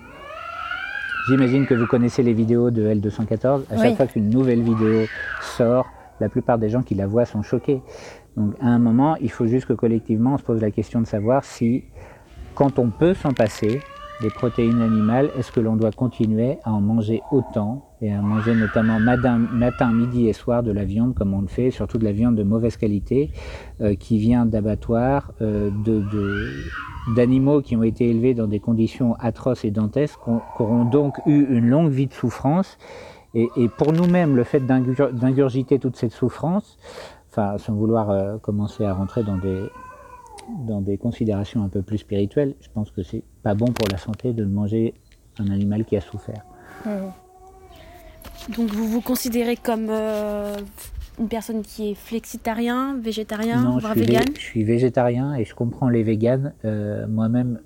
J'imagine 1.28 1.66
que 1.66 1.74
vous 1.74 1.86
connaissez 1.86 2.22
les 2.22 2.32
vidéos 2.32 2.70
de 2.70 2.82
L214. 2.86 3.62
À 3.70 3.76
chaque 3.76 3.90
Oui. 3.90 3.96
fois 3.96 4.06
qu'une 4.06 4.30
nouvelle 4.30 4.62
vidéo 4.62 5.06
sort, 5.40 5.86
la 6.20 6.28
plupart 6.28 6.58
des 6.58 6.68
gens 6.68 6.82
qui 6.82 6.94
la 6.94 7.06
voient 7.06 7.24
sont 7.24 7.42
choqués. 7.42 7.82
Donc 8.36 8.54
à 8.60 8.66
un 8.66 8.78
moment, 8.78 9.16
il 9.20 9.30
faut 9.30 9.46
juste 9.46 9.66
que 9.66 9.72
collectivement, 9.74 10.34
on 10.34 10.38
se 10.38 10.42
pose 10.42 10.60
la 10.60 10.70
question 10.70 11.00
de 11.00 11.06
savoir 11.06 11.44
si, 11.44 11.84
quand 12.54 12.78
on 12.78 12.90
peut 12.90 13.14
s'en 13.14 13.32
passer 13.32 13.80
des 14.20 14.30
protéines 14.30 14.80
animales, 14.80 15.30
est-ce 15.38 15.50
que 15.50 15.58
l'on 15.60 15.74
doit 15.76 15.90
continuer 15.90 16.58
à 16.64 16.72
en 16.72 16.80
manger 16.80 17.20
autant 17.32 17.84
et 18.00 18.12
à 18.12 18.20
manger 18.20 18.54
notamment 18.54 19.00
matin, 19.00 19.92
midi 19.92 20.28
et 20.28 20.32
soir 20.32 20.62
de 20.62 20.70
la 20.70 20.84
viande 20.84 21.14
comme 21.14 21.34
on 21.34 21.40
le 21.40 21.48
fait, 21.48 21.70
surtout 21.70 21.98
de 21.98 22.04
la 22.04 22.12
viande 22.12 22.36
de 22.36 22.44
mauvaise 22.44 22.76
qualité 22.76 23.30
euh, 23.80 23.94
qui 23.96 24.18
vient 24.18 24.46
d'abattoirs, 24.46 25.32
euh, 25.42 25.70
de, 25.84 26.00
de- 26.12 26.48
d'animaux 27.16 27.60
qui 27.60 27.76
ont 27.76 27.82
été 27.82 28.08
élevés 28.08 28.34
dans 28.34 28.46
des 28.46 28.60
conditions 28.60 29.14
atroces 29.20 29.64
et 29.64 29.70
dantesques, 29.70 30.18
qui 30.24 30.30
ont- 30.30 30.40
qui 30.56 30.62
auront 30.62 30.84
donc 30.84 31.16
eu 31.26 31.44
une 31.50 31.68
longue 31.68 31.90
vie 31.90 32.06
de 32.06 32.12
souffrance. 32.14 32.78
Et, 33.34 33.48
et 33.56 33.68
pour 33.68 33.92
nous-mêmes, 33.92 34.36
le 34.36 34.44
fait 34.44 34.60
d'ingur- 34.60 35.12
d'ingurgiter 35.12 35.80
toute 35.80 35.96
cette 35.96 36.12
souffrance, 36.12 36.78
enfin, 37.36 37.58
sans 37.58 37.74
vouloir 37.74 38.10
euh, 38.10 38.38
commencer 38.38 38.84
à 38.84 38.94
rentrer 38.94 39.22
dans 39.24 39.36
des, 39.36 39.64
dans 40.66 40.80
des 40.80 40.96
considérations 40.98 41.64
un 41.64 41.68
peu 41.68 41.82
plus 41.82 41.98
spirituelles, 41.98 42.54
je 42.60 42.68
pense 42.72 42.90
que 42.90 43.02
c'est 43.02 43.22
pas 43.42 43.54
bon 43.54 43.66
pour 43.66 43.88
la 43.90 43.98
santé 43.98 44.32
de 44.32 44.44
manger 44.44 44.94
un 45.38 45.50
animal 45.50 45.84
qui 45.84 45.96
a 45.96 46.00
souffert. 46.00 46.44
Donc 48.56 48.70
vous 48.70 48.86
vous 48.86 49.00
considérez 49.00 49.56
comme 49.56 49.86
euh, 49.90 50.54
une 51.18 51.28
personne 51.28 51.62
qui 51.62 51.90
est 51.90 51.94
flexitarien, 51.94 52.96
végétarien, 53.00 53.62
non, 53.62 53.78
je 53.78 53.84
voire 53.84 53.94
vé- 53.94 54.00
vegan 54.06 54.24
je 54.34 54.40
suis 54.40 54.64
végétarien 54.64 55.34
et 55.34 55.44
je 55.44 55.54
comprends 55.54 55.88
les 55.88 56.02
véganes. 56.02 56.52
Euh, 56.64 57.06
Moi-même, 57.08 57.60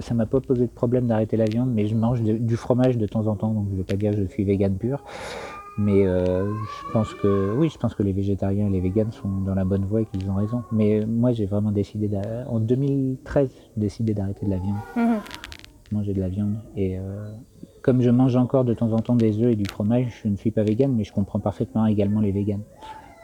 ça 0.00 0.14
m'a 0.14 0.26
pas 0.26 0.40
posé 0.40 0.62
de 0.62 0.70
problème 0.70 1.06
d'arrêter 1.06 1.36
la 1.36 1.44
viande, 1.46 1.70
mais 1.74 1.86
je 1.86 1.94
mange 1.94 2.22
de- 2.22 2.38
du 2.38 2.56
fromage 2.56 2.96
de 2.98 3.06
temps 3.06 3.26
en 3.26 3.34
temps, 3.36 3.50
donc 3.52 3.66
je 3.68 3.72
ne 3.72 3.78
vais 3.78 3.84
pas 3.84 3.96
dire 3.96 4.12
que 4.12 4.18
je 4.18 4.24
suis 4.26 4.44
vegan 4.44 4.74
pur. 4.76 5.04
Mais 5.78 6.06
euh, 6.06 6.50
je 6.54 6.92
pense 6.92 7.12
que 7.14 7.54
oui, 7.56 7.68
je 7.68 7.76
pense 7.78 7.94
que 7.94 8.02
les 8.02 8.12
végétariens 8.12 8.66
et 8.66 8.70
les 8.70 8.80
véganes 8.80 9.12
sont 9.12 9.28
dans 9.28 9.54
la 9.54 9.64
bonne 9.64 9.84
voie 9.84 10.00
et 10.00 10.06
qu'ils 10.06 10.28
ont 10.30 10.34
raison. 10.34 10.62
Mais 10.72 11.00
euh, 11.02 11.06
moi, 11.06 11.32
j'ai 11.32 11.46
vraiment 11.46 11.70
décidé 11.70 12.08
en 12.48 12.58
2013, 12.60 13.50
j'ai 13.74 13.80
décidé 13.80 14.14
d'arrêter 14.14 14.46
de 14.46 14.50
la 14.50 14.56
viande, 14.58 14.76
Mhm. 14.96 15.16
manger 15.92 16.14
de 16.14 16.20
la 16.20 16.28
viande. 16.28 16.54
Et 16.76 16.98
euh, 16.98 17.28
comme 17.82 18.00
je 18.00 18.10
mange 18.10 18.36
encore 18.36 18.64
de 18.64 18.72
temps 18.74 18.92
en 18.92 19.00
temps 19.00 19.16
des 19.16 19.38
œufs 19.42 19.52
et 19.52 19.56
du 19.56 19.68
fromage, 19.68 20.20
je 20.24 20.28
ne 20.28 20.36
suis 20.36 20.50
pas 20.50 20.62
vegan, 20.62 20.92
mais 20.96 21.04
je 21.04 21.12
comprends 21.12 21.40
parfaitement 21.40 21.84
également 21.86 22.20
les 22.20 22.32
véganes. 22.32 22.62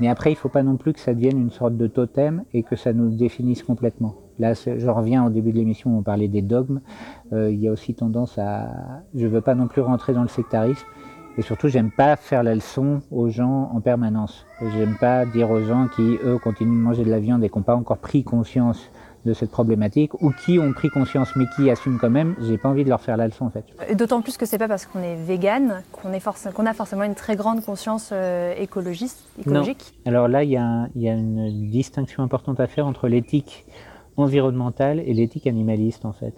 Mais 0.00 0.08
après, 0.08 0.30
il 0.30 0.34
ne 0.34 0.38
faut 0.38 0.48
pas 0.48 0.62
non 0.62 0.76
plus 0.76 0.92
que 0.92 1.00
ça 1.00 1.14
devienne 1.14 1.38
une 1.38 1.50
sorte 1.50 1.76
de 1.76 1.86
totem 1.86 2.42
et 2.52 2.62
que 2.62 2.76
ça 2.76 2.92
nous 2.92 3.08
définisse 3.10 3.62
complètement. 3.62 4.14
Là, 4.38 4.54
je 4.54 4.88
reviens 4.88 5.24
au 5.26 5.30
début 5.30 5.52
de 5.52 5.58
l'émission 5.58 5.94
où 5.94 5.98
on 5.98 6.02
parlait 6.02 6.26
des 6.28 6.42
dogmes. 6.42 6.80
Euh, 7.32 7.50
il 7.52 7.60
y 7.60 7.68
a 7.68 7.72
aussi 7.72 7.94
tendance 7.94 8.36
à... 8.38 8.68
Je 9.14 9.24
ne 9.26 9.30
veux 9.30 9.42
pas 9.42 9.54
non 9.54 9.68
plus 9.68 9.80
rentrer 9.82 10.12
dans 10.14 10.22
le 10.22 10.28
sectarisme. 10.28 10.86
Et 11.38 11.42
surtout, 11.42 11.68
j'aime 11.68 11.90
pas 11.90 12.16
faire 12.16 12.42
la 12.42 12.54
leçon 12.54 13.00
aux 13.10 13.30
gens 13.30 13.70
en 13.72 13.80
permanence. 13.80 14.44
J'aime 14.60 14.96
pas 15.00 15.24
dire 15.24 15.50
aux 15.50 15.62
gens 15.62 15.88
qui, 15.88 16.18
eux, 16.24 16.38
continuent 16.38 16.76
de 16.76 16.82
manger 16.82 17.04
de 17.04 17.10
la 17.10 17.20
viande 17.20 17.42
et 17.42 17.48
qui 17.48 17.56
n'ont 17.56 17.64
pas 17.64 17.74
encore 17.74 17.98
pris 17.98 18.22
conscience 18.22 18.90
de 19.24 19.32
cette 19.34 19.50
problématique, 19.50 20.20
ou 20.20 20.32
qui 20.32 20.58
ont 20.58 20.72
pris 20.72 20.88
conscience 20.88 21.36
mais 21.36 21.44
qui 21.54 21.70
assument 21.70 21.98
quand 22.00 22.10
même, 22.10 22.34
j'ai 22.40 22.58
pas 22.58 22.68
envie 22.68 22.82
de 22.82 22.88
leur 22.88 23.00
faire 23.00 23.16
la 23.16 23.28
leçon 23.28 23.46
en 23.46 23.50
fait. 23.50 23.64
D'autant 23.94 24.20
plus 24.20 24.36
que 24.36 24.46
c'est 24.46 24.58
pas 24.58 24.66
parce 24.66 24.84
qu'on 24.84 25.00
est 25.00 25.14
vegan 25.14 25.82
qu'on 25.92 26.12
a 26.12 26.74
forcément 26.74 27.04
une 27.04 27.14
très 27.14 27.36
grande 27.36 27.64
conscience 27.64 28.10
euh, 28.12 28.52
écologiste, 28.58 29.24
écologique. 29.38 29.94
Alors 30.06 30.26
là, 30.26 30.42
y, 30.42 30.58
il 30.96 31.02
y 31.02 31.08
a 31.08 31.12
une 31.12 31.70
distinction 31.70 32.24
importante 32.24 32.58
à 32.58 32.66
faire 32.66 32.86
entre 32.86 33.06
l'éthique 33.06 33.64
environnementale 34.16 35.00
et 35.00 35.14
l'éthique 35.14 35.46
animaliste 35.46 36.04
en 36.04 36.12
fait. 36.12 36.34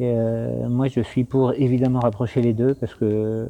Euh, 0.00 0.68
moi, 0.68 0.88
je 0.88 1.00
suis 1.00 1.22
pour 1.22 1.52
évidemment 1.54 2.00
rapprocher 2.00 2.42
les 2.42 2.52
deux 2.52 2.74
parce 2.74 2.94
que 2.94 3.04
euh, 3.04 3.46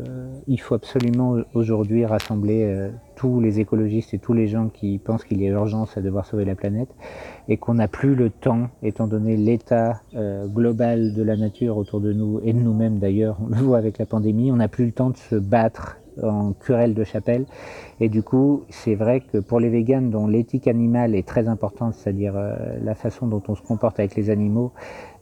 il 0.47 0.61
faut 0.61 0.75
absolument 0.75 1.37
aujourd'hui 1.55 2.05
rassembler 2.05 2.65
euh, 2.65 2.91
tous 3.17 3.41
les 3.41 3.61
écologistes 3.61 4.13
et 4.13 4.19
tous 4.19 4.35
les 4.35 4.47
gens 4.47 4.69
qui 4.69 4.99
pensent 4.99 5.25
qu'il 5.25 5.41
y 5.41 5.47
a 5.47 5.51
urgence 5.51 5.97
à 5.97 6.03
devoir 6.03 6.27
sauver 6.27 6.45
la 6.45 6.55
planète 6.55 6.91
et 7.49 7.57
qu'on 7.57 7.75
n'a 7.75 7.89
plus 7.89 8.15
le 8.15 8.29
temps, 8.29 8.69
étant 8.83 9.07
donné 9.07 9.39
l'état 9.39 10.03
euh, 10.17 10.47
global 10.47 11.15
de 11.15 11.23
la 11.23 11.37
nature 11.37 11.79
autour 11.79 12.01
de 12.01 12.13
nous 12.13 12.41
et 12.45 12.53
de 12.53 12.59
nous-mêmes 12.59 12.99
d'ailleurs, 12.99 13.39
on 13.43 13.49
le 13.49 13.63
voit 13.63 13.79
avec 13.79 13.97
la 13.97 14.05
pandémie, 14.05 14.53
on 14.53 14.57
n'a 14.57 14.69
plus 14.69 14.85
le 14.85 14.93
temps 14.93 15.11
de 15.11 15.17
se 15.17 15.37
battre 15.37 15.97
en 16.23 16.53
querelle 16.53 16.95
de 16.95 17.03
chapelle. 17.03 17.45
Et 17.99 18.09
du 18.09 18.23
coup, 18.23 18.63
c'est 18.69 18.95
vrai 18.95 19.21
que 19.21 19.39
pour 19.39 19.59
les 19.59 19.69
véganes 19.69 20.11
dont 20.11 20.29
l'éthique 20.29 20.69
animale 20.69 21.17
est 21.17 21.27
très 21.27 21.49
importante, 21.49 21.95
c'est-à-dire 21.95 22.35
la 22.81 22.95
façon 22.95 23.27
dont 23.27 23.43
on 23.49 23.57
se 23.57 23.63
comporte 23.63 23.99
avec 23.99 24.15
les 24.15 24.31
animaux, 24.31 24.73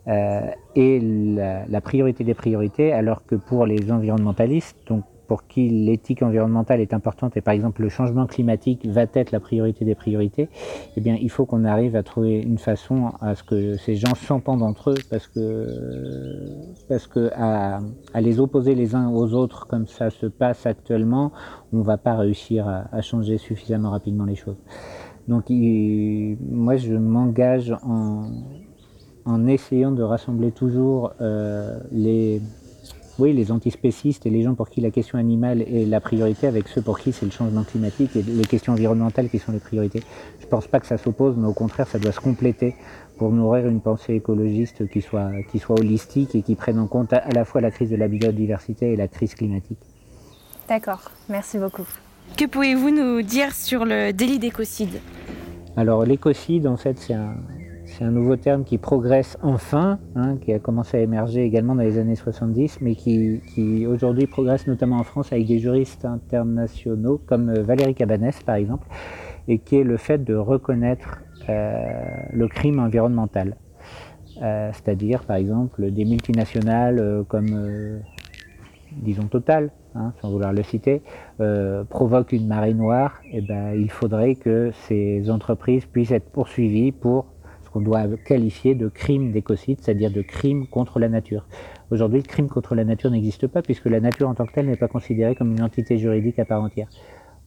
est 0.06 1.02
la, 1.02 1.66
la, 1.66 1.80
priorité 1.80 2.24
des 2.24 2.34
priorités, 2.34 2.92
alors 2.92 3.24
que 3.24 3.36
pour 3.36 3.66
les 3.66 3.92
environnementalistes, 3.92 4.76
donc 4.88 5.04
pour 5.32 5.46
qui 5.46 5.68
l'éthique 5.70 6.22
environnementale 6.22 6.80
est 6.80 6.92
importante 6.92 7.38
et 7.38 7.40
par 7.40 7.54
exemple 7.54 7.80
le 7.80 7.88
changement 7.88 8.26
climatique 8.26 8.86
va 8.86 9.06
être 9.14 9.30
la 9.30 9.40
priorité 9.40 9.84
des 9.86 9.94
priorités, 9.94 10.50
eh 10.94 11.00
bien 11.00 11.16
il 11.18 11.30
faut 11.30 11.46
qu'on 11.46 11.64
arrive 11.64 11.96
à 11.96 12.02
trouver 12.02 12.40
une 12.40 12.58
façon 12.58 13.12
à 13.18 13.34
ce 13.34 13.42
que 13.42 13.78
ces 13.78 13.94
gens 13.94 14.14
s'entendent 14.14 14.62
entre 14.62 14.90
eux 14.90 14.98
parce 15.08 15.28
que 15.28 15.66
parce 16.86 17.06
que 17.06 17.30
à, 17.34 17.80
les 18.20 18.40
opposer 18.40 18.74
les 18.74 18.94
uns 18.94 19.08
aux 19.08 19.32
autres 19.32 19.66
comme 19.66 19.86
ça 19.86 20.10
se 20.10 20.26
passe 20.26 20.66
actuellement, 20.66 21.32
on 21.72 21.80
va 21.80 21.96
pas 21.96 22.14
réussir 22.14 22.68
à, 22.68 23.00
changer 23.00 23.38
suffisamment 23.38 23.90
rapidement 23.90 24.26
les 24.26 24.36
choses. 24.36 24.60
Donc 25.28 25.44
moi 25.48 26.76
je 26.76 26.94
m'engage 26.94 27.74
en, 27.82 28.26
en 29.24 29.46
essayant 29.46 29.92
de 29.92 30.02
rassembler 30.02 30.50
toujours 30.50 31.12
euh, 31.20 31.78
les 31.92 32.40
oui, 33.18 33.32
les 33.34 33.52
antispécistes 33.52 34.24
et 34.26 34.30
les 34.30 34.42
gens 34.42 34.54
pour 34.54 34.70
qui 34.70 34.80
la 34.80 34.90
question 34.90 35.18
animale 35.18 35.62
est 35.62 35.86
la 35.86 36.00
priorité, 36.00 36.46
avec 36.46 36.68
ceux 36.68 36.80
pour 36.80 36.98
qui 36.98 37.12
c'est 37.12 37.26
le 37.26 37.30
changement 37.30 37.62
climatique 37.62 38.16
et 38.16 38.22
les 38.22 38.44
questions 38.44 38.72
environnementales 38.72 39.28
qui 39.28 39.38
sont 39.38 39.52
les 39.52 39.58
priorités. 39.58 40.02
Je 40.40 40.46
ne 40.46 40.50
pense 40.50 40.66
pas 40.66 40.80
que 40.80 40.86
ça 40.86 40.96
s'oppose, 40.96 41.36
mais 41.36 41.46
au 41.46 41.52
contraire, 41.52 41.86
ça 41.86 41.98
doit 41.98 42.12
se 42.12 42.20
compléter 42.20 42.74
pour 43.18 43.30
nourrir 43.30 43.68
une 43.68 43.80
pensée 43.80 44.14
écologiste 44.14 44.88
qui 44.88 45.02
soit, 45.02 45.30
qui 45.50 45.58
soit 45.58 45.78
holistique 45.78 46.34
et 46.34 46.42
qui 46.42 46.54
prenne 46.54 46.78
en 46.78 46.86
compte 46.86 47.12
à 47.12 47.28
la 47.34 47.44
fois 47.44 47.60
la 47.60 47.70
crise 47.70 47.90
de 47.90 47.96
la 47.96 48.08
biodiversité 48.08 48.92
et 48.92 48.96
la 48.96 49.08
crise 49.08 49.34
climatique. 49.34 49.78
D'accord, 50.68 51.10
merci 51.28 51.58
beaucoup. 51.58 51.86
Que 52.36 52.46
pouvez-vous 52.46 52.90
nous 52.90 53.20
dire 53.20 53.54
sur 53.54 53.84
le 53.84 54.12
délit 54.12 54.38
d'écocide? 54.38 55.00
Alors 55.76 56.04
l'écocide, 56.04 56.66
en 56.66 56.76
fait, 56.76 56.98
c'est 56.98 57.14
un, 57.14 57.34
un 58.02 58.10
nouveau 58.10 58.36
terme 58.36 58.64
qui 58.64 58.78
progresse 58.78 59.38
enfin, 59.42 59.98
hein, 60.16 60.36
qui 60.36 60.52
a 60.52 60.58
commencé 60.58 60.96
à 60.96 61.00
émerger 61.00 61.44
également 61.44 61.74
dans 61.74 61.82
les 61.82 61.98
années 61.98 62.16
70, 62.16 62.78
mais 62.80 62.94
qui, 62.94 63.86
aujourd'hui 63.86 64.26
progresse 64.26 64.66
notamment 64.66 64.96
en 64.96 65.04
France 65.04 65.32
avec 65.32 65.46
des 65.46 65.58
juristes 65.58 66.04
internationaux 66.04 67.20
comme 67.24 67.50
euh, 67.50 67.62
Valérie 67.62 67.94
Cabanès 67.94 68.42
par 68.42 68.56
exemple, 68.56 68.86
et 69.48 69.58
qui 69.58 69.76
est 69.76 69.84
le 69.84 69.96
fait 69.96 70.22
de 70.22 70.34
reconnaître 70.34 71.22
euh, 71.48 72.04
le 72.32 72.48
crime 72.48 72.78
environnemental. 72.78 73.56
Euh, 74.42 74.70
c'est-à-dire 74.72 75.24
par 75.24 75.36
exemple 75.36 75.90
des 75.90 76.04
multinationales 76.04 77.24
comme 77.28 78.00
disons 78.92 79.24
Total, 79.24 79.70
hein, 79.94 80.12
sans 80.20 80.30
vouloir 80.30 80.52
le 80.52 80.62
citer, 80.62 81.02
provoquent 81.88 82.32
une 82.32 82.46
marée 82.46 82.74
noire, 82.74 83.20
et 83.30 83.40
ben, 83.40 83.72
il 83.74 83.90
faudrait 83.90 84.34
que 84.34 84.70
ces 84.86 85.30
entreprises 85.30 85.86
puissent 85.86 86.10
être 86.10 86.30
poursuivies 86.30 86.92
pour 86.92 87.31
qu'on 87.72 87.80
doit 87.80 88.04
qualifier 88.24 88.74
de 88.74 88.88
crime 88.88 89.32
d'écocide, 89.32 89.78
c'est-à-dire 89.80 90.10
de 90.10 90.22
crime 90.22 90.66
contre 90.66 90.98
la 90.98 91.08
nature. 91.08 91.46
Aujourd'hui, 91.90 92.20
le 92.20 92.26
crime 92.26 92.48
contre 92.48 92.74
la 92.74 92.84
nature 92.84 93.10
n'existe 93.10 93.46
pas 93.46 93.62
puisque 93.62 93.86
la 93.86 94.00
nature 94.00 94.28
en 94.28 94.34
tant 94.34 94.46
que 94.46 94.52
telle 94.52 94.66
n'est 94.66 94.76
pas 94.76 94.88
considérée 94.88 95.34
comme 95.34 95.52
une 95.52 95.62
entité 95.62 95.98
juridique 95.98 96.38
à 96.38 96.44
part 96.44 96.62
entière. 96.62 96.88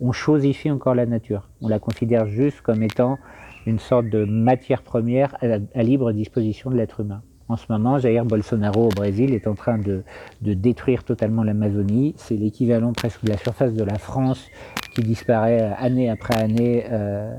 On 0.01 0.11
chosifie 0.11 0.71
encore 0.71 0.95
la 0.95 1.05
nature. 1.05 1.49
On 1.61 1.67
la 1.67 1.79
considère 1.79 2.27
juste 2.27 2.61
comme 2.61 2.83
étant 2.83 3.17
une 3.65 3.79
sorte 3.79 4.07
de 4.09 4.25
matière 4.25 4.81
première 4.81 5.35
à, 5.41 5.83
libre 5.83 6.11
disposition 6.11 6.69
de 6.69 6.75
l'être 6.75 6.99
humain. 6.99 7.21
En 7.47 7.57
ce 7.57 7.65
moment, 7.69 7.99
Jair 7.99 8.25
Bolsonaro 8.25 8.87
au 8.87 8.89
Brésil 8.89 9.33
est 9.33 9.47
en 9.47 9.53
train 9.53 9.77
de, 9.77 10.03
détruire 10.41 11.03
totalement 11.03 11.43
l'Amazonie. 11.43 12.15
C'est 12.17 12.35
l'équivalent 12.35 12.91
presque 12.91 13.23
de 13.23 13.29
la 13.29 13.37
surface 13.37 13.73
de 13.73 13.83
la 13.83 13.99
France 13.99 14.47
qui 14.95 15.01
disparaît 15.01 15.73
année 15.77 16.09
après 16.09 16.35
année. 16.35 16.85
Euh, 16.91 17.35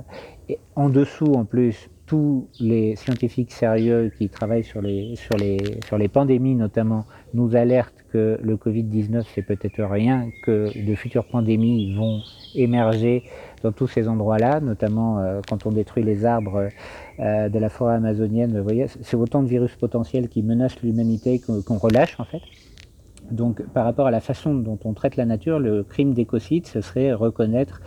et 0.48 0.60
en 0.76 0.88
dessous, 0.88 1.32
en 1.34 1.44
plus, 1.44 1.90
tous 2.06 2.48
les 2.60 2.94
scientifiques 2.96 3.52
sérieux 3.52 4.12
qui 4.16 4.28
travaillent 4.28 4.64
sur 4.64 4.80
les, 4.80 5.16
sur 5.16 5.36
les, 5.36 5.58
sur 5.86 5.98
les 5.98 6.08
pandémies 6.08 6.54
notamment 6.54 7.04
nous 7.34 7.56
alertent 7.56 8.04
que 8.12 8.38
le 8.40 8.56
Covid-19 8.56 9.24
c'est 9.34 9.42
peut-être 9.42 9.82
rien, 9.82 10.28
que 10.44 10.70
de 10.76 10.94
futures 10.94 11.26
pandémies 11.26 11.94
vont 11.94 12.20
émerger 12.54 13.24
dans 13.62 13.72
tous 13.72 13.88
ces 13.88 14.08
endroits-là, 14.08 14.60
notamment 14.60 15.18
euh, 15.18 15.40
quand 15.48 15.66
on 15.66 15.72
détruit 15.72 16.04
les 16.04 16.24
arbres 16.24 16.68
euh, 17.18 17.48
de 17.48 17.58
la 17.58 17.68
forêt 17.68 17.94
amazonienne. 17.94 18.56
Vous 18.56 18.64
voyez, 18.64 18.86
c'est 18.88 19.16
autant 19.16 19.42
de 19.42 19.48
virus 19.48 19.74
potentiels 19.74 20.28
qui 20.28 20.42
menacent 20.42 20.80
l'humanité 20.82 21.40
qu'on 21.40 21.78
relâche 21.78 22.18
en 22.20 22.24
fait. 22.24 22.40
Donc 23.30 23.62
par 23.72 23.84
rapport 23.84 24.06
à 24.06 24.10
la 24.10 24.20
façon 24.20 24.54
dont 24.54 24.78
on 24.84 24.92
traite 24.92 25.16
la 25.16 25.24
nature, 25.24 25.58
le 25.58 25.82
crime 25.82 26.14
d'écocide, 26.14 26.66
ce 26.66 26.80
serait 26.80 27.12
reconnaître 27.12 27.80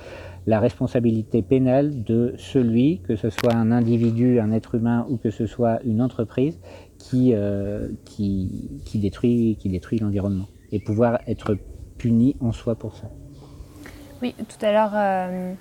la 0.46 0.60
responsabilité 0.60 1.42
pénale 1.42 2.04
de 2.04 2.34
celui, 2.38 3.02
que 3.02 3.16
ce 3.16 3.30
soit 3.30 3.54
un 3.54 3.72
individu, 3.72 4.40
un 4.40 4.52
être 4.52 4.76
humain 4.76 5.06
ou 5.10 5.18
que 5.18 5.32
ce 5.32 5.46
soit 5.46 5.80
une 5.84 6.02
entreprise, 6.02 6.60
qui, 6.98 7.34
euh, 7.34 7.90
qui, 8.06 8.72
détruit, 8.96 9.58
qui 9.60 9.70
détruit 9.70 10.00
l'environnement 10.00 10.48
et 10.72 10.80
pouvoir 10.80 11.20
être 11.28 11.58
puni 11.98 12.36
en 12.40 12.52
soi 12.52 12.76
pour 12.76 12.96
ça. 12.96 13.10
Oui, 14.22 14.36
tout 14.38 14.66
à 14.66 14.72
l'heure, 14.72 14.92
euh, 14.94 15.54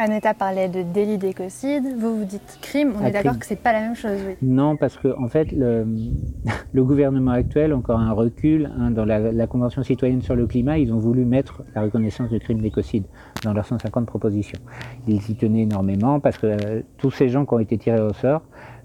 Aneta 0.00 0.32
parlait 0.32 0.68
de 0.70 0.82
délit 0.82 1.18
d'écocide, 1.18 1.84
vous 1.98 2.20
vous 2.20 2.24
dites 2.24 2.58
crime, 2.62 2.94
on 2.98 3.04
est 3.04 3.10
d'accord 3.10 3.38
que 3.38 3.44
c'est 3.44 3.62
pas 3.62 3.74
la 3.74 3.80
même 3.80 3.94
chose, 3.94 4.18
oui. 4.26 4.34
Non, 4.40 4.74
parce 4.76 4.96
que 4.96 5.08
en 5.18 5.28
fait, 5.28 5.52
le, 5.52 5.86
le 6.72 6.84
gouvernement 6.84 7.32
actuel, 7.32 7.74
encore 7.74 8.00
un 8.00 8.12
recul, 8.12 8.70
hein, 8.78 8.90
dans 8.90 9.04
la, 9.04 9.46
Convention 9.46 9.82
citoyenne 9.82 10.22
sur 10.22 10.34
le 10.34 10.46
climat, 10.46 10.78
ils 10.78 10.90
ont 10.90 10.98
voulu 10.98 11.26
mettre 11.26 11.62
la 11.74 11.82
reconnaissance 11.82 12.30
du 12.30 12.40
crime 12.40 12.62
d'écocide 12.62 13.04
dans 13.44 13.52
leurs 13.52 13.66
150 13.66 14.06
propositions. 14.06 14.60
Ils 15.06 15.30
y 15.30 15.34
tenaient 15.34 15.62
énormément 15.62 16.18
parce 16.18 16.38
que 16.38 16.46
euh, 16.46 16.80
tous 16.96 17.10
ces 17.10 17.28
gens 17.28 17.44
qui 17.44 17.52
ont 17.52 17.58
été 17.58 17.76
tirés 17.76 18.00
au 18.00 18.14
sort, 18.14 18.40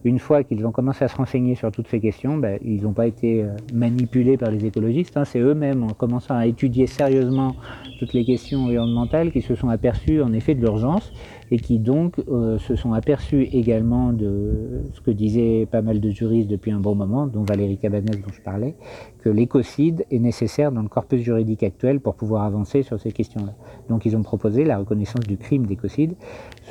une 0.06 0.20
fois 0.20 0.44
qu'ils 0.44 0.66
ont 0.68 0.72
commencé 0.72 1.04
à 1.04 1.08
se 1.08 1.16
renseigner 1.16 1.56
sur 1.56 1.72
toutes 1.72 1.88
ces 1.88 2.00
questions, 2.00 2.38
ben, 2.38 2.60
ils 2.64 2.84
n'ont 2.84 2.94
pas 2.94 3.08
été 3.08 3.42
euh, 3.42 3.48
manipulés 3.74 4.38
par 4.38 4.52
les 4.52 4.64
écologistes. 4.64 5.18
Hein. 5.18 5.26
C'est 5.26 5.40
eux-mêmes, 5.40 5.84
en 5.84 5.90
commençant 5.90 6.36
à 6.36 6.46
étudier 6.46 6.86
sérieusement 6.86 7.56
toutes 7.98 8.14
les 8.14 8.24
questions 8.24 8.66
environnementales, 8.66 9.32
qui 9.32 9.42
se 9.42 9.56
sont 9.56 9.70
aperçus 9.70 10.22
en 10.22 10.32
effet 10.32 10.54
de 10.54 10.62
l'urgence 10.62 11.12
et 11.52 11.58
qui 11.58 11.80
donc 11.80 12.16
euh, 12.28 12.58
se 12.60 12.76
sont 12.76 12.94
aperçus 12.94 13.44
également 13.44 14.14
de 14.14 14.82
ce 14.94 15.02
que 15.02 15.12
disaient 15.12 15.68
pas 15.70 15.82
mal 15.82 16.00
de 16.00 16.10
juristes 16.10 16.50
depuis 16.50 16.72
un 16.72 16.80
bon 16.80 16.96
moment, 16.96 17.28
dont 17.28 17.44
Valérie 17.44 17.78
Cabanès 17.78 18.20
dont 18.20 18.34
je 18.34 18.42
parlais, 18.42 18.76
que 19.22 19.30
l'écocide 19.30 20.06
est 20.12 20.20
nécessaire 20.20 20.72
dans 20.72 20.82
le 20.82 20.88
corpus 20.88 21.22
juridique 21.22 21.64
actuel 21.64 22.00
pour 22.00 22.16
pouvoir 22.16 22.44
avancer 22.44 22.84
sur 22.84 23.00
ces 23.00 23.12
questions-là. 23.12 23.54
Donc 23.90 24.06
ils 24.06 24.16
ont 24.16 24.24
proposé 24.24 24.64
la 24.64 24.78
reconnaissance 24.78 25.26
du 25.26 25.38
crime 25.38 25.66
d'écocide, 25.66 26.14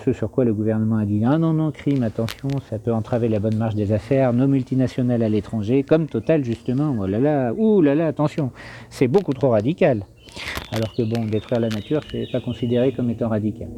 ce 0.04 0.12
sur 0.12 0.30
quoi 0.30 0.44
le 0.44 0.54
gouvernement 0.54 0.96
a 0.96 1.04
dit 1.04 1.22
ah 1.24 1.38
non 1.38 1.52
non 1.52 1.70
crime 1.70 2.02
attention 2.02 2.48
ça 2.68 2.78
peut 2.78 2.92
entraver 2.92 3.28
la 3.28 3.40
bonne 3.40 3.56
marche 3.56 3.74
des 3.74 3.92
affaires, 3.92 4.32
nos 4.32 4.46
multinationales 4.46 5.22
à 5.22 5.28
l'étranger, 5.28 5.82
comme 5.82 6.06
Total 6.06 6.44
justement, 6.44 6.94
oh 7.00 7.06
là 7.06 7.18
là, 7.18 7.52
ouh 7.54 7.80
là 7.80 7.94
là 7.94 8.06
attention, 8.06 8.50
c'est 8.90 9.08
beaucoup 9.08 9.32
trop 9.32 9.50
radical. 9.50 10.04
Alors 10.74 10.92
que 10.92 11.02
bon, 11.02 11.24
détruire 11.26 11.60
la 11.60 11.68
nature, 11.68 12.00
c'est 12.10 12.26
pas 12.32 12.40
considéré 12.40 12.92
comme 12.92 13.08
étant 13.08 13.28
radical. 13.28 13.68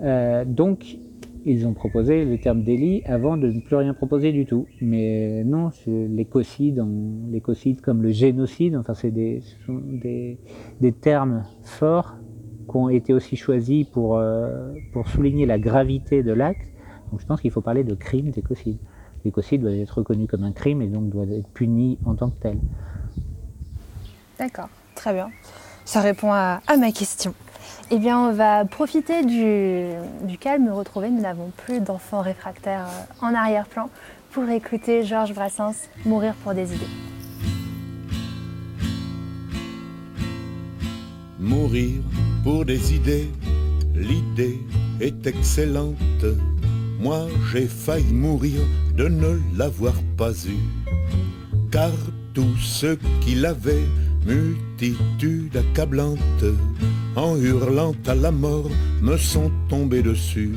Euh, 0.00 0.46
donc, 0.46 0.96
ils 1.44 1.66
ont 1.66 1.74
proposé 1.74 2.24
le 2.24 2.38
terme 2.38 2.62
délit 2.62 3.02
avant 3.04 3.36
de 3.36 3.48
ne 3.48 3.60
plus 3.60 3.76
rien 3.76 3.92
proposer 3.92 4.32
du 4.32 4.46
tout. 4.46 4.66
Mais 4.80 5.44
non, 5.44 5.68
l'écocide, 5.86 6.82
l'écocide 7.30 7.82
comme 7.82 8.02
le 8.02 8.10
génocide, 8.10 8.74
enfin, 8.76 8.94
c'est 8.94 9.10
des, 9.10 9.44
termes 11.02 11.44
forts 11.62 12.16
qui 12.70 12.76
ont 12.76 12.88
été 12.88 13.12
aussi 13.12 13.36
choisis 13.36 13.86
pour, 13.86 14.16
euh, 14.16 14.72
pour 14.94 15.08
souligner 15.08 15.44
la 15.44 15.58
gravité 15.58 16.22
de 16.22 16.32
l'acte. 16.32 16.72
Donc, 17.10 17.20
je 17.20 17.26
pense 17.26 17.42
qu'il 17.42 17.50
faut 17.50 17.60
parler 17.60 17.84
de 17.84 17.94
crime 17.94 18.30
d'écocide. 18.30 18.78
L'écocide 19.26 19.60
doit 19.60 19.72
être 19.72 19.98
reconnu 19.98 20.26
comme 20.26 20.44
un 20.44 20.52
crime 20.52 20.80
et 20.80 20.88
donc 20.88 21.10
doit 21.10 21.26
être 21.26 21.48
puni 21.48 21.98
en 22.06 22.14
tant 22.14 22.30
que 22.30 22.40
tel. 22.40 22.58
D'accord, 24.38 24.70
très 24.94 25.12
bien. 25.12 25.28
Ça 25.90 26.00
répond 26.00 26.32
à, 26.32 26.60
ma 26.78 26.92
question. 26.92 27.34
Eh 27.90 27.98
bien, 27.98 28.16
on 28.16 28.32
va 28.32 28.64
profiter 28.64 29.24
du, 29.24 30.38
calme 30.38 30.68
retrouvé. 30.70 31.10
Nous 31.10 31.22
n'avons 31.22 31.50
plus 31.66 31.80
d'enfants 31.80 32.20
réfractaires 32.20 32.86
euh, 32.86 33.26
en 33.26 33.34
arrière-plan 33.34 33.90
pour 34.30 34.48
écouter 34.50 35.02
Georges 35.02 35.34
Brassens 35.34 35.88
Mourir 36.04 36.34
pour 36.44 36.54
des 36.54 36.72
idées. 36.72 36.86
Mourir 41.40 42.02
pour 42.44 42.64
des 42.64 42.94
idées, 42.94 43.28
l'idée 43.92 44.60
est 45.00 45.26
excellente. 45.26 45.96
Moi, 47.00 47.26
j'ai 47.50 47.66
failli 47.66 48.12
mourir 48.12 48.60
de 48.94 49.08
ne 49.08 49.40
l'avoir 49.58 49.94
pas 50.16 50.30
eu, 50.30 50.60
car 51.72 51.90
tous 52.32 52.56
ceux 52.58 52.96
qui 53.22 53.34
l'avaient 53.34 53.88
multitude 54.30 55.56
accablante, 55.56 56.44
en 57.16 57.36
hurlant 57.36 57.94
à 58.06 58.14
la 58.14 58.30
mort, 58.30 58.70
me 59.02 59.16
sont 59.16 59.50
tombés 59.68 60.02
dessus. 60.02 60.54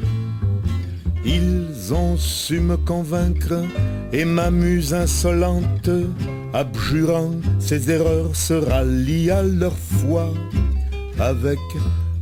Ils 1.26 1.94
ont 1.94 2.18
su 2.18 2.60
me 2.60 2.78
convaincre 2.78 3.64
et 4.12 4.26
m'amuse 4.26 4.94
insolente, 4.94 5.90
abjurant 6.54 7.36
ses 7.60 7.90
erreurs, 7.90 8.36
se 8.36 8.54
rallient 8.54 9.32
à 9.32 9.44
leur 9.44 9.78
foi. 9.78 10.28
avec 11.20 11.60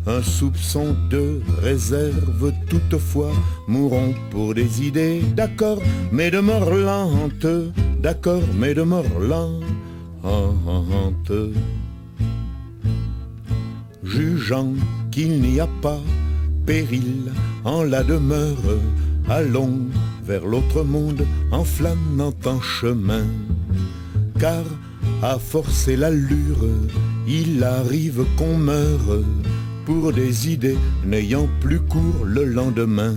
un 0.05 0.21
soupçon 0.21 0.95
de 1.09 1.41
réserve 1.61 2.51
toutefois, 2.69 3.31
mourons 3.67 4.13
pour 4.31 4.53
des 4.53 4.83
idées, 4.83 5.21
d'accord, 5.35 5.79
mais 6.11 6.29
de 6.31 6.39
mort 6.39 6.69
d'accord, 8.01 8.43
mais 8.59 8.73
de 8.73 8.81
mort. 8.81 9.05
Jugeant 14.03 14.73
qu'il 15.11 15.41
n'y 15.41 15.59
a 15.59 15.67
pas 15.81 16.01
péril 16.65 17.31
en 17.63 17.83
la 17.83 18.03
demeure, 18.03 18.79
allons 19.29 19.87
vers 20.25 20.45
l'autre 20.45 20.83
monde 20.83 21.25
en 21.51 21.63
flânant 21.63 22.33
en 22.45 22.61
chemin. 22.61 23.25
Car 24.39 24.63
à 25.21 25.37
forcer 25.37 25.95
l'allure, 25.95 26.65
il 27.27 27.63
arrive 27.63 28.25
qu'on 28.37 28.57
meure 28.57 29.21
pour 29.85 30.11
des 30.11 30.49
idées 30.49 30.77
n'ayant 31.05 31.47
plus 31.59 31.79
cours 31.79 32.25
le 32.25 32.43
lendemain. 32.45 33.15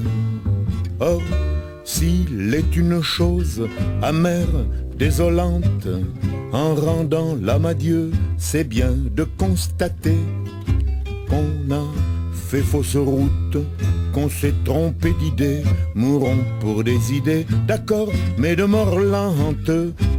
Or, 1.01 1.23
s'il 1.85 2.55
est 2.55 2.77
une 2.77 3.03
chose 3.03 3.69
amère, 4.03 4.67
désolante, 4.99 5.89
en 6.53 6.75
rendant 6.75 7.37
l'âme 7.41 7.67
à 7.67 7.75
Dieu, 7.75 8.11
c'est 8.37 8.65
bien 8.65 8.93
de 8.93 9.25
constater 9.25 10.19
qu'on 11.29 11.75
a 11.75 11.85
fait 12.33 12.63
fausse 12.63 12.97
route, 12.97 13.59
qu'on 14.13 14.29
s'est 14.29 14.55
trompé 14.65 15.13
d'idées, 15.21 15.63
mourons 15.95 16.39
pour 16.61 16.85
des 16.85 17.13
idées, 17.13 17.47
d'accord, 17.67 18.11
mais 18.39 18.55
de 18.57 18.65
mort 18.65 18.99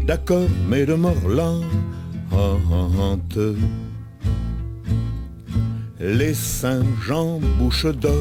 d'accord, 0.05 0.49
mais 0.69 0.85
de 0.85 0.93
mort 0.93 1.27
lente. 1.27 1.63
Les 5.99 6.33
saints 6.33 6.83
Jean 7.07 7.39
bouche 7.57 7.85
d'or 7.85 8.11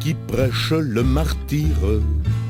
qui 0.00 0.14
prêchent 0.14 0.72
le 0.72 1.02
martyre, 1.02 2.00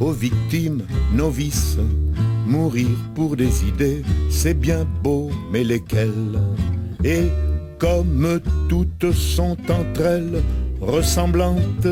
aux 0.00 0.12
victimes 0.12 0.82
novices. 1.12 1.78
Mourir 2.46 2.88
pour 3.14 3.36
des 3.36 3.64
idées, 3.64 4.02
c'est 4.28 4.58
bien 4.58 4.86
beau, 5.02 5.30
mais 5.52 5.62
lesquelles? 5.62 6.40
Et 7.04 7.28
comme 7.78 8.40
toutes 8.68 9.12
sont 9.12 9.56
entre 9.68 10.00
elles 10.00 10.42
ressemblantes, 10.80 11.86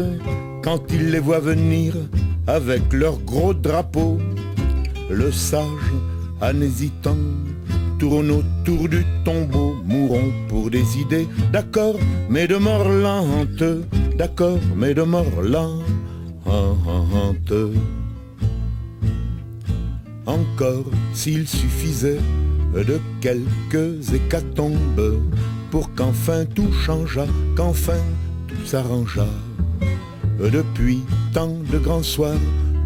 quand 0.63 0.81
il 0.91 1.11
les 1.11 1.21
voit 1.21 1.41
venir 1.41 1.95
avec 2.47 2.93
leur 2.93 3.19
gros 3.19 3.55
drapeau, 3.55 4.19
le 5.11 5.31
sage, 5.31 5.93
en 6.41 6.61
hésitant, 6.61 7.17
tourne 7.99 8.31
autour 8.31 8.89
du 8.89 9.05
tombeau, 9.25 9.77
mourons 9.85 10.33
pour 10.49 10.71
des 10.71 10.99
idées, 10.99 11.29
d'accord, 11.53 11.97
mais 12.29 12.47
de 12.47 12.57
mort 12.57 12.89
lente, 12.89 13.65
d'accord, 14.17 14.59
mais 14.77 14.95
de 14.95 15.03
mort 15.03 15.43
lente 15.43 15.85
encore 20.29 20.85
s'il 21.15 21.49
suffisait 21.49 22.21
de 22.75 23.01
quelques 23.21 24.13
hécatombes 24.15 25.21
pour 25.71 25.93
qu'enfin 25.95 26.45
tout 26.45 26.71
changeât, 26.73 27.27
qu'enfin 27.57 28.01
tout 28.47 28.67
s'arrangeât. 28.67 29.35
Depuis 30.39 31.01
tant 31.33 31.57
de 31.73 31.79
grands 31.79 32.03
soirs 32.03 32.39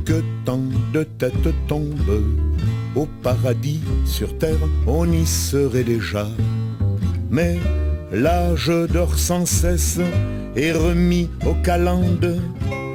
que 0.06 0.22
tant 0.44 0.60
de 0.92 1.02
têtes 1.02 1.54
tombent, 1.66 2.22
au 2.94 3.06
paradis 3.22 3.80
sur 4.04 4.38
terre 4.38 4.56
on 4.86 5.10
y 5.10 5.26
serait 5.26 5.84
déjà. 5.84 6.28
Mais 7.30 7.58
l'âge 8.12 8.72
dort 8.92 9.18
sans 9.18 9.46
cesse 9.46 10.00
et 10.54 10.72
remis 10.72 11.28
aux 11.44 11.54
calendes, 11.62 12.40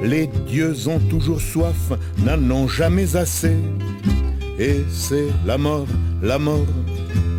les 0.02 0.28
dieux 0.48 0.88
ont 0.88 1.00
toujours 1.10 1.40
soif, 1.40 1.92
n'en 2.24 2.50
ont 2.54 2.68
jamais 2.68 3.16
assez 3.16 3.56
et 4.58 4.84
c'est 4.90 5.28
la 5.46 5.56
mort, 5.58 5.86
la 6.22 6.38
mort, 6.38 6.66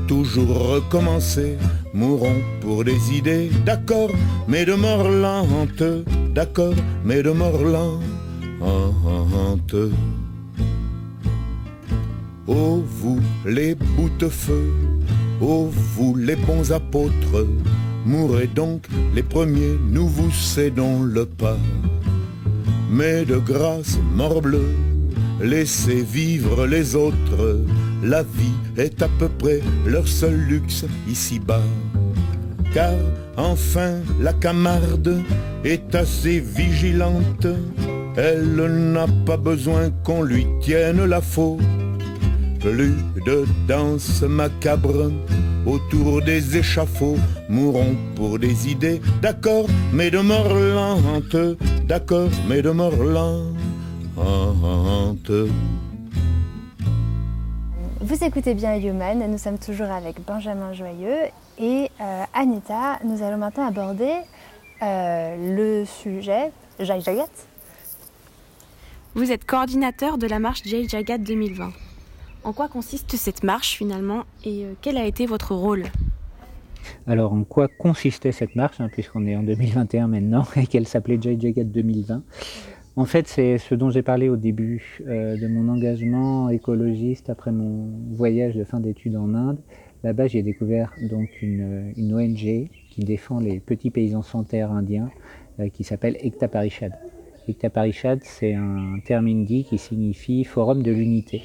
toujours 0.07 0.71
recommencer. 0.73 1.57
Mourons 1.93 2.41
pour 2.61 2.83
des 2.83 3.11
idées, 3.13 3.49
d'accord, 3.65 4.11
mais 4.47 4.63
de 4.63 4.73
mort 4.73 5.09
lente, 5.09 5.83
d'accord, 6.33 6.75
mais 7.03 7.23
de 7.23 7.31
mort 7.31 7.63
lente. 7.63 8.03
Oh 12.47 12.83
vous 12.85 13.19
les 13.45 13.75
bouts-de-feu, 13.75 14.71
oh 15.41 15.69
vous 15.71 16.15
les 16.15 16.35
bons 16.35 16.71
apôtres, 16.71 17.47
mourrez 18.05 18.47
donc 18.47 18.87
les 19.15 19.23
premiers, 19.23 19.77
nous 19.89 20.07
vous 20.07 20.31
cédons 20.31 21.03
le 21.03 21.25
pas. 21.25 21.57
Mais 22.91 23.25
de 23.25 23.37
grâce, 23.37 23.99
mort 24.15 24.41
laissez 25.41 26.01
vivre 26.01 26.65
les 26.65 26.95
autres. 26.95 27.63
La 28.03 28.23
vie 28.23 28.57
est 28.77 29.01
à 29.01 29.07
peu 29.19 29.27
près 29.27 29.61
leur 29.85 30.07
seul 30.07 30.35
luxe 30.35 30.85
ici-bas. 31.07 31.63
Car 32.73 32.93
enfin 33.37 33.95
la 34.19 34.33
camarde 34.33 35.21
est 35.63 35.95
assez 35.95 36.39
vigilante. 36.39 37.47
Elle 38.15 38.91
n'a 38.93 39.07
pas 39.25 39.37
besoin 39.37 39.89
qu'on 40.03 40.23
lui 40.23 40.45
tienne 40.61 41.05
la 41.05 41.21
faute. 41.21 41.59
Plus 42.59 42.95
de 43.25 43.45
danse 43.67 44.21
macabre 44.23 45.11
autour 45.65 46.21
des 46.21 46.57
échafauds, 46.57 47.17
mourons 47.47 47.95
pour 48.15 48.39
des 48.39 48.69
idées, 48.69 49.01
d'accord, 49.21 49.67
mais 49.93 50.09
de 50.11 50.19
mort 50.19 50.55
d'accord, 51.87 52.29
mais 52.47 52.61
de 52.61 52.71
mort. 52.71 52.93
Vous 58.01 58.23
écoutez 58.23 58.53
bien 58.53 58.75
Human, 58.77 59.31
nous 59.31 59.37
sommes 59.37 59.57
toujours 59.57 59.91
avec 59.91 60.25
Benjamin 60.25 60.73
Joyeux 60.73 61.27
et 61.57 61.89
euh, 62.01 62.23
Anita. 62.33 62.99
Nous 63.05 63.23
allons 63.23 63.37
maintenant 63.37 63.67
aborder 63.67 64.11
euh, 64.81 65.55
le 65.55 65.85
sujet 65.85 66.51
Jai 66.79 66.99
Jagat. 66.99 67.29
Vous 69.15 69.31
êtes 69.31 69.45
coordinateur 69.45 70.17
de 70.17 70.27
la 70.27 70.39
marche 70.39 70.63
Jai 70.65 70.87
Jagat 70.87 71.19
2020. 71.19 71.71
En 72.43 72.51
quoi 72.51 72.67
consiste 72.67 73.15
cette 73.15 73.43
marche 73.43 73.77
finalement 73.77 74.23
et 74.43 74.65
euh, 74.65 74.73
quel 74.81 74.97
a 74.97 75.05
été 75.05 75.25
votre 75.27 75.55
rôle? 75.55 75.83
Alors, 77.07 77.33
en 77.33 77.43
quoi 77.43 77.67
consistait 77.67 78.31
cette 78.31 78.55
marche, 78.55 78.81
hein, 78.81 78.89
puisqu'on 78.91 79.25
est 79.27 79.35
en 79.35 79.43
2021 79.43 80.07
maintenant 80.07 80.45
et 80.55 80.67
qu'elle 80.67 80.87
s'appelait 80.87 81.19
Jai 81.21 81.39
Jagat 81.39 81.63
2020 81.63 82.23
en 82.99 83.05
fait, 83.05 83.29
c'est 83.29 83.57
ce 83.59 83.75
dont 83.75 83.89
j'ai 83.89 84.01
parlé 84.01 84.27
au 84.27 84.35
début 84.35 84.99
euh, 85.07 85.37
de 85.37 85.47
mon 85.47 85.69
engagement 85.69 86.49
écologiste 86.49 87.29
après 87.29 87.53
mon 87.53 87.87
voyage 88.11 88.55
de 88.55 88.65
fin 88.65 88.81
d'études 88.81 89.15
en 89.15 89.33
Inde. 89.35 89.57
Là-bas, 90.03 90.27
j'ai 90.27 90.43
découvert 90.43 90.91
donc 91.09 91.29
une, 91.41 91.93
ONG 92.13 92.67
qui 92.89 93.01
défend 93.05 93.39
les 93.39 93.61
petits 93.61 93.89
paysans 93.89 94.21
sans 94.21 94.43
terre 94.43 94.73
indiens 94.73 95.09
euh, 95.61 95.69
qui 95.69 95.85
s'appelle 95.85 96.17
Ekta 96.19 96.49
Parishad. 96.49 96.91
Ekta 97.47 97.69
Parishad, 97.69 98.19
c'est 98.23 98.53
un 98.53 98.99
terme 99.05 99.27
hindi 99.27 99.63
qui 99.63 99.77
signifie 99.77 100.43
Forum 100.43 100.83
de 100.83 100.91
l'unité. 100.91 101.41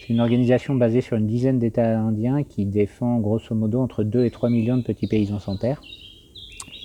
C'est 0.00 0.08
une 0.08 0.18
organisation 0.18 0.74
basée 0.74 1.00
sur 1.00 1.16
une 1.16 1.28
dizaine 1.28 1.60
d'États 1.60 2.00
indiens 2.00 2.42
qui 2.42 2.66
défend 2.66 3.20
grosso 3.20 3.54
modo 3.54 3.80
entre 3.80 4.02
2 4.02 4.24
et 4.24 4.32
3 4.32 4.50
millions 4.50 4.78
de 4.78 4.82
petits 4.82 5.06
paysans 5.06 5.38
sans 5.38 5.56
terre 5.56 5.80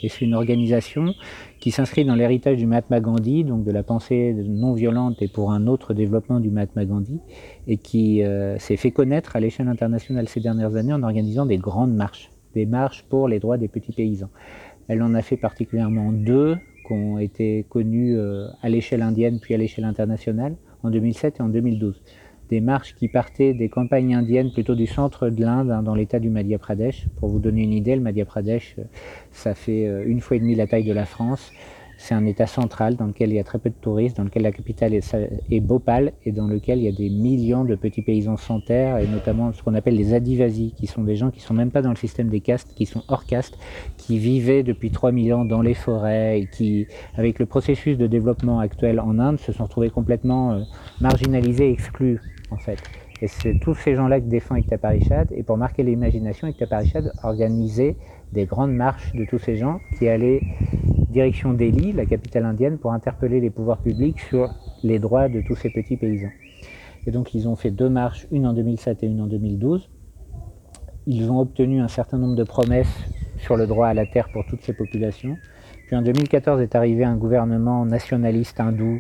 Et 0.04 0.10
c'est 0.10 0.26
une 0.26 0.34
organisation 0.34 1.14
qui 1.60 1.72
s'inscrit 1.72 2.06
dans 2.06 2.16
l'héritage 2.16 2.58
du 2.58 2.66
Mahatma 2.66 3.00
Gandhi, 3.00 3.44
donc 3.44 3.64
de 3.64 3.72
la 3.72 3.84
pensée 3.84 4.34
non 4.34 4.74
violente 4.74 5.22
et 5.22 5.28
pour 5.28 5.52
un 5.52 5.68
autre 5.68 5.94
développement 5.94 6.40
du 6.40 6.50
Mahatma 6.50 6.86
Gandhi, 6.86 7.20
et 7.68 7.78
qui 7.78 8.24
euh, 8.24 8.58
s'est 8.60 8.78
fait 8.78 8.92
connaître 8.92 9.36
à 9.36 9.40
l'échelle 9.40 9.68
internationale 9.68 10.28
ces 10.28 10.40
dernières 10.40 10.76
années 10.76 10.94
en 10.94 11.04
organisant 11.04 11.46
des 11.46 11.58
grandes 11.58 11.94
marches, 11.94 12.32
des 12.54 12.66
marches 12.66 13.04
pour 13.10 13.28
les 13.28 13.40
droits 13.40 13.58
des 13.58 13.68
petits 13.68 13.92
paysans. 13.92 14.30
Elle 14.88 15.02
en 15.02 15.14
a 15.14 15.22
fait 15.22 15.38
particulièrement 15.38 16.12
deux 16.12 16.58
qui 16.86 16.94
ont 16.94 17.20
été 17.20 17.66
connues 17.70 18.18
euh, 18.18 18.48
à 18.62 18.70
l'échelle 18.70 19.02
indienne 19.02 19.40
puis 19.42 19.54
à 19.54 19.58
l'échelle 19.58 19.86
internationale 19.86 20.56
en 20.84 20.90
2007 20.90 21.40
et 21.40 21.44
en 21.44 21.50
2012 21.50 22.02
des 22.50 22.62
marches 22.62 22.96
qui 22.96 23.08
partaient 23.08 23.54
des 23.54 23.70
campagnes 23.70 24.16
indiennes, 24.16 24.52
plutôt 24.52 24.76
du 24.76 24.88
centre 24.88 25.30
de 25.30 25.42
l'Inde, 25.42 25.72
hein, 25.72 25.84
dans 25.84 25.96
l'état 25.96 26.20
du 26.20 26.30
Madhya 26.30 26.58
Pradesh. 26.58 27.08
Pour 27.18 27.30
vous 27.30 27.40
donner 27.40 27.64
une 27.64 27.74
idée, 27.74 27.96
le 27.96 28.02
Madhya 28.02 28.26
Pradesh, 28.26 28.76
euh, 28.80 28.84
ça 29.32 29.54
fait 29.54 29.88
euh, 29.88 30.04
une 30.06 30.22
fois 30.22 30.38
et 30.38 30.40
demie 30.40 30.56
la 30.56 30.68
taille 30.68 30.86
de 30.86 30.94
la 30.94 31.06
France. 31.06 31.52
C'est 31.98 32.14
un 32.14 32.26
État 32.26 32.46
central 32.46 32.96
dans 32.96 33.08
lequel 33.08 33.32
il 33.32 33.36
y 33.36 33.40
a 33.40 33.44
très 33.44 33.58
peu 33.58 33.70
de 33.70 33.76
touristes, 33.76 34.18
dans 34.18 34.24
lequel 34.24 34.44
la 34.44 34.52
capitale 34.52 34.94
est, 34.94 35.60
Bhopal 35.60 36.14
et 36.26 36.32
dans 36.32 36.48
lequel 36.48 36.78
il 36.78 36.84
y 36.86 36.88
a 36.88 36.92
des 36.92 37.10
millions 37.10 37.66
de 37.66 37.76
petits 37.76 38.04
paysans 38.04 38.38
sans 38.38 38.62
terre 38.62 39.00
et 39.00 39.08
notamment 39.08 39.52
ce 39.52 39.64
qu'on 39.64 39.74
appelle 39.74 39.96
les 39.96 40.14
adivasis, 40.14 40.74
qui 40.76 40.86
sont 40.86 41.04
des 41.04 41.16
gens 41.16 41.32
qui 41.32 41.40
sont 41.40 41.56
même 41.56 41.72
pas 41.72 41.82
dans 41.82 41.90
le 41.90 41.96
système 41.96 42.30
des 42.30 42.40
castes, 42.40 42.74
qui 42.76 42.86
sont 42.86 43.02
hors 43.08 43.26
caste, 43.26 43.58
qui 43.98 44.20
vivaient 44.20 44.62
depuis 44.62 44.92
3000 44.92 45.34
ans 45.34 45.46
dans 45.46 45.64
les 45.64 45.74
forêts 45.74 46.42
et 46.42 46.46
qui, 46.46 46.86
avec 47.16 47.40
le 47.40 47.48
processus 47.48 47.98
de 47.98 48.06
développement 48.06 48.60
actuel 48.60 49.00
en 49.00 49.18
Inde, 49.18 49.40
se 49.40 49.52
sont 49.52 49.64
retrouvés 49.64 49.90
complètement 49.90 50.52
euh, 50.54 50.62
marginalisés, 51.02 51.72
exclus 51.72 52.20
en 52.52 52.58
fait. 52.58 52.80
Et 53.22 53.28
c'est 53.28 53.60
tous 53.60 53.74
ces 53.74 53.96
gens-là 53.96 54.20
que 54.20 54.26
défend 54.26 54.56
Ekta 54.56 54.78
Parishad. 54.78 55.32
Et 55.32 55.44
pour 55.44 55.58
marquer 55.58 55.84
l'imagination, 55.84 56.48
Ekta 56.48 56.68
Parishad 56.68 57.12
organisait 57.24 57.96
des 58.32 58.46
grandes 58.46 58.74
marches 58.74 59.14
de 59.14 59.26
tous 59.26 59.40
ces 59.40 59.56
gens 59.56 59.80
qui 59.98 60.08
allaient 60.08 60.42
direction 61.10 61.54
Delhi, 61.54 61.94
la 61.94 62.06
capitale 62.06 62.46
indienne, 62.46 62.78
pour 62.78 62.94
interpeller 62.94 63.40
les 63.40 63.50
pouvoirs 63.50 63.80
publics 63.80 64.20
sur 64.20 64.54
les 64.84 65.00
droits 65.00 65.30
de 65.30 65.42
tous 65.42 65.56
ces 65.56 65.70
petits 65.70 65.98
paysans. 65.98 66.32
Et 67.06 67.12
donc 67.12 67.34
ils 67.34 67.48
ont 67.48 67.56
fait 67.56 67.72
deux 67.72 67.90
marches, 67.90 68.28
une 68.32 68.46
en 68.46 68.54
2007 68.54 69.04
et 69.04 69.08
une 69.08 69.22
en 69.22 69.28
2012. 69.28 69.90
Ils 71.08 71.32
ont 71.32 71.40
obtenu 71.40 71.80
un 71.80 71.88
certain 71.88 72.18
nombre 72.18 72.36
de 72.36 72.44
promesses 72.44 73.06
sur 73.38 73.56
le 73.56 73.66
droit 73.66 73.88
à 73.88 73.94
la 73.94 74.06
terre 74.06 74.28
pour 74.34 74.46
toutes 74.46 74.62
ces 74.62 74.74
populations. 74.74 75.38
Puis 75.88 75.96
en 75.96 76.02
2014 76.02 76.62
est 76.62 76.76
arrivé 76.76 77.06
un 77.06 77.16
gouvernement 77.16 77.86
nationaliste 77.86 78.60
hindou 78.60 79.00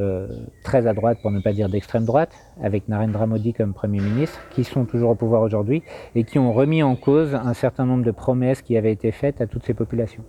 euh, 0.00 0.28
très 0.64 0.86
à 0.86 0.94
droite, 0.94 1.18
pour 1.22 1.30
ne 1.30 1.40
pas 1.40 1.52
dire 1.52 1.68
d'extrême 1.68 2.04
droite, 2.04 2.32
avec 2.62 2.88
Narendra 2.88 3.26
Modi 3.26 3.52
comme 3.52 3.74
Premier 3.74 4.00
ministre, 4.00 4.40
qui 4.50 4.64
sont 4.64 4.84
toujours 4.84 5.10
au 5.10 5.14
pouvoir 5.14 5.42
aujourd'hui 5.42 5.82
et 6.14 6.24
qui 6.24 6.38
ont 6.38 6.52
remis 6.52 6.82
en 6.82 6.96
cause 6.96 7.34
un 7.34 7.54
certain 7.54 7.86
nombre 7.86 8.04
de 8.04 8.10
promesses 8.10 8.62
qui 8.62 8.76
avaient 8.76 8.92
été 8.92 9.12
faites 9.12 9.40
à 9.40 9.46
toutes 9.46 9.64
ces 9.64 9.74
populations. 9.74 10.24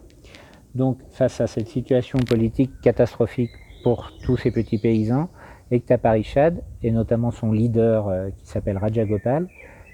Donc, 0.76 1.00
face 1.10 1.42
à 1.42 1.48
cette 1.48 1.68
situation 1.68 2.20
politique 2.20 2.72
catastrophique 2.82 3.52
pour 3.84 4.12
tous 4.24 4.38
ces 4.38 4.52
petits 4.52 4.78
paysans, 4.78 5.30
Ekta 5.72 5.98
Parishad, 5.98 6.64
et 6.84 6.92
notamment 6.92 7.32
son 7.32 7.52
leader 7.52 8.08
euh, 8.08 8.30
qui 8.38 8.48
s'appelle 8.48 8.78
Raja 8.78 9.06
Gopal, 9.06 9.48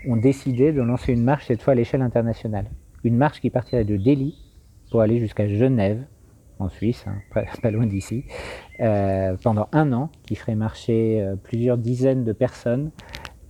ont 0.08 0.18
décidé 0.18 0.72
de 0.72 0.82
lancer 0.82 1.14
une 1.14 1.24
marche 1.24 1.48
cette 1.48 1.62
fois 1.62 1.74
à 1.74 1.76
l'échelle 1.76 2.02
internationale. 2.02 2.66
Une 3.04 3.18
marche 3.18 3.42
qui 3.42 3.50
partirait 3.50 3.86
de 3.86 3.98
Delhi 3.98 4.36
pour 4.92 5.02
aller 5.02 5.20
jusqu'à 5.20 5.48
Genève, 5.48 6.04
en 6.60 6.70
Suisse, 6.70 7.06
hein, 7.08 7.16
pas, 7.62 7.72
loin 7.72 7.86
d'ici, 7.86 8.24
euh, 8.80 9.36
pendant 9.42 9.68
un 9.72 9.94
an, 9.94 10.10
qui 10.24 10.36
ferait 10.36 10.56
marcher 10.56 11.22
euh, 11.22 11.36
plusieurs 11.36 11.78
dizaines 11.78 12.24
de 12.24 12.34
personnes, 12.34 12.92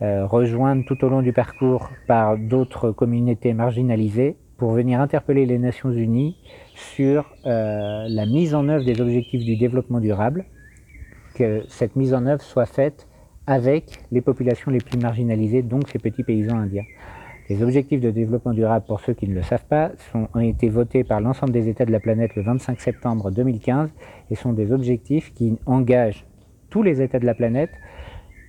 euh, 0.02 0.26
rejointes 0.26 0.86
tout 0.86 1.04
au 1.06 1.10
long 1.10 1.22
du 1.22 1.34
parcours 1.34 1.90
par 2.08 2.38
d'autres 2.38 2.92
communautés 2.92 3.54
marginalisées, 3.54 4.38
pour 4.58 4.72
venir 4.72 5.02
interpeller 5.02 5.46
les 5.46 5.58
Nations 5.58 5.92
Unies 5.92 6.38
sur 6.76 7.30
la 7.44 8.26
mise 8.26 8.56
en 8.56 8.70
œuvre 8.70 8.86
des 8.86 9.02
objectifs 9.02 9.44
du 9.44 9.58
développement 9.58 10.00
durable, 10.00 10.46
que 11.34 11.66
cette 11.68 11.98
mise 11.98 12.14
en 12.14 12.26
œuvre 12.26 12.42
soit 12.42 12.66
faite 12.66 13.06
avec 13.48 14.00
les 14.12 14.22
populations 14.22 14.72
les 14.72 14.80
plus 14.80 14.98
marginalisées, 14.98 15.62
donc 15.62 15.90
ces 15.90 16.00
petits 16.00 16.24
paysans 16.24 16.58
indiens. 16.58 16.86
Les 17.48 17.62
objectifs 17.62 18.02
de 18.02 18.10
développement 18.10 18.54
durable, 18.54 18.86
pour 18.88 19.00
ceux 19.02 19.14
qui 19.14 19.28
ne 19.28 19.36
le 19.36 19.44
savent 19.44 19.66
pas, 19.66 19.92
ont 20.14 20.40
été 20.40 20.68
votés 20.70 21.04
par 21.04 21.22
l'ensemble 21.22 21.52
des 21.52 21.70
États 21.70 21.86
de 21.86 21.92
la 21.92 22.00
planète 22.00 22.36
le 22.36 22.42
25 22.42 22.82
septembre 22.82 23.30
2015 23.30 23.90
et 24.32 24.36
sont 24.36 24.54
des 24.54 24.72
objectifs 24.72 25.32
qui 25.34 25.58
engagent 25.66 26.26
tous 26.70 26.82
les 26.82 27.02
États 27.02 27.20
de 27.20 27.26
la 27.26 27.36
planète. 27.36 27.70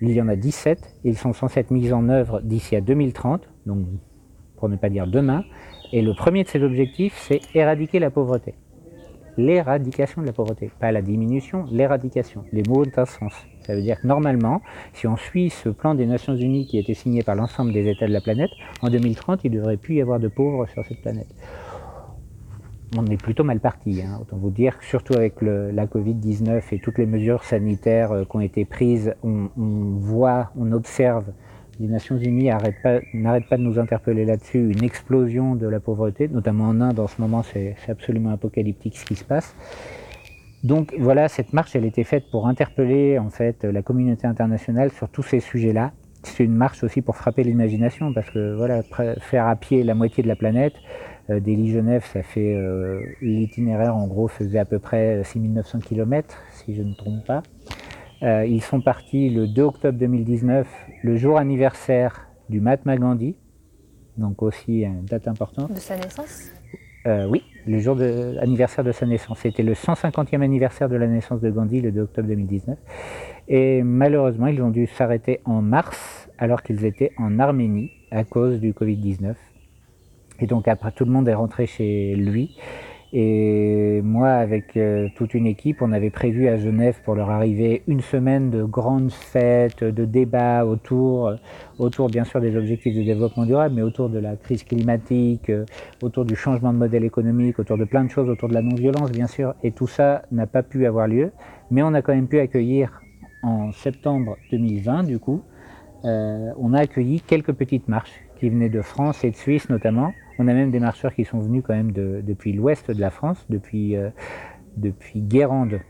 Il 0.00 0.12
y 0.12 0.20
en 0.20 0.28
a 0.28 0.36
17 0.36 0.78
et 1.04 1.08
ils 1.10 1.18
sont 1.18 1.34
censés 1.34 1.60
être 1.60 1.70
mis 1.70 1.92
en 1.92 2.08
œuvre 2.08 2.40
d'ici 2.40 2.74
à 2.74 2.80
2030, 2.80 3.48
donc 3.66 3.86
pour 4.56 4.68
ne 4.68 4.76
pas 4.76 4.88
dire 4.88 5.06
demain. 5.06 5.44
Et 5.92 6.00
le 6.00 6.14
premier 6.14 6.44
de 6.44 6.48
ces 6.48 6.62
objectifs, 6.62 7.16
c'est 7.18 7.40
éradiquer 7.54 7.98
la 7.98 8.10
pauvreté 8.10 8.54
l'éradication 9.36 10.22
de 10.22 10.26
la 10.26 10.32
pauvreté, 10.32 10.70
pas 10.80 10.92
la 10.92 11.02
diminution, 11.02 11.66
l'éradication. 11.70 12.44
Les 12.52 12.62
mots 12.66 12.84
ont 12.84 12.92
un 12.96 13.04
sens. 13.04 13.46
Ça 13.66 13.74
veut 13.74 13.82
dire 13.82 14.00
que 14.00 14.06
normalement, 14.06 14.62
si 14.92 15.06
on 15.06 15.16
suit 15.16 15.50
ce 15.50 15.68
plan 15.68 15.94
des 15.94 16.06
Nations 16.06 16.36
Unies 16.36 16.66
qui 16.66 16.78
a 16.78 16.80
été 16.80 16.94
signé 16.94 17.22
par 17.22 17.34
l'ensemble 17.34 17.72
des 17.72 17.88
États 17.88 18.06
de 18.06 18.12
la 18.12 18.20
planète, 18.20 18.50
en 18.82 18.90
2030, 18.90 19.40
il 19.44 19.52
ne 19.52 19.56
devrait 19.56 19.76
plus 19.76 19.96
y 19.96 20.00
avoir 20.00 20.20
de 20.20 20.28
pauvres 20.28 20.66
sur 20.66 20.84
cette 20.86 21.02
planète. 21.02 21.28
On 22.96 23.04
est 23.06 23.20
plutôt 23.20 23.42
mal 23.42 23.58
parti, 23.58 24.00
hein. 24.00 24.18
autant 24.20 24.36
vous 24.36 24.50
dire, 24.50 24.78
surtout 24.80 25.14
avec 25.14 25.42
la 25.42 25.86
Covid-19 25.86 26.62
et 26.72 26.78
toutes 26.78 26.98
les 26.98 27.06
mesures 27.06 27.42
sanitaires 27.42 28.12
euh, 28.12 28.24
qui 28.24 28.36
ont 28.36 28.40
été 28.40 28.64
prises, 28.64 29.12
on, 29.24 29.48
on 29.58 29.96
voit, 29.98 30.52
on 30.56 30.70
observe 30.70 31.24
les 31.80 31.88
Nations 31.88 32.16
Unies 32.16 32.46
n'arrêtent 32.46 32.82
pas, 32.82 33.00
de 33.56 33.62
nous 33.62 33.78
interpeller 33.78 34.24
là-dessus, 34.24 34.70
une 34.70 34.82
explosion 34.84 35.56
de 35.56 35.66
la 35.66 35.80
pauvreté, 35.80 36.28
notamment 36.28 36.64
en 36.64 36.80
Inde 36.80 36.98
en 36.98 37.06
ce 37.06 37.20
moment, 37.20 37.42
c'est 37.42 37.76
absolument 37.88 38.30
apocalyptique 38.30 38.96
ce 38.96 39.04
qui 39.04 39.14
se 39.14 39.24
passe. 39.24 39.54
Donc 40.66 40.96
voilà, 40.98 41.28
cette 41.28 41.52
marche, 41.52 41.76
elle 41.76 41.84
était 41.84 42.02
faite 42.02 42.24
pour 42.28 42.48
interpeller 42.48 43.20
en 43.20 43.30
fait 43.30 43.62
la 43.62 43.82
communauté 43.82 44.26
internationale 44.26 44.90
sur 44.90 45.08
tous 45.08 45.22
ces 45.22 45.38
sujets-là. 45.38 45.92
C'est 46.24 46.42
une 46.42 46.56
marche 46.56 46.82
aussi 46.82 47.02
pour 47.02 47.14
frapper 47.14 47.44
l'imagination, 47.44 48.12
parce 48.12 48.28
que 48.30 48.56
voilà, 48.56 48.82
faire 48.82 49.46
à 49.46 49.54
pied 49.54 49.84
la 49.84 49.94
moitié 49.94 50.24
de 50.24 50.28
la 50.28 50.34
planète, 50.34 50.72
euh, 51.30 51.38
Delhi-Genève, 51.38 52.04
ça 52.12 52.24
fait 52.24 52.56
euh, 52.56 53.00
l'itinéraire 53.20 53.94
en 53.94 54.08
gros 54.08 54.26
faisait 54.26 54.58
à 54.58 54.64
peu 54.64 54.80
près 54.80 55.22
6900 55.22 55.78
km, 55.78 56.34
si 56.50 56.74
je 56.74 56.82
ne 56.82 56.88
me 56.88 56.94
trompe 56.96 57.24
pas. 57.24 57.44
Euh, 58.24 58.44
ils 58.44 58.60
sont 58.62 58.80
partis 58.80 59.30
le 59.30 59.46
2 59.46 59.62
octobre 59.62 59.96
2019, 59.96 60.66
le 61.04 61.16
jour 61.16 61.38
anniversaire 61.38 62.26
du 62.48 62.60
Mahatma 62.60 62.96
Gandhi, 62.96 63.36
donc 64.16 64.42
aussi 64.42 64.80
une 64.80 65.04
date 65.04 65.28
importante. 65.28 65.72
De 65.72 65.78
sa 65.78 65.96
naissance? 65.96 66.55
Euh, 67.06 67.26
Oui, 67.26 67.42
le 67.66 67.78
jour 67.78 67.96
de, 67.96 68.36
anniversaire 68.40 68.84
de 68.84 68.92
sa 68.92 69.06
naissance. 69.06 69.38
C'était 69.40 69.62
le 69.62 69.74
150e 69.74 70.42
anniversaire 70.42 70.88
de 70.88 70.96
la 70.96 71.06
naissance 71.06 71.40
de 71.40 71.50
Gandhi, 71.50 71.80
le 71.80 71.92
2 71.92 72.02
octobre 72.02 72.28
2019. 72.28 72.78
Et 73.48 73.82
malheureusement, 73.82 74.48
ils 74.48 74.60
ont 74.62 74.70
dû 74.70 74.86
s'arrêter 74.86 75.40
en 75.44 75.62
mars, 75.62 76.28
alors 76.38 76.62
qu'ils 76.62 76.84
étaient 76.84 77.12
en 77.18 77.38
Arménie, 77.38 77.90
à 78.10 78.24
cause 78.24 78.60
du 78.60 78.72
Covid-19. 78.72 79.34
Et 80.40 80.46
donc 80.46 80.68
après, 80.68 80.92
tout 80.92 81.04
le 81.04 81.10
monde 81.10 81.28
est 81.28 81.34
rentré 81.34 81.66
chez 81.66 82.14
lui. 82.14 82.56
Et 83.18 84.02
moi, 84.04 84.28
avec 84.28 84.76
euh, 84.76 85.08
toute 85.14 85.32
une 85.32 85.46
équipe, 85.46 85.80
on 85.80 85.90
avait 85.92 86.10
prévu 86.10 86.48
à 86.48 86.58
Genève 86.58 87.00
pour 87.02 87.14
leur 87.14 87.30
arriver 87.30 87.82
une 87.86 88.02
semaine 88.02 88.50
de 88.50 88.62
grandes 88.62 89.10
fêtes, 89.10 89.82
de 89.82 90.04
débats 90.04 90.66
autour, 90.66 91.28
euh, 91.28 91.36
autour 91.78 92.10
bien 92.10 92.24
sûr 92.24 92.42
des 92.42 92.54
objectifs 92.58 92.94
de 92.94 93.02
développement 93.02 93.46
durable, 93.46 93.74
mais 93.74 93.80
autour 93.80 94.10
de 94.10 94.18
la 94.18 94.36
crise 94.36 94.64
climatique, 94.64 95.48
euh, 95.48 95.64
autour 96.02 96.26
du 96.26 96.36
changement 96.36 96.74
de 96.74 96.78
modèle 96.78 97.04
économique, 97.04 97.58
autour 97.58 97.78
de 97.78 97.86
plein 97.86 98.04
de 98.04 98.10
choses, 98.10 98.28
autour 98.28 98.50
de 98.50 98.54
la 98.54 98.60
non-violence 98.60 99.10
bien 99.10 99.28
sûr. 99.28 99.54
Et 99.62 99.70
tout 99.70 99.86
ça 99.86 100.24
n'a 100.30 100.46
pas 100.46 100.62
pu 100.62 100.84
avoir 100.84 101.08
lieu, 101.08 101.32
mais 101.70 101.82
on 101.82 101.94
a 101.94 102.02
quand 102.02 102.14
même 102.14 102.28
pu 102.28 102.38
accueillir 102.38 103.00
en 103.42 103.72
septembre 103.72 104.36
2020 104.50 105.04
du 105.04 105.18
coup, 105.18 105.40
on 106.04 106.74
a 106.74 106.80
accueilli 106.80 107.22
quelques 107.22 107.52
petites 107.52 107.88
marches 107.88 108.20
qui 108.38 108.50
venaient 108.50 108.68
de 108.68 108.82
France 108.82 109.24
et 109.24 109.30
de 109.30 109.36
Suisse 109.36 109.70
notamment. 109.70 110.12
On 110.38 110.48
a 110.48 110.54
même 110.54 110.70
des 110.70 110.80
marcheurs 110.80 111.14
qui 111.14 111.24
sont 111.24 111.40
venus 111.40 111.62
quand 111.66 111.74
même 111.74 111.92
depuis 111.92 112.52
l'ouest 112.52 112.90
de 112.90 113.00
la 113.00 113.10
France, 113.10 113.44
depuis, 113.48 113.96
euh, 113.96 114.10
Guérande. 115.16 115.80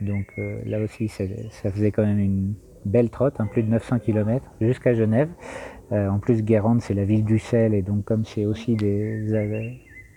Donc 0.00 0.26
euh, 0.38 0.60
là 0.64 0.80
aussi, 0.80 1.08
ça, 1.08 1.24
faisait 1.70 1.90
quand 1.90 2.04
même 2.04 2.18
une 2.18 2.54
belle 2.86 3.10
trotte, 3.10 3.40
hein, 3.40 3.48
plus 3.52 3.62
de 3.62 3.68
900 3.68 3.98
km 3.98 4.44
jusqu'à 4.60 4.94
Genève. 4.94 5.28
Euh, 5.92 6.08
en 6.08 6.18
plus, 6.18 6.42
Guérande, 6.42 6.80
c'est 6.80 6.94
la 6.94 7.04
ville 7.04 7.24
du 7.24 7.38
sel, 7.38 7.74
et 7.74 7.82
donc 7.82 8.04
comme 8.04 8.24
c'est 8.24 8.46
aussi 8.46 8.76
des, 8.76 9.34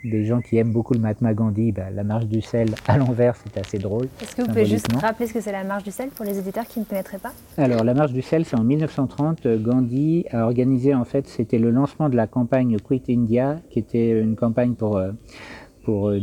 des 0.04 0.26
gens 0.26 0.42
qui 0.42 0.58
aiment 0.58 0.72
beaucoup 0.72 0.94
le 0.94 1.00
Mahatma 1.00 1.34
Gandhi, 1.34 1.72
bah, 1.72 1.90
la 1.92 2.04
marche 2.04 2.26
du 2.26 2.42
sel 2.42 2.70
à 2.88 2.98
l'envers, 2.98 3.36
c'est 3.36 3.58
assez 3.60 3.78
drôle. 3.78 4.08
Est-ce 4.22 4.36
que 4.36 4.42
vous 4.42 4.48
pouvez 4.48 4.66
juste 4.66 4.92
rappeler 4.94 5.28
ce 5.28 5.34
que 5.34 5.42
c'est 5.42 5.52
la 5.52 5.64
marche 5.64 5.84
du 5.84 5.92
sel 5.92 6.10
pour 6.10 6.26
les 6.26 6.38
éditeurs 6.38 6.66
qui 6.66 6.80
ne 6.80 6.86
connaîtraient 6.86 7.20
pas? 7.20 7.34
Alors, 7.58 7.84
la 7.84 7.94
marche 7.94 8.12
du 8.12 8.22
sel, 8.22 8.46
c'est 8.46 8.58
en 8.58 8.64
1930. 8.64 9.48
Gandhi 9.62 10.26
a 10.32 10.46
organisé, 10.46 10.94
en 10.94 11.06
fait, 11.06 11.28
c'était 11.28 11.60
le 11.60 11.72
lancement 11.72 12.10
de 12.10 12.16
la 12.16 12.28
campagne 12.28 12.78
Quit 12.80 13.04
India, 13.10 13.60
qui 13.70 13.80
était 13.80 14.20
une 14.20 14.36
campagne 14.36 14.74
pour, 14.74 14.98
euh, 14.98 15.12
pour 15.84 16.10
euh, 16.10 16.20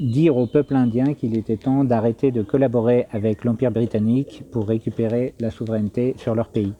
dire 0.00 0.36
au 0.36 0.46
peuple 0.46 0.74
indien 0.74 1.14
qu'il 1.14 1.36
était 1.36 1.56
temps 1.56 1.84
d'arrêter 1.84 2.32
de 2.32 2.42
collaborer 2.42 3.06
avec 3.12 3.44
l'Empire 3.44 3.70
britannique 3.70 4.44
pour 4.50 4.66
récupérer 4.66 5.34
la 5.40 5.50
souveraineté 5.50 6.14
sur 6.18 6.34
leur 6.34 6.48
pays. 6.48 6.74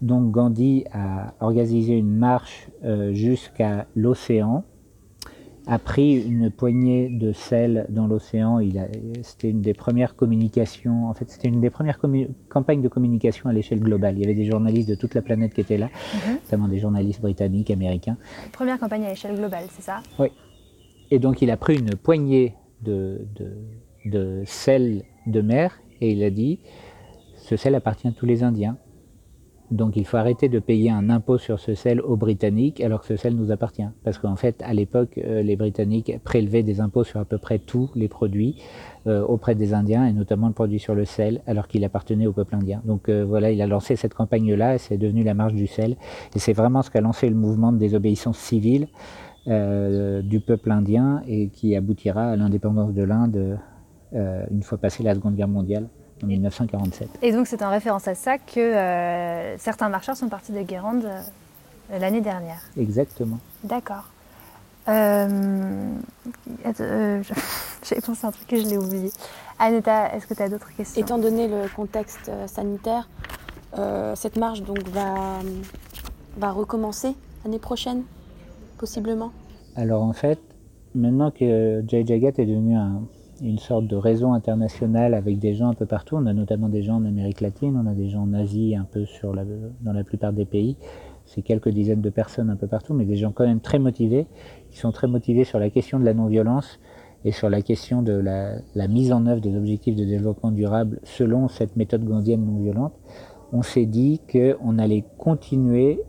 Donc 0.00 0.30
Gandhi 0.30 0.84
a 0.92 1.34
organisé 1.40 1.94
une 1.94 2.16
marche 2.16 2.68
euh, 2.84 3.12
jusqu'à 3.12 3.86
l'océan, 3.96 4.64
a 5.68 5.78
pris 5.78 6.22
une 6.22 6.50
poignée 6.50 7.10
de 7.10 7.32
sel 7.32 7.86
dans 7.90 8.06
l'océan. 8.06 8.58
C'était 9.22 9.50
une 9.50 9.60
des 9.60 9.74
premières 9.74 10.16
communications, 10.16 11.08
en 11.08 11.14
fait, 11.14 11.28
c'était 11.30 11.48
une 11.48 11.60
des 11.60 11.68
premières 11.68 11.98
campagnes 12.48 12.80
de 12.80 12.88
communication 12.88 13.50
à 13.50 13.52
l'échelle 13.52 13.80
globale. 13.80 14.16
Il 14.16 14.22
y 14.22 14.24
avait 14.24 14.34
des 14.34 14.46
journalistes 14.46 14.88
de 14.88 14.94
toute 14.94 15.14
la 15.14 15.20
planète 15.20 15.52
qui 15.52 15.60
étaient 15.60 15.76
là, 15.76 15.90
mhm. 16.14 16.34
notamment 16.44 16.68
des 16.68 16.78
journalistes 16.78 17.20
britanniques, 17.20 17.70
américains. 17.70 18.16
Première 18.50 18.78
campagne 18.78 19.04
à 19.04 19.10
l'échelle 19.10 19.36
globale, 19.36 19.64
c'est 19.68 19.82
ça? 19.82 20.00
Oui. 20.18 20.28
Et 21.10 21.18
donc 21.18 21.42
il 21.42 21.50
a 21.50 21.58
pris 21.58 21.78
une 21.78 21.94
poignée 21.96 22.54
de, 22.82 23.26
de, 23.36 23.52
de 24.06 24.42
sel 24.46 25.04
de 25.26 25.40
mer 25.42 25.80
et 26.00 26.12
il 26.12 26.22
a 26.22 26.30
dit 26.30 26.60
ce 27.36 27.56
sel 27.56 27.74
appartient 27.74 28.08
à 28.08 28.12
tous 28.12 28.26
les 28.26 28.42
Indiens. 28.42 28.78
Donc 29.70 29.96
il 29.96 30.06
faut 30.06 30.16
arrêter 30.16 30.48
de 30.48 30.58
payer 30.58 30.90
un 30.90 31.10
impôt 31.10 31.36
sur 31.36 31.60
ce 31.60 31.74
sel 31.74 32.00
aux 32.00 32.16
Britanniques 32.16 32.80
alors 32.80 33.02
que 33.02 33.06
ce 33.06 33.16
sel 33.16 33.34
nous 33.34 33.50
appartient. 33.50 33.86
Parce 34.02 34.18
qu'en 34.18 34.36
fait, 34.36 34.62
à 34.64 34.72
l'époque, 34.72 35.18
euh, 35.18 35.42
les 35.42 35.56
Britanniques 35.56 36.18
prélevaient 36.24 36.62
des 36.62 36.80
impôts 36.80 37.04
sur 37.04 37.20
à 37.20 37.24
peu 37.26 37.36
près 37.36 37.58
tous 37.58 37.90
les 37.94 38.08
produits 38.08 38.56
euh, 39.06 39.22
auprès 39.22 39.54
des 39.54 39.74
Indiens, 39.74 40.06
et 40.06 40.12
notamment 40.12 40.48
le 40.48 40.54
produit 40.54 40.78
sur 40.78 40.94
le 40.94 41.04
sel, 41.04 41.42
alors 41.46 41.68
qu'il 41.68 41.84
appartenait 41.84 42.26
au 42.26 42.32
peuple 42.32 42.54
indien. 42.54 42.80
Donc 42.84 43.08
euh, 43.08 43.24
voilà, 43.24 43.50
il 43.50 43.60
a 43.60 43.66
lancé 43.66 43.94
cette 43.96 44.14
campagne-là, 44.14 44.76
et 44.76 44.78
c'est 44.78 44.96
devenu 44.96 45.22
la 45.22 45.34
marche 45.34 45.54
du 45.54 45.66
sel. 45.66 45.96
Et 46.34 46.38
c'est 46.38 46.54
vraiment 46.54 46.82
ce 46.82 46.90
qu'a 46.90 47.02
lancé 47.02 47.28
le 47.28 47.36
mouvement 47.36 47.72
de 47.72 47.78
désobéissance 47.78 48.38
civile 48.38 48.88
du 49.46 50.40
peuple 50.40 50.70
indien, 50.70 51.22
et 51.26 51.48
qui 51.48 51.74
aboutira 51.74 52.24
à 52.24 52.36
l'indépendance 52.36 52.92
de 52.92 53.02
l'Inde 53.02 53.58
une 54.12 54.62
fois 54.62 54.76
passée 54.76 55.02
la 55.02 55.14
Seconde 55.14 55.36
Guerre 55.36 55.48
mondiale 55.48 55.88
en 56.22 56.26
1947. 56.26 57.08
Et 57.22 57.32
donc 57.32 57.46
c'est 57.46 57.62
en 57.62 57.70
référence 57.70 58.08
à 58.08 58.14
ça 58.14 58.38
que 58.38 58.60
euh, 58.60 59.56
certains 59.58 59.88
marcheurs 59.88 60.16
sont 60.16 60.28
partis 60.28 60.52
de 60.52 60.62
Guérande 60.62 61.04
euh, 61.04 61.98
l'année 61.98 62.20
dernière. 62.20 62.60
Exactement. 62.76 63.38
D'accord. 63.64 64.04
Euh, 64.88 65.92
J'avais 67.84 68.00
pensé 68.00 68.24
à 68.24 68.28
un 68.28 68.32
truc 68.32 68.48
que 68.48 68.56
je 68.56 68.66
l'ai 68.66 68.78
oublié. 68.78 69.10
Aneta, 69.58 70.14
est-ce 70.14 70.26
que 70.26 70.34
tu 70.34 70.42
as 70.42 70.48
d'autres 70.48 70.74
questions? 70.74 71.00
Étant 71.02 71.18
donné 71.18 71.48
le 71.48 71.68
contexte 71.74 72.30
sanitaire, 72.46 73.08
cette 74.14 74.36
marche 74.36 74.62
donc 74.62 74.88
va, 74.88 75.40
va 76.38 76.52
recommencer 76.52 77.14
l'année 77.44 77.58
prochaine, 77.58 78.02
possiblement? 78.78 79.32
Alors 79.76 80.02
en 80.02 80.12
fait, 80.12 80.38
maintenant 80.94 81.30
que 81.30 81.84
Jay 81.86 82.04
Jagat 82.06 82.32
est 82.38 82.46
devenu 82.46 82.76
un, 82.76 83.02
une 83.42 83.58
sorte 83.58 83.86
de 83.86 83.96
réseau 83.96 84.30
international 84.30 85.14
avec 85.14 85.38
des 85.38 85.54
gens 85.54 85.68
un 85.68 85.74
peu 85.74 85.86
partout. 85.86 86.16
On 86.16 86.26
a 86.26 86.32
notamment 86.32 86.68
des 86.68 86.82
gens 86.82 86.96
en 86.96 87.04
Amérique 87.04 87.40
latine, 87.40 87.80
on 87.82 87.86
a 87.86 87.94
des 87.94 88.08
gens 88.08 88.22
en 88.22 88.34
Asie, 88.34 88.74
un 88.76 88.84
peu 88.84 89.04
sur 89.04 89.34
dans 89.34 89.92
la 89.92 90.04
plupart 90.04 90.32
des 90.32 90.44
pays. 90.44 90.76
C'est 91.26 91.42
quelques 91.42 91.68
dizaines 91.68 92.00
de 92.00 92.10
personnes 92.10 92.50
un 92.50 92.56
peu 92.56 92.66
partout, 92.66 92.94
mais 92.94 93.04
des 93.04 93.16
gens 93.16 93.32
quand 93.32 93.46
même 93.46 93.60
très 93.60 93.78
motivés, 93.78 94.26
qui 94.70 94.78
sont 94.78 94.92
très 94.92 95.06
motivés 95.06 95.44
sur 95.44 95.58
la 95.58 95.70
question 95.70 96.00
de 96.00 96.04
la 96.04 96.14
non-violence 96.14 96.80
et 97.24 97.32
sur 97.32 97.50
la 97.50 97.62
question 97.62 98.02
de 98.02 98.12
la, 98.12 98.56
la, 98.74 98.88
mise 98.88 99.12
en 99.12 99.26
œuvre 99.26 99.40
des 99.40 99.56
objectifs 99.56 99.96
de 99.96 100.04
développement 100.04 100.52
durable 100.52 101.00
selon 101.02 101.48
cette 101.48 101.76
méthode 101.76 102.04
gandhienne 102.04 102.44
non 102.44 102.58
violente. 102.58 102.94
On 103.52 103.62
s'est 103.62 103.86
dit 103.86 104.20
qu'on 104.30 104.78
allait 104.78 105.04
continuer 105.18 106.00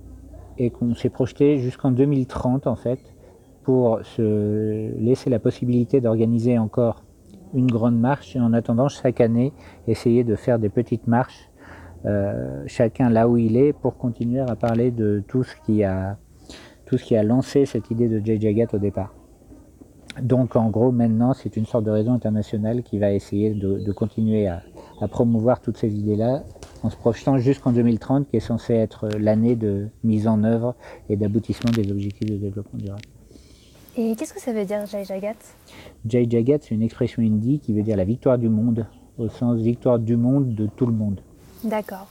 et 0.57 0.69
qu'on 0.69 0.93
s'est 0.93 1.09
projeté 1.09 1.57
jusqu'en 1.57 1.91
2030 1.91 2.67
en 2.67 2.75
fait 2.75 2.99
pour 3.63 3.99
se 4.03 4.91
laisser 4.99 5.29
la 5.29 5.39
possibilité 5.39 6.01
d'organiser 6.01 6.57
encore 6.57 7.03
une 7.53 7.67
grande 7.67 7.99
marche 7.99 8.35
et 8.35 8.39
en 8.39 8.53
attendant 8.53 8.87
chaque 8.89 9.21
année 9.21 9.53
essayer 9.87 10.23
de 10.23 10.35
faire 10.35 10.59
des 10.59 10.69
petites 10.69 11.07
marches 11.07 11.49
euh, 12.05 12.63
chacun 12.65 13.09
là 13.09 13.27
où 13.27 13.37
il 13.37 13.57
est 13.57 13.73
pour 13.73 13.97
continuer 13.97 14.39
à 14.39 14.55
parler 14.55 14.91
de 14.91 15.21
tout 15.27 15.43
ce 15.43 15.55
qui 15.65 15.83
a 15.83 16.17
tout 16.85 16.97
ce 16.97 17.03
qui 17.03 17.15
a 17.15 17.23
lancé 17.23 17.65
cette 17.65 17.91
idée 17.91 18.07
de 18.07 18.25
Jay 18.25 18.39
Jagat 18.39 18.67
au 18.73 18.79
départ. 18.79 19.13
Donc 20.21 20.55
en 20.55 20.69
gros 20.69 20.91
maintenant 20.91 21.33
c'est 21.33 21.57
une 21.57 21.65
sorte 21.65 21.83
de 21.83 21.91
réseau 21.91 22.11
international 22.11 22.83
qui 22.83 22.99
va 22.99 23.11
essayer 23.11 23.53
de, 23.53 23.91
continuer 23.91 24.47
à, 24.47 24.63
à, 25.01 25.07
promouvoir 25.07 25.61
toutes 25.61 25.77
ces 25.77 25.93
idées-là 25.93 26.43
en 26.83 26.89
se 26.89 26.95
projetant 26.95 27.37
jusqu'en 27.37 27.73
2030 27.73 28.29
qui 28.29 28.37
est 28.37 28.41
censé 28.41 28.73
être 28.73 29.09
l'année 29.19 29.55
de 29.55 29.89
mise 30.03 30.27
en 30.27 30.43
œuvre 30.43 30.75
et 31.09 31.17
d'aboutissement 31.17 31.71
des 31.71 31.91
objectifs 31.91 32.29
de 32.29 32.37
développement 32.37 32.79
durable. 32.79 33.03
Et 34.01 34.15
qu'est-ce 34.15 34.33
que 34.33 34.39
ça 34.39 34.53
veut 34.53 34.63
dire 34.63 34.85
Jai 34.85 35.03
Jagat? 35.03 35.35
Jai 36.05 36.25
Jagat, 36.29 36.59
c'est 36.61 36.73
une 36.73 36.83
expression 36.83 37.21
hindi 37.21 37.59
qui 37.59 37.73
veut 37.73 37.81
dire 37.81 37.97
la 37.97 38.05
victoire 38.05 38.37
du 38.37 38.47
monde, 38.47 38.87
au 39.17 39.27
sens 39.27 39.59
victoire 39.59 39.99
du 39.99 40.15
monde 40.15 40.55
de 40.55 40.67
tout 40.67 40.85
le 40.85 40.93
monde. 40.93 41.19
D'accord. 41.65 42.07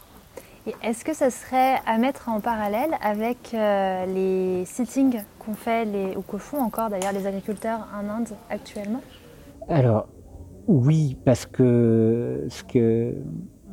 Et 0.67 0.75
est-ce 0.83 1.03
que 1.03 1.15
ça 1.15 1.31
serait 1.31 1.77
à 1.87 1.97
mettre 1.97 2.29
en 2.29 2.41
parallèle 2.41 2.91
avec 3.01 3.55
euh, 3.55 4.05
les 4.05 4.67
sittings 4.67 5.23
qu'ont 5.39 5.55
fait 5.55 5.87
les, 5.87 6.15
ou 6.15 6.21
que 6.21 6.37
font 6.37 6.59
encore 6.59 6.91
d'ailleurs 6.91 7.15
les 7.15 7.27
agriculteurs 7.27 7.89
en 7.99 8.07
Inde 8.07 8.29
actuellement? 8.51 9.01
Alors, 9.67 10.09
oui, 10.67 11.17
parce 11.25 11.47
que, 11.47 12.45
ce 12.51 12.65
que 12.65 13.15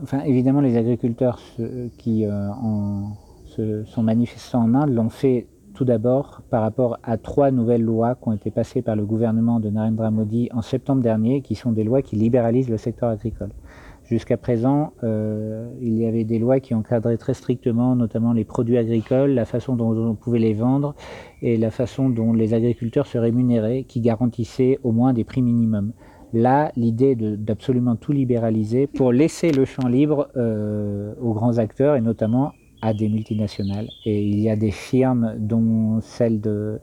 enfin, 0.03 0.21
évidemment, 0.21 0.61
les 0.61 0.77
agriculteurs 0.77 1.41
qui 1.97 2.25
euh, 2.25 2.31
se 3.43 3.83
sont 3.83 4.03
manifestés 4.03 4.55
en 4.55 4.73
Inde 4.73 4.91
l'ont 4.91 5.09
fait 5.09 5.47
tout 5.75 5.85
d'abord, 5.85 6.41
par 6.49 6.63
rapport 6.63 6.97
à 7.03 7.17
trois 7.17 7.51
nouvelles 7.51 7.83
lois 7.83 8.15
qui 8.15 8.29
ont 8.29 8.33
été 8.33 8.49
passées 8.49 8.81
par 8.81 8.95
le 8.95 9.05
gouvernement 9.05 9.59
de 9.59 9.69
Narendra 9.69 10.09
Modi 10.09 10.49
en 10.53 10.61
septembre 10.61 11.03
dernier, 11.03 11.41
qui 11.41 11.53
sont 11.53 11.71
des 11.71 11.83
lois 11.83 12.01
qui 12.01 12.15
libéralisent 12.15 12.69
le 12.69 12.77
secteur 12.77 13.09
agricole. 13.09 13.49
Jusqu'à 14.05 14.37
présent, 14.37 14.93
euh, 15.03 15.67
il 15.81 15.95
y 15.95 16.05
avait 16.05 16.23
des 16.23 16.37
lois 16.37 16.59
qui 16.59 16.75
encadraient 16.75 17.17
très 17.17 17.33
strictement 17.33 17.95
notamment 17.95 18.33
les 18.33 18.45
produits 18.45 18.77
agricoles, 18.77 19.31
la 19.31 19.45
façon 19.45 19.75
dont 19.75 19.97
on 19.97 20.13
pouvait 20.13 20.39
les 20.39 20.53
vendre 20.53 20.95
et 21.41 21.57
la 21.57 21.71
façon 21.71 22.09
dont 22.09 22.31
les 22.31 22.53
agriculteurs 22.53 23.07
se 23.07 23.17
rémunéraient, 23.17 23.83
qui 23.83 24.01
garantissaient 24.01 24.79
au 24.83 24.91
moins 24.91 25.11
des 25.11 25.23
prix 25.23 25.41
minimums. 25.41 25.91
Là, 26.33 26.71
l'idée 26.75 27.15
d'absolument 27.15 27.95
tout 27.95 28.11
libéraliser 28.11 28.87
pour 28.87 29.11
laisser 29.11 29.51
le 29.51 29.65
champ 29.65 29.87
libre 29.87 30.29
euh, 30.35 31.13
aux 31.21 31.33
grands 31.33 31.57
acteurs 31.57 31.95
et 31.95 32.01
notamment 32.01 32.51
à 32.81 32.93
des 32.93 33.09
multinationales. 33.09 33.87
Et 34.05 34.23
il 34.23 34.39
y 34.39 34.49
a 34.49 34.55
des 34.55 34.71
firmes, 34.71 35.35
dont 35.37 35.99
celle 36.01 36.41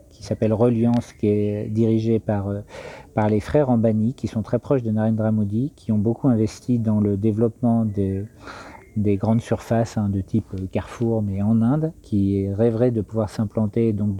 qui 0.09 0.23
s'appelle 0.23 0.53
Reliance, 0.53 1.13
qui 1.13 1.27
est 1.27 1.69
dirigée 1.69 2.19
par, 2.19 2.49
euh, 2.49 2.61
par 3.13 3.29
les 3.29 3.39
frères 3.39 3.69
Ambani, 3.69 4.13
qui 4.13 4.27
sont 4.27 4.41
très 4.41 4.59
proches 4.59 4.83
de 4.83 4.91
Narendra 4.91 5.31
Modi, 5.31 5.71
qui 5.75 5.91
ont 5.91 5.97
beaucoup 5.97 6.27
investi 6.27 6.79
dans 6.79 6.99
le 6.99 7.17
développement 7.17 7.85
des, 7.85 8.25
des 8.95 9.17
grandes 9.17 9.41
surfaces 9.41 9.97
hein, 9.97 10.09
de 10.09 10.21
type 10.21 10.53
Carrefour, 10.71 11.21
mais 11.21 11.41
en 11.41 11.61
Inde, 11.61 11.93
qui 12.01 12.47
rêveraient 12.53 12.91
de 12.91 13.01
pouvoir 13.01 13.29
s'implanter, 13.29 13.93
donc 13.93 14.17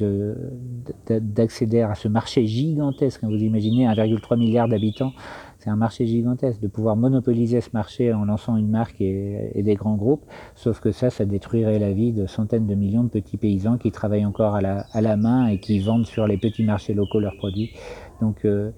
d'accéder 1.08 1.82
à 1.82 1.96
ce 1.96 2.08
marché 2.08 2.46
gigantesque. 2.46 3.24
Hein, 3.24 3.28
vous 3.30 3.44
imaginez 3.44 3.86
1,3 3.86 4.38
milliard 4.38 4.68
d'habitants 4.68 5.14
c'est 5.64 5.70
un 5.70 5.78
marché 5.78 6.06
gigantesque, 6.06 6.60
de 6.60 6.68
pouvoir 6.68 6.98
monopoliser 6.98 7.62
ce 7.62 7.70
marché 7.74 8.14
en 8.14 8.26
lançant 8.26 8.58
une 8.58 8.68
marque 8.68 9.00
et, 9.00 9.64
des 9.64 9.76
grands 9.76 9.96
groupes, 9.96 10.26
sauf 10.56 10.82
que 10.82 10.92
ça, 10.92 11.10
ça 11.10 11.24
détruirait 11.24 11.80
la 11.80 11.94
vie 11.94 12.12
de 12.12 12.26
centaines 12.26 12.68
de 12.68 12.76
millions 12.76 13.04
de 13.06 13.10
petits 13.10 13.38
paysans 13.38 13.78
qui 13.78 13.90
travaillent 13.90 14.26
encore 14.26 14.56
à 14.56 14.62
la, 14.62 15.18
main 15.18 15.48
et 15.48 15.60
qui 15.60 15.80
vendent 15.80 16.06
sur 16.06 16.28
les 16.28 16.38
petits 16.38 16.66
marchés 16.66 16.94
locaux 16.94 17.22
leurs 17.22 17.38
produits. 17.38 17.72
Donc 18.20 18.44
euh, 18.44 18.72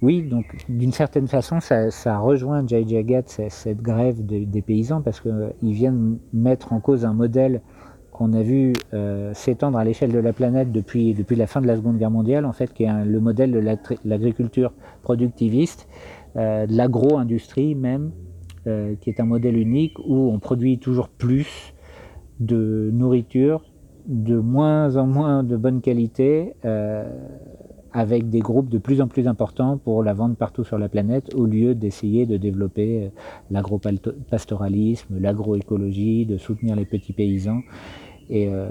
oui, 0.00 0.22
donc 0.22 0.46
d'une 0.70 0.92
certaine 0.92 1.28
façon, 1.28 1.60
ça, 1.60 2.18
rejoint 2.18 2.66
Jai 2.66 2.88
Jagat, 2.88 3.24
cette 3.26 3.82
grève 3.82 4.24
des 4.24 4.62
paysans, 4.62 5.02
parce 5.02 5.20
qu'ils 5.20 5.30
euh, 5.30 5.50
viennent 5.62 6.18
mettre 6.32 6.72
en 6.72 6.80
cause 6.80 7.04
un 7.04 7.12
modèle 7.12 7.60
qu'on 8.14 8.32
a 8.32 8.42
vu 8.42 8.72
euh, 8.94 9.34
s'étendre 9.34 9.76
à 9.76 9.84
l'échelle 9.84 10.12
de 10.12 10.20
la 10.20 10.32
planète 10.32 10.70
depuis, 10.70 11.14
depuis 11.14 11.34
la 11.34 11.48
fin 11.48 11.60
de 11.60 11.66
la 11.66 11.76
Seconde 11.76 11.98
Guerre 11.98 12.12
mondiale, 12.12 12.46
en 12.46 12.52
fait, 12.52 12.72
qui 12.72 12.84
est 12.84 13.04
le 13.04 13.20
modèle 13.20 13.50
de 13.50 13.60
l'agriculture 14.04 14.72
productiviste, 15.02 15.88
euh, 16.36 16.66
de 16.66 16.74
l'agro-industrie 16.76 17.74
même, 17.74 18.12
euh, 18.68 18.94
qui 19.00 19.10
est 19.10 19.20
un 19.20 19.24
modèle 19.24 19.58
unique 19.58 19.98
où 19.98 20.30
on 20.32 20.38
produit 20.38 20.78
toujours 20.78 21.08
plus 21.08 21.74
de 22.38 22.90
nourriture, 22.92 23.64
de 24.06 24.38
moins 24.38 24.96
en 24.96 25.06
moins 25.06 25.42
de 25.42 25.56
bonne 25.56 25.80
qualité, 25.80 26.54
avec 27.94 28.28
des 28.28 28.40
groupes 28.40 28.68
de 28.68 28.78
plus 28.78 29.00
en 29.00 29.06
plus 29.06 29.26
importants 29.28 29.78
pour 29.78 30.02
la 30.02 30.12
vendre 30.12 30.34
partout 30.34 30.64
sur 30.64 30.78
la 30.78 30.88
planète, 30.88 31.32
au 31.34 31.46
lieu 31.46 31.74
d'essayer 31.74 32.26
de 32.26 32.36
développer 32.36 33.12
l'agro-pastoralisme, 33.50 35.18
l'agroécologie, 35.18 36.26
de 36.26 36.36
soutenir 36.36 36.74
les 36.74 36.84
petits 36.84 37.12
paysans. 37.12 37.60
Et, 38.28 38.48
euh, 38.48 38.68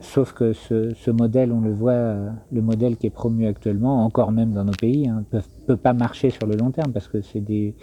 sauf 0.00 0.32
que 0.32 0.52
ce, 0.52 1.10
modèle, 1.10 1.52
on 1.52 1.60
le 1.60 1.72
voit, 1.72 1.92
euh, 1.92 2.30
le 2.52 2.62
modèle 2.62 2.96
qui 2.96 3.06
est 3.06 3.10
promu 3.10 3.46
actuellement, 3.46 4.04
encore 4.04 4.32
même 4.32 4.52
dans 4.52 4.64
nos 4.64 4.72
pays, 4.72 5.08
ne 5.08 5.14
hein, 5.14 5.24
peut, 5.66 5.76
pas 5.76 5.92
marcher 5.92 6.30
sur 6.30 6.46
le 6.46 6.56
long 6.56 6.70
terme 6.70 6.92
parce 6.92 7.08
que 7.08 7.20
c'est 7.20 7.40
des 7.40 7.74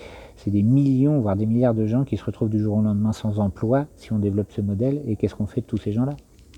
millions, 0.47 1.19
voire 1.19 1.35
des 1.35 1.45
milliards 1.45 1.75
de 1.75 1.85
gens 1.85 2.03
qui 2.03 2.17
se 2.17 2.23
retrouvent 2.23 2.49
du 2.49 2.59
jour 2.59 2.77
au 2.77 2.81
lendemain 2.81 3.11
sans 3.11 3.39
emploi 3.39 3.87
si 3.95 4.13
on 4.13 4.19
développe 4.19 4.51
ce 4.51 4.61
modèle. 4.61 5.01
Et 5.05 5.15
qu'est-ce 5.15 5.35
qu'on 5.35 5.47
fait 5.47 5.61
de 5.61 5.65
tous 5.65 5.77
ces 5.77 5.91
gens-là? 5.91 6.15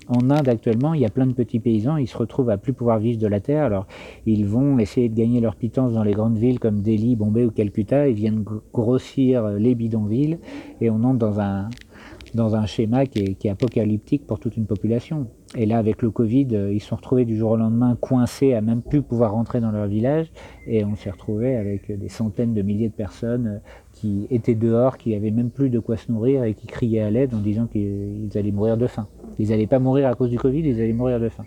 En 0.08 0.30
Inde 0.30 0.48
actuellement, 0.48 0.94
il 0.94 1.00
y 1.00 1.06
a 1.06 1.10
plein 1.10 1.26
de 1.26 1.32
petits 1.32 1.60
paysans, 1.60 1.96
ils 1.96 2.08
se 2.08 2.16
retrouvent 2.16 2.50
à 2.50 2.56
plus 2.56 2.72
pouvoir 2.72 2.98
vivre 2.98 3.18
de 3.18 3.26
la 3.26 3.40
terre, 3.40 3.64
alors 3.64 3.86
ils 4.26 4.46
vont 4.46 4.78
essayer 4.78 5.08
de 5.08 5.14
gagner 5.14 5.40
leur 5.40 5.56
pitance 5.56 5.92
dans 5.92 6.02
les 6.02 6.12
grandes 6.12 6.38
villes 6.38 6.58
comme 6.58 6.80
Delhi, 6.80 7.16
Bombay 7.16 7.44
ou 7.44 7.50
Calcutta, 7.50 8.08
ils 8.08 8.14
viennent 8.14 8.44
grossir 8.72 9.48
les 9.48 9.74
bidonvilles 9.74 10.38
et 10.80 10.90
on 10.90 11.04
entre 11.04 11.18
dans 12.34 12.54
un, 12.56 12.66
schéma 12.66 13.06
qui 13.06 13.36
est, 13.40 13.50
apocalyptique 13.50 14.26
pour 14.26 14.38
toute 14.38 14.56
une 14.56 14.66
population. 14.66 15.26
Et 15.56 15.66
là, 15.66 15.78
avec 15.78 16.02
le 16.02 16.10
Covid, 16.10 16.48
ils 16.72 16.80
se 16.80 16.88
sont 16.88 16.96
retrouvés 16.96 17.24
du 17.24 17.36
jour 17.36 17.52
au 17.52 17.56
lendemain 17.56 17.96
coincés 18.00 18.54
à 18.54 18.60
même 18.60 18.82
plus 18.82 19.02
pouvoir 19.02 19.32
rentrer 19.32 19.60
dans 19.60 19.70
leur 19.70 19.86
village. 19.86 20.30
Et 20.66 20.84
on 20.84 20.94
s'est 20.94 21.10
retrouvés 21.10 21.56
avec 21.56 21.90
des 21.90 22.08
centaines 22.08 22.52
de 22.52 22.62
milliers 22.62 22.90
de 22.90 22.94
personnes 22.94 23.60
qui 24.00 24.26
étaient 24.30 24.54
dehors, 24.54 24.96
qui 24.96 25.14
avaient 25.14 25.30
même 25.30 25.50
plus 25.50 25.70
de 25.70 25.78
quoi 25.78 25.96
se 25.96 26.10
nourrir 26.10 26.44
et 26.44 26.54
qui 26.54 26.66
criaient 26.66 27.00
à 27.00 27.10
l'aide 27.10 27.34
en 27.34 27.38
disant 27.38 27.66
qu'ils 27.66 28.30
allaient 28.34 28.52
mourir 28.52 28.76
de 28.76 28.86
faim. 28.86 29.06
Ils 29.38 29.50
n'allaient 29.50 29.66
pas 29.66 29.78
mourir 29.78 30.08
à 30.08 30.14
cause 30.14 30.30
du 30.30 30.38
Covid, 30.38 30.60
ils 30.60 30.80
allaient 30.80 30.92
mourir 30.92 31.20
de 31.20 31.28
faim. 31.28 31.44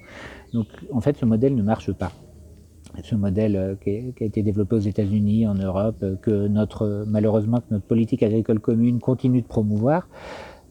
Donc, 0.53 0.67
en 0.91 1.01
fait, 1.01 1.17
ce 1.17 1.25
modèle 1.25 1.55
ne 1.55 1.63
marche 1.63 1.91
pas 1.93 2.11
ce 3.03 3.15
modèle 3.15 3.55
euh, 3.55 3.75
qui, 3.75 4.13
a 4.21 4.25
été 4.25 4.43
développé 4.43 4.75
aux 4.75 4.79
États-Unis, 4.79 5.47
en 5.47 5.55
Europe, 5.55 5.97
euh, 6.03 6.15
que 6.21 6.47
malheureusement 7.05 7.61
notre 7.71 7.85
politique 7.85 8.23
agricole 8.23 8.59
commune 8.59 8.99
continue 8.99 9.41
de 9.41 9.47
promouvoir. 9.47 10.07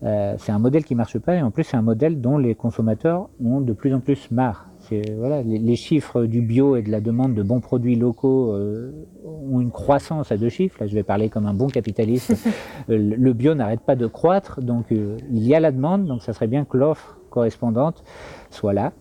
Euh, 0.02 0.34
c'est 0.38 0.52
un 0.52 0.58
modèle 0.58 0.84
qui 0.84 0.94
marche 0.94 1.18
pas 1.18 1.34
et 1.34 1.42
en 1.42 1.50
plus 1.50 1.64
c'est 1.64 1.76
un 1.76 1.82
modèle 1.82 2.20
dont 2.20 2.38
les 2.38 2.54
consommateurs 2.54 3.28
ont 3.44 3.60
de 3.60 3.72
plus 3.72 3.94
en 3.94 4.00
plus 4.00 4.30
marre. 4.30 4.69
Voilà, 5.18 5.42
les, 5.42 5.58
les, 5.58 5.76
chiffres 5.76 6.24
du 6.24 6.40
bio 6.40 6.76
et 6.76 6.82
de 6.82 6.90
la 6.90 7.00
demande 7.00 7.34
de 7.34 7.42
bons 7.42 7.60
produits 7.60 7.96
locaux 7.96 8.52
euh, 8.52 8.92
ont 9.24 9.60
une 9.60 9.70
croissance 9.70 10.32
à 10.32 10.36
deux 10.36 10.48
chiffres. 10.48 10.76
Là, 10.80 10.86
je 10.86 10.94
vais 10.94 11.02
parler 11.02 11.28
comme 11.28 11.46
un 11.46 11.54
bon 11.54 11.68
capitaliste. 11.68 12.34
le 12.88 13.32
bio 13.32 13.54
n'arrête 13.54 13.80
pas 13.80 13.96
de 13.96 14.06
croître, 14.06 14.60
donc 14.60 14.92
euh, 14.92 15.16
il 15.30 15.46
y 15.46 15.54
a 15.54 15.60
la 15.60 15.72
demande, 15.72 16.06
donc 16.06 16.22
ça 16.22 16.32
serait 16.32 16.48
bien 16.48 16.64
que 16.64 16.76
l'offre 16.76 17.18
correspondante 17.30 18.02
soit 18.50 18.72
là. 18.72 18.92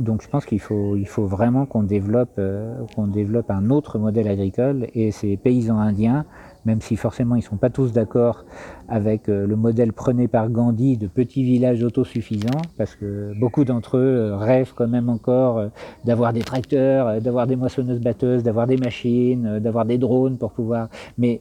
Donc 0.00 0.22
je 0.22 0.28
pense 0.28 0.44
qu'il 0.44 0.60
faut, 0.60 0.96
il 0.96 1.06
faut 1.06 1.26
vraiment 1.26 1.66
qu'on 1.66 1.84
développe, 1.84 2.34
euh, 2.38 2.74
qu'on 2.94 3.06
développe 3.06 3.50
un 3.50 3.70
autre 3.70 3.98
modèle 3.98 4.28
agricole 4.28 4.88
et 4.94 5.12
ces 5.12 5.36
paysans 5.36 5.78
indiens, 5.78 6.24
même 6.64 6.80
si 6.80 6.96
forcément 6.96 7.34
ils 7.34 7.40
ne 7.40 7.44
sont 7.44 7.56
pas 7.56 7.70
tous 7.70 7.92
d'accord 7.92 8.44
avec 8.88 9.28
euh, 9.28 9.46
le 9.46 9.56
modèle 9.56 9.92
prôné 9.92 10.28
par 10.28 10.50
Gandhi 10.50 10.96
de 10.96 11.06
petits 11.06 11.44
villages 11.44 11.82
autosuffisants, 11.82 12.62
parce 12.76 12.94
que 12.94 13.32
beaucoup 13.38 13.64
d'entre 13.64 13.96
eux 13.96 14.16
euh, 14.16 14.36
rêvent 14.36 14.72
quand 14.74 14.88
même 14.88 15.08
encore 15.08 15.64
d'avoir 16.04 16.32
des 16.32 16.42
tracteurs, 16.42 17.20
d'avoir 17.20 17.46
des 17.46 17.56
moissonneuses-batteuses, 17.56 18.42
d'avoir 18.42 18.66
des 18.66 18.76
machines, 18.76 19.58
d'avoir 19.58 19.84
des 19.84 19.98
drones 19.98 20.38
pour 20.38 20.52
pouvoir... 20.52 20.88
Mais 21.18 21.40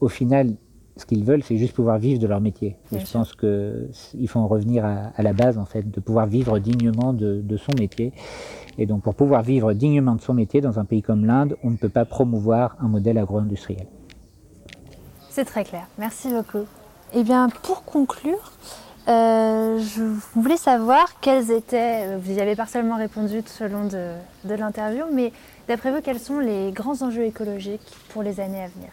au 0.00 0.08
final, 0.08 0.54
ce 0.96 1.06
qu'ils 1.06 1.24
veulent, 1.24 1.42
c'est 1.42 1.56
juste 1.56 1.74
pouvoir 1.74 1.98
vivre 1.98 2.20
de 2.20 2.26
leur 2.26 2.40
métier. 2.40 2.76
Et 2.94 2.98
je 2.98 3.10
pense 3.10 3.34
qu'il 3.34 4.28
faut 4.28 4.38
en 4.40 4.46
revenir 4.46 4.84
à, 4.84 5.22
la 5.22 5.32
base, 5.32 5.58
en 5.58 5.64
fait, 5.64 5.90
de 5.90 6.00
pouvoir 6.00 6.26
vivre 6.26 6.58
dignement 6.58 7.12
de, 7.12 7.56
son 7.56 7.72
métier. 7.78 8.12
Et 8.78 8.86
donc, 8.86 9.02
pour 9.02 9.14
pouvoir 9.14 9.42
vivre 9.42 9.72
dignement 9.72 10.16
de 10.16 10.20
son 10.20 10.34
métier 10.34 10.60
dans 10.60 10.78
un 10.78 10.84
pays 10.84 11.02
comme 11.02 11.24
l'Inde, 11.24 11.56
on 11.62 11.70
ne 11.70 11.76
peut 11.76 11.88
pas 11.88 12.04
promouvoir 12.04 12.76
un 12.80 12.88
modèle 12.88 13.18
agro-industriel. 13.18 13.86
C'est 15.32 15.46
très 15.46 15.64
clair. 15.64 15.86
Merci 15.96 16.28
beaucoup. 16.28 16.66
Eh 17.14 17.22
bien, 17.22 17.48
pour 17.62 17.84
conclure, 17.84 18.52
euh, 19.08 19.78
je 19.78 20.02
voulais 20.34 20.58
savoir 20.58 21.06
quels 21.22 21.50
étaient, 21.50 22.04
euh, 22.04 22.18
vous 22.20 22.36
y 22.36 22.40
avez 22.40 22.54
partiellement 22.54 22.96
répondu 22.96 23.42
tout 23.42 23.64
au 23.64 23.68
long 23.68 23.86
de, 23.86 24.12
de 24.44 24.54
l'interview, 24.54 25.04
mais 25.10 25.32
d'après 25.68 25.90
vous, 25.90 26.02
quels 26.02 26.18
sont 26.18 26.38
les 26.38 26.70
grands 26.72 27.00
enjeux 27.00 27.24
écologiques 27.24 27.96
pour 28.10 28.22
les 28.22 28.40
années 28.40 28.62
à 28.62 28.68
venir? 28.68 28.90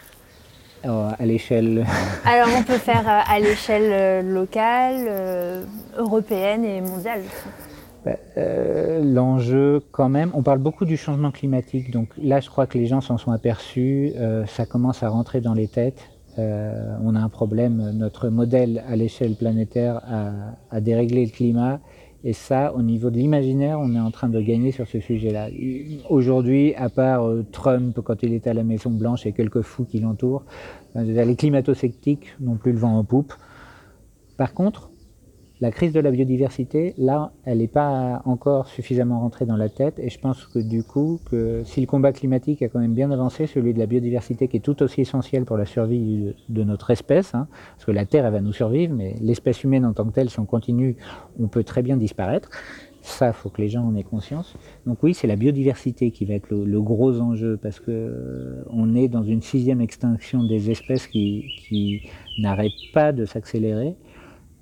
Euh, 0.86 1.10
à 1.18 1.26
l'échelle 1.26 1.84
Alors 2.24 2.48
on 2.56 2.62
peut 2.62 2.78
faire 2.78 3.06
euh, 3.06 3.20
à 3.26 3.38
l'échelle 3.38 4.26
locale, 4.26 5.62
européenne 5.98 6.64
et 6.64 6.80
mondiale. 6.80 7.20
Bah, 8.02 8.12
l'enjeu 9.02 9.82
quand 9.92 10.08
même, 10.08 10.30
on 10.32 10.42
parle 10.42 10.60
beaucoup 10.60 10.86
du 10.86 10.96
changement 10.96 11.32
climatique, 11.32 11.90
donc 11.90 12.08
là 12.16 12.40
je 12.40 12.48
crois 12.48 12.66
que 12.66 12.78
les 12.78 12.86
gens 12.86 13.02
s'en 13.02 13.18
sont 13.18 13.30
aperçus, 13.30 14.14
ça 14.46 14.64
commence 14.64 15.02
à 15.02 15.10
rentrer 15.10 15.42
dans 15.42 15.52
les 15.52 15.68
têtes. 15.68 16.08
On 17.02 17.14
a 17.14 17.20
un 17.20 17.28
problème, 17.28 17.92
notre 17.94 18.28
modèle 18.28 18.82
à 18.88 18.96
l'échelle 18.96 19.34
planétaire 19.34 20.00
a, 20.70 20.80
déréglé 20.80 21.26
le 21.26 21.30
climat 21.30 21.80
et 22.22 22.34
ça, 22.34 22.74
au 22.74 22.82
niveau 22.82 23.08
de 23.10 23.16
l'imaginaire, 23.16 23.78
on 23.80 23.94
est 23.94 24.00
en 24.00 24.10
train 24.10 24.28
de 24.28 24.40
gagner 24.40 24.72
sur 24.72 24.86
ce 24.86 25.00
sujet-là. 25.00 25.48
Aujourd'hui, 26.10 26.74
à 26.74 26.90
part 26.90 27.26
euh, 27.26 27.46
Trump 27.50 27.98
quand 28.04 28.22
il 28.22 28.34
était 28.34 28.50
à 28.50 28.54
la 28.54 28.62
Maison 28.62 28.90
Blanche 28.90 29.24
et 29.24 29.32
quelques 29.32 29.62
fous 29.62 29.86
qui 29.86 30.00
l'entourent, 30.00 30.44
les 30.94 31.36
climato-sceptiques 31.36 32.34
n'ont 32.40 32.56
plus 32.56 32.72
le 32.72 32.78
vent 32.78 32.98
en 32.98 33.04
poupe. 33.04 33.32
Par 34.36 34.52
contre, 34.52 34.89
la 35.60 35.70
crise 35.70 35.92
de 35.92 36.00
la 36.00 36.10
biodiversité, 36.10 36.94
là, 36.96 37.32
elle 37.44 37.58
n'est 37.58 37.68
pas 37.68 38.22
encore 38.24 38.66
suffisamment 38.66 39.20
rentrée 39.20 39.44
dans 39.44 39.58
la 39.58 39.68
tête. 39.68 39.98
Et 39.98 40.08
je 40.08 40.18
pense 40.18 40.46
que 40.46 40.58
du 40.58 40.82
coup, 40.82 41.20
que 41.30 41.62
si 41.64 41.82
le 41.82 41.86
combat 41.86 42.12
climatique 42.12 42.62
a 42.62 42.68
quand 42.68 42.78
même 42.78 42.94
bien 42.94 43.10
avancé, 43.10 43.46
celui 43.46 43.74
de 43.74 43.78
la 43.78 43.86
biodiversité 43.86 44.48
qui 44.48 44.56
est 44.56 44.60
tout 44.60 44.82
aussi 44.82 45.02
essentiel 45.02 45.44
pour 45.44 45.58
la 45.58 45.66
survie 45.66 46.34
de 46.48 46.64
notre 46.64 46.90
espèce, 46.90 47.34
hein, 47.34 47.46
parce 47.76 47.84
que 47.84 47.92
la 47.92 48.06
Terre, 48.06 48.24
elle 48.24 48.32
va 48.32 48.40
nous 48.40 48.54
survivre, 48.54 48.94
mais 48.94 49.16
l'espèce 49.20 49.62
humaine 49.62 49.84
en 49.84 49.92
tant 49.92 50.06
que 50.06 50.12
telle, 50.12 50.30
si 50.30 50.40
on 50.40 50.46
continue, 50.46 50.96
on 51.38 51.48
peut 51.48 51.64
très 51.64 51.82
bien 51.82 51.98
disparaître. 51.98 52.48
Ça, 53.02 53.28
il 53.28 53.32
faut 53.32 53.50
que 53.50 53.60
les 53.60 53.68
gens 53.68 53.84
en 53.84 53.94
aient 53.96 54.02
conscience. 54.02 54.54
Donc 54.86 55.02
oui, 55.02 55.14
c'est 55.14 55.26
la 55.26 55.36
biodiversité 55.36 56.10
qui 56.10 56.24
va 56.24 56.34
être 56.34 56.50
le, 56.50 56.80
gros 56.80 57.20
enjeu 57.20 57.58
parce 57.60 57.80
que 57.80 57.90
euh, 57.90 58.62
on 58.70 58.94
est 58.94 59.08
dans 59.08 59.22
une 59.22 59.40
sixième 59.40 59.80
extinction 59.80 60.42
des 60.42 60.70
espèces 60.70 61.06
qui, 61.06 61.44
qui 61.66 62.02
n'arrête 62.38 62.72
pas 62.92 63.12
de 63.12 63.24
s'accélérer. 63.24 63.96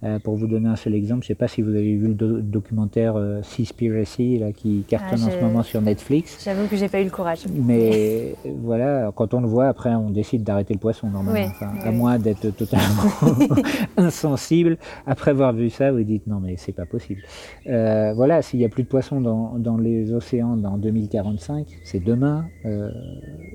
Euh, 0.05 0.21
pour 0.21 0.37
vous 0.37 0.47
donner 0.47 0.69
un 0.69 0.77
seul 0.77 0.95
exemple, 0.95 1.23
je 1.23 1.33
ne 1.33 1.35
sais 1.35 1.39
pas 1.39 1.49
si 1.49 1.61
vous 1.61 1.71
avez 1.71 1.97
vu 1.97 2.07
le 2.09 2.43
documentaire 2.43 3.17
euh, 3.17 3.43
Seaspiracy 3.43 4.39
là, 4.39 4.53
qui 4.53 4.85
cartonne 4.87 5.25
en 5.25 5.31
ce 5.31 5.41
moment 5.41 5.65
sur 5.65 5.83
Netflix. 5.83 6.45
J'avoue 6.45 6.69
que 6.69 6.77
j'ai 6.77 6.89
pas 6.89 7.01
eu 7.01 7.05
le 7.05 7.11
courage. 7.11 7.41
Mais 7.53 8.37
voilà, 8.63 9.11
quand 9.17 9.35
on 9.35 9.41
le 9.41 9.49
voit, 9.49 9.67
après 9.67 9.93
on 9.97 10.11
décide 10.11 10.45
d'arrêter 10.45 10.75
le 10.75 10.79
poisson 10.79 11.09
normalement. 11.09 11.51
À 11.83 11.91
moins 11.91 12.19
d'être 12.19 12.51
totalement 12.51 13.03
insensible. 13.97 14.79
Après 15.05 15.33
avoir 15.33 15.53
vu 15.53 15.69
ça, 15.69 15.91
vous 15.91 16.05
dites 16.05 16.29
non 16.29 16.39
mais 16.39 16.55
c'est 16.57 16.73
pas 16.73 16.87
possible. 16.87 17.23
Euh, 17.67 18.13
voilà, 18.15 18.41
s'il 18.41 18.61
n'y 18.61 18.65
a 18.65 18.69
plus 18.69 18.85
de 18.85 18.89
poissons 18.89 19.21
dans, 19.21 19.59
dans, 19.59 19.77
les 19.77 20.13
océans 20.13 20.57
dans 20.57 20.79
2045, 20.79 21.67
c'est 21.83 22.03
demain. 22.03 22.47
Euh, 22.67 22.91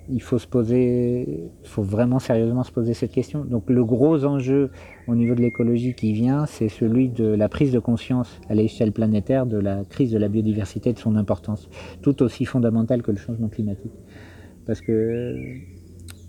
il 0.10 0.22
faut 0.22 0.39
se 0.39 0.48
poser, 0.48 1.50
il 1.64 1.70
faut 1.70 1.84
vraiment 1.84 2.20
sérieusement 2.20 2.64
se 2.64 2.72
poser 2.72 2.94
cette 2.94 3.12
question. 3.12 3.46
Donc 3.46 3.70
le 3.70 3.86
gros 3.86 4.26
enjeu 4.26 4.72
au 5.08 5.16
niveau 5.16 5.36
de 5.36 5.41
l'écologie 5.41 5.93
qui 5.93 6.14
vient, 6.14 6.45
c'est 6.45 6.70
celui 6.70 7.10
de 7.10 7.26
la 7.26 7.49
prise 7.49 7.72
de 7.72 7.80
conscience 7.80 8.39
à 8.49 8.56
l'échelle 8.56 8.91
planétaire 8.91 9.45
de 9.45 9.58
la 9.58 9.84
crise 9.84 10.12
de 10.12 10.18
la 10.18 10.30
biodiversité 10.30 10.91
et 10.91 10.93
de 10.93 10.99
son 10.99 11.16
importance, 11.16 11.70
tout 12.01 12.24
aussi 12.24 12.45
fondamentale 12.45 13.01
que 13.01 13.12
le 13.12 13.18
changement 13.18 13.49
climatique. 13.49 13.91
Parce 14.66 14.82
que, 14.82 15.36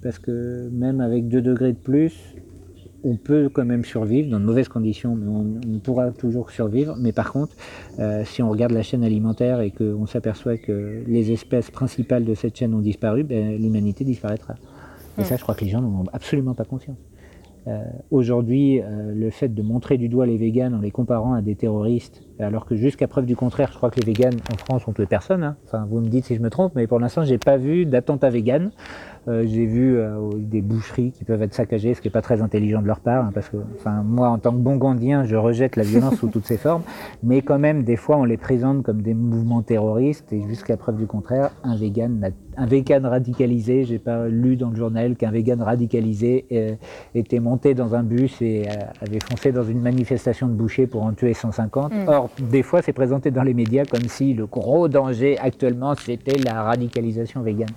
parce 0.02 0.18
que 0.18 0.68
même 0.72 1.00
avec 1.00 1.28
2 1.28 1.40
degrés 1.40 1.72
de 1.72 1.78
plus, 1.78 2.34
on 3.04 3.16
peut 3.16 3.50
quand 3.52 3.66
même 3.66 3.84
survivre 3.84 4.30
dans 4.30 4.40
de 4.40 4.44
mauvaises 4.44 4.68
conditions, 4.68 5.14
mais 5.14 5.28
on, 5.28 5.78
pourra 5.78 6.10
toujours 6.10 6.50
survivre. 6.50 6.96
Mais 6.98 7.12
par 7.12 7.32
contre, 7.32 7.54
euh, 7.98 8.24
si 8.24 8.42
on 8.42 8.48
regarde 8.48 8.72
la 8.72 8.82
chaîne 8.82 9.04
alimentaire 9.04 9.60
et 9.60 9.70
qu'on 9.70 10.06
s'aperçoit 10.06 10.56
que 10.56 11.04
les 11.06 11.30
espèces 11.30 11.70
principales 11.70 12.24
de 12.24 12.34
cette 12.34 12.56
chaîne 12.56 12.72
ont 12.74 12.80
disparu, 12.80 13.22
ben, 13.22 13.60
l'humanité 13.60 14.04
disparaîtra. 14.04 14.54
Et 15.18 15.24
ça, 15.24 15.36
je 15.36 15.42
crois 15.42 15.54
que 15.54 15.64
les 15.64 15.70
gens 15.70 15.82
n'en 15.82 16.00
ont 16.00 16.06
absolument 16.12 16.54
pas 16.54 16.64
conscience. 16.64 16.96
Euh, 17.66 17.82
aujourd'hui, 18.10 18.82
euh, 18.82 19.14
le 19.14 19.30
fait 19.30 19.48
de 19.48 19.62
montrer 19.62 19.96
du 19.96 20.10
doigt 20.10 20.26
les 20.26 20.36
véganes 20.36 20.74
en 20.74 20.80
les 20.80 20.90
comparant 20.90 21.32
à 21.32 21.40
des 21.40 21.54
terroristes, 21.54 22.22
alors 22.38 22.66
que 22.66 22.76
jusqu'à 22.76 23.08
preuve 23.08 23.24
du 23.24 23.36
contraire, 23.36 23.70
je 23.72 23.76
crois 23.78 23.90
que 23.90 23.98
les 24.00 24.06
véganes 24.06 24.36
en 24.52 24.56
France 24.58 24.86
ont 24.86 24.92
tué 24.92 25.06
personne. 25.06 25.42
Hein. 25.42 25.56
Enfin, 25.64 25.86
vous 25.88 26.00
me 26.00 26.08
dites 26.08 26.26
si 26.26 26.34
je 26.34 26.42
me 26.42 26.50
trompe, 26.50 26.72
mais 26.74 26.86
pour 26.86 27.00
l'instant, 27.00 27.24
j'ai 27.24 27.38
pas 27.38 27.56
vu 27.56 27.86
d'attentat 27.86 28.28
vegan. 28.28 28.70
Euh, 29.26 29.46
j'ai 29.46 29.64
vu 29.64 29.98
des 30.36 30.60
boucheries 30.60 31.10
qui 31.12 31.24
peuvent 31.24 31.40
être 31.40 31.54
saccagées, 31.54 31.94
ce 31.94 32.02
qui 32.02 32.08
n'est 32.08 32.12
pas 32.12 32.20
très 32.20 32.42
intelligent 32.42 32.82
de 32.82 32.86
leur 32.86 33.00
part, 33.00 33.24
hein, 33.24 33.30
parce 33.32 33.48
que 33.48 33.56
enfin, 33.76 34.02
moi, 34.02 34.28
en 34.28 34.38
tant 34.38 34.52
que 34.52 34.58
bon 34.58 34.76
gandien, 34.76 35.24
je 35.24 35.36
rejette 35.36 35.76
la 35.76 35.84
violence 35.84 36.16
sous 36.16 36.28
toutes 36.28 36.44
ses 36.44 36.58
formes, 36.58 36.82
mais 37.22 37.40
quand 37.40 37.58
même, 37.58 37.84
des 37.84 37.96
fois, 37.96 38.18
on 38.18 38.24
les 38.24 38.36
présente 38.36 38.82
comme 38.82 39.00
des 39.00 39.14
mouvements 39.14 39.62
terroristes, 39.62 40.30
et 40.34 40.42
jusqu'à 40.42 40.76
preuve 40.76 40.96
du 40.96 41.06
contraire, 41.06 41.50
un 41.62 41.76
vegan, 41.76 42.18
un 42.56 42.66
vegan 42.66 43.06
radicalisé, 43.06 43.84
j'ai 43.84 43.98
pas 43.98 44.28
lu 44.28 44.56
dans 44.56 44.70
le 44.70 44.76
journal 44.76 45.16
qu'un 45.16 45.30
vegan 45.30 45.60
radicalisé 45.60 46.46
euh, 46.52 46.74
était 47.14 47.40
monté 47.40 47.74
dans 47.74 47.94
un 47.94 48.02
bus 48.02 48.40
et 48.40 48.66
avait 49.00 49.20
foncé 49.20 49.52
dans 49.52 49.64
une 49.64 49.80
manifestation 49.80 50.46
de 50.48 50.52
bouchers 50.52 50.86
pour 50.86 51.02
en 51.02 51.12
tuer 51.12 51.34
150. 51.34 51.92
Mm. 51.92 52.08
Or, 52.08 52.30
des 52.38 52.62
fois, 52.62 52.82
c'est 52.82 52.92
présenté 52.92 53.30
dans 53.30 53.42
les 53.42 53.54
médias 53.54 53.84
comme 53.84 54.08
si 54.08 54.34
le 54.34 54.46
gros 54.46 54.88
danger 54.88 55.38
actuellement, 55.38 55.94
c'était 55.94 56.38
la 56.38 56.62
radicalisation 56.62 57.42
végane. 57.42 57.68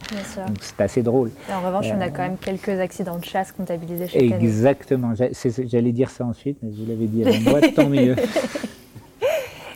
C'est 0.61 0.81
assez 0.81 1.03
drôle 1.03 1.31
en 1.57 1.65
revanche, 1.65 1.87
on 1.95 2.01
a 2.01 2.09
quand 2.09 2.21
même 2.21 2.37
quelques 2.37 2.79
accidents 2.79 3.17
de 3.17 3.25
chasse 3.25 3.51
comptabilisés 3.51 4.07
chaque 4.07 4.21
année. 4.21 4.35
Exactement. 4.35 5.13
J'allais 5.15 5.91
dire 5.91 6.09
ça 6.09 6.25
ensuite, 6.25 6.57
mais 6.61 6.69
vous 6.69 6.85
l'avez 6.87 7.07
dit 7.07 7.23
avant 7.23 7.51
moi, 7.51 7.61
tant 7.75 7.89
mieux. 7.89 8.15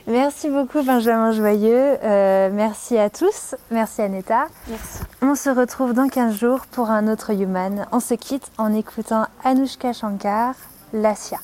Merci 0.07 0.49
beaucoup 0.49 0.81
Benjamin 0.83 1.31
Joyeux. 1.31 1.97
Euh, 2.03 2.49
merci 2.51 2.97
à 2.97 3.09
tous. 3.09 3.55
Merci 3.69 4.01
Aneta. 4.01 4.47
Merci. 4.67 4.99
On 5.21 5.35
se 5.35 5.49
retrouve 5.49 5.93
dans 5.93 6.07
15 6.07 6.39
jours 6.39 6.65
pour 6.71 6.89
un 6.89 7.07
autre 7.07 7.31
Human. 7.31 7.87
On 7.91 7.99
se 7.99 8.15
quitte 8.15 8.51
en 8.57 8.73
écoutant 8.73 9.25
Anushka 9.43 9.93
Shankar, 9.93 10.55
Lassia. 10.93 11.39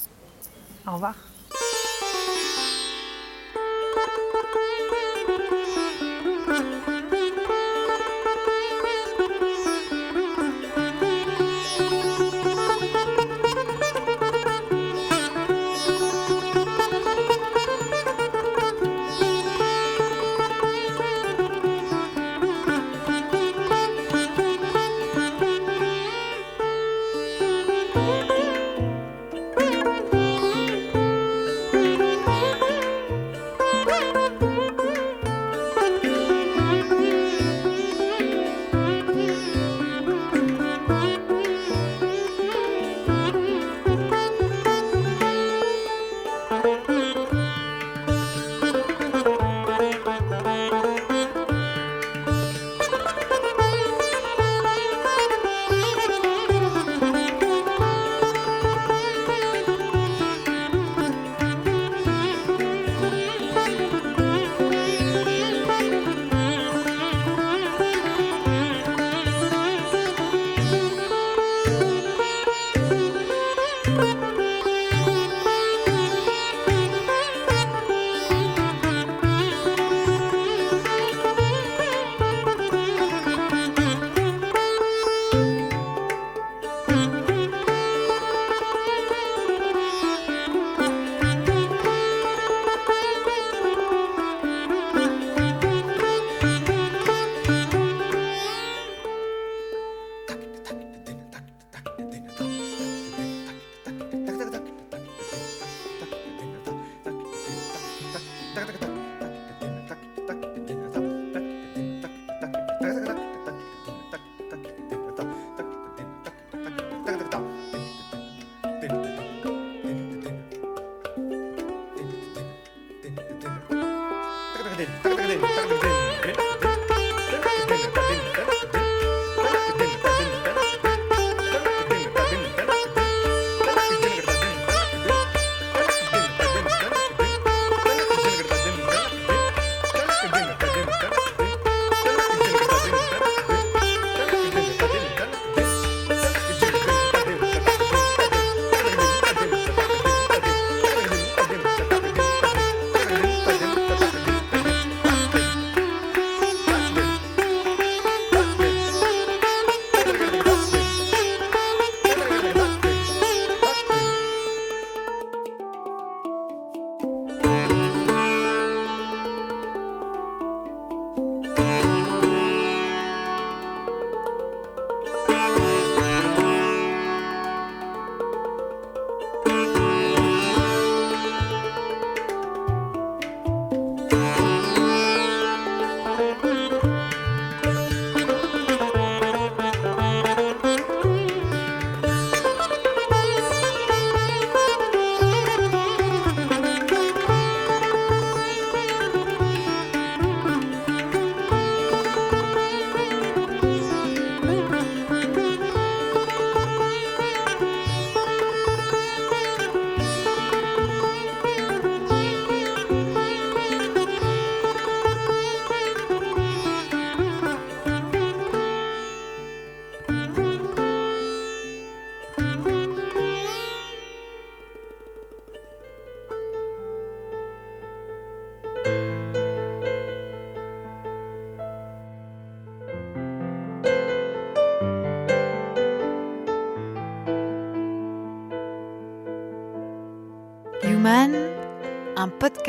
Au 0.87 0.93
revoir. 0.93 1.26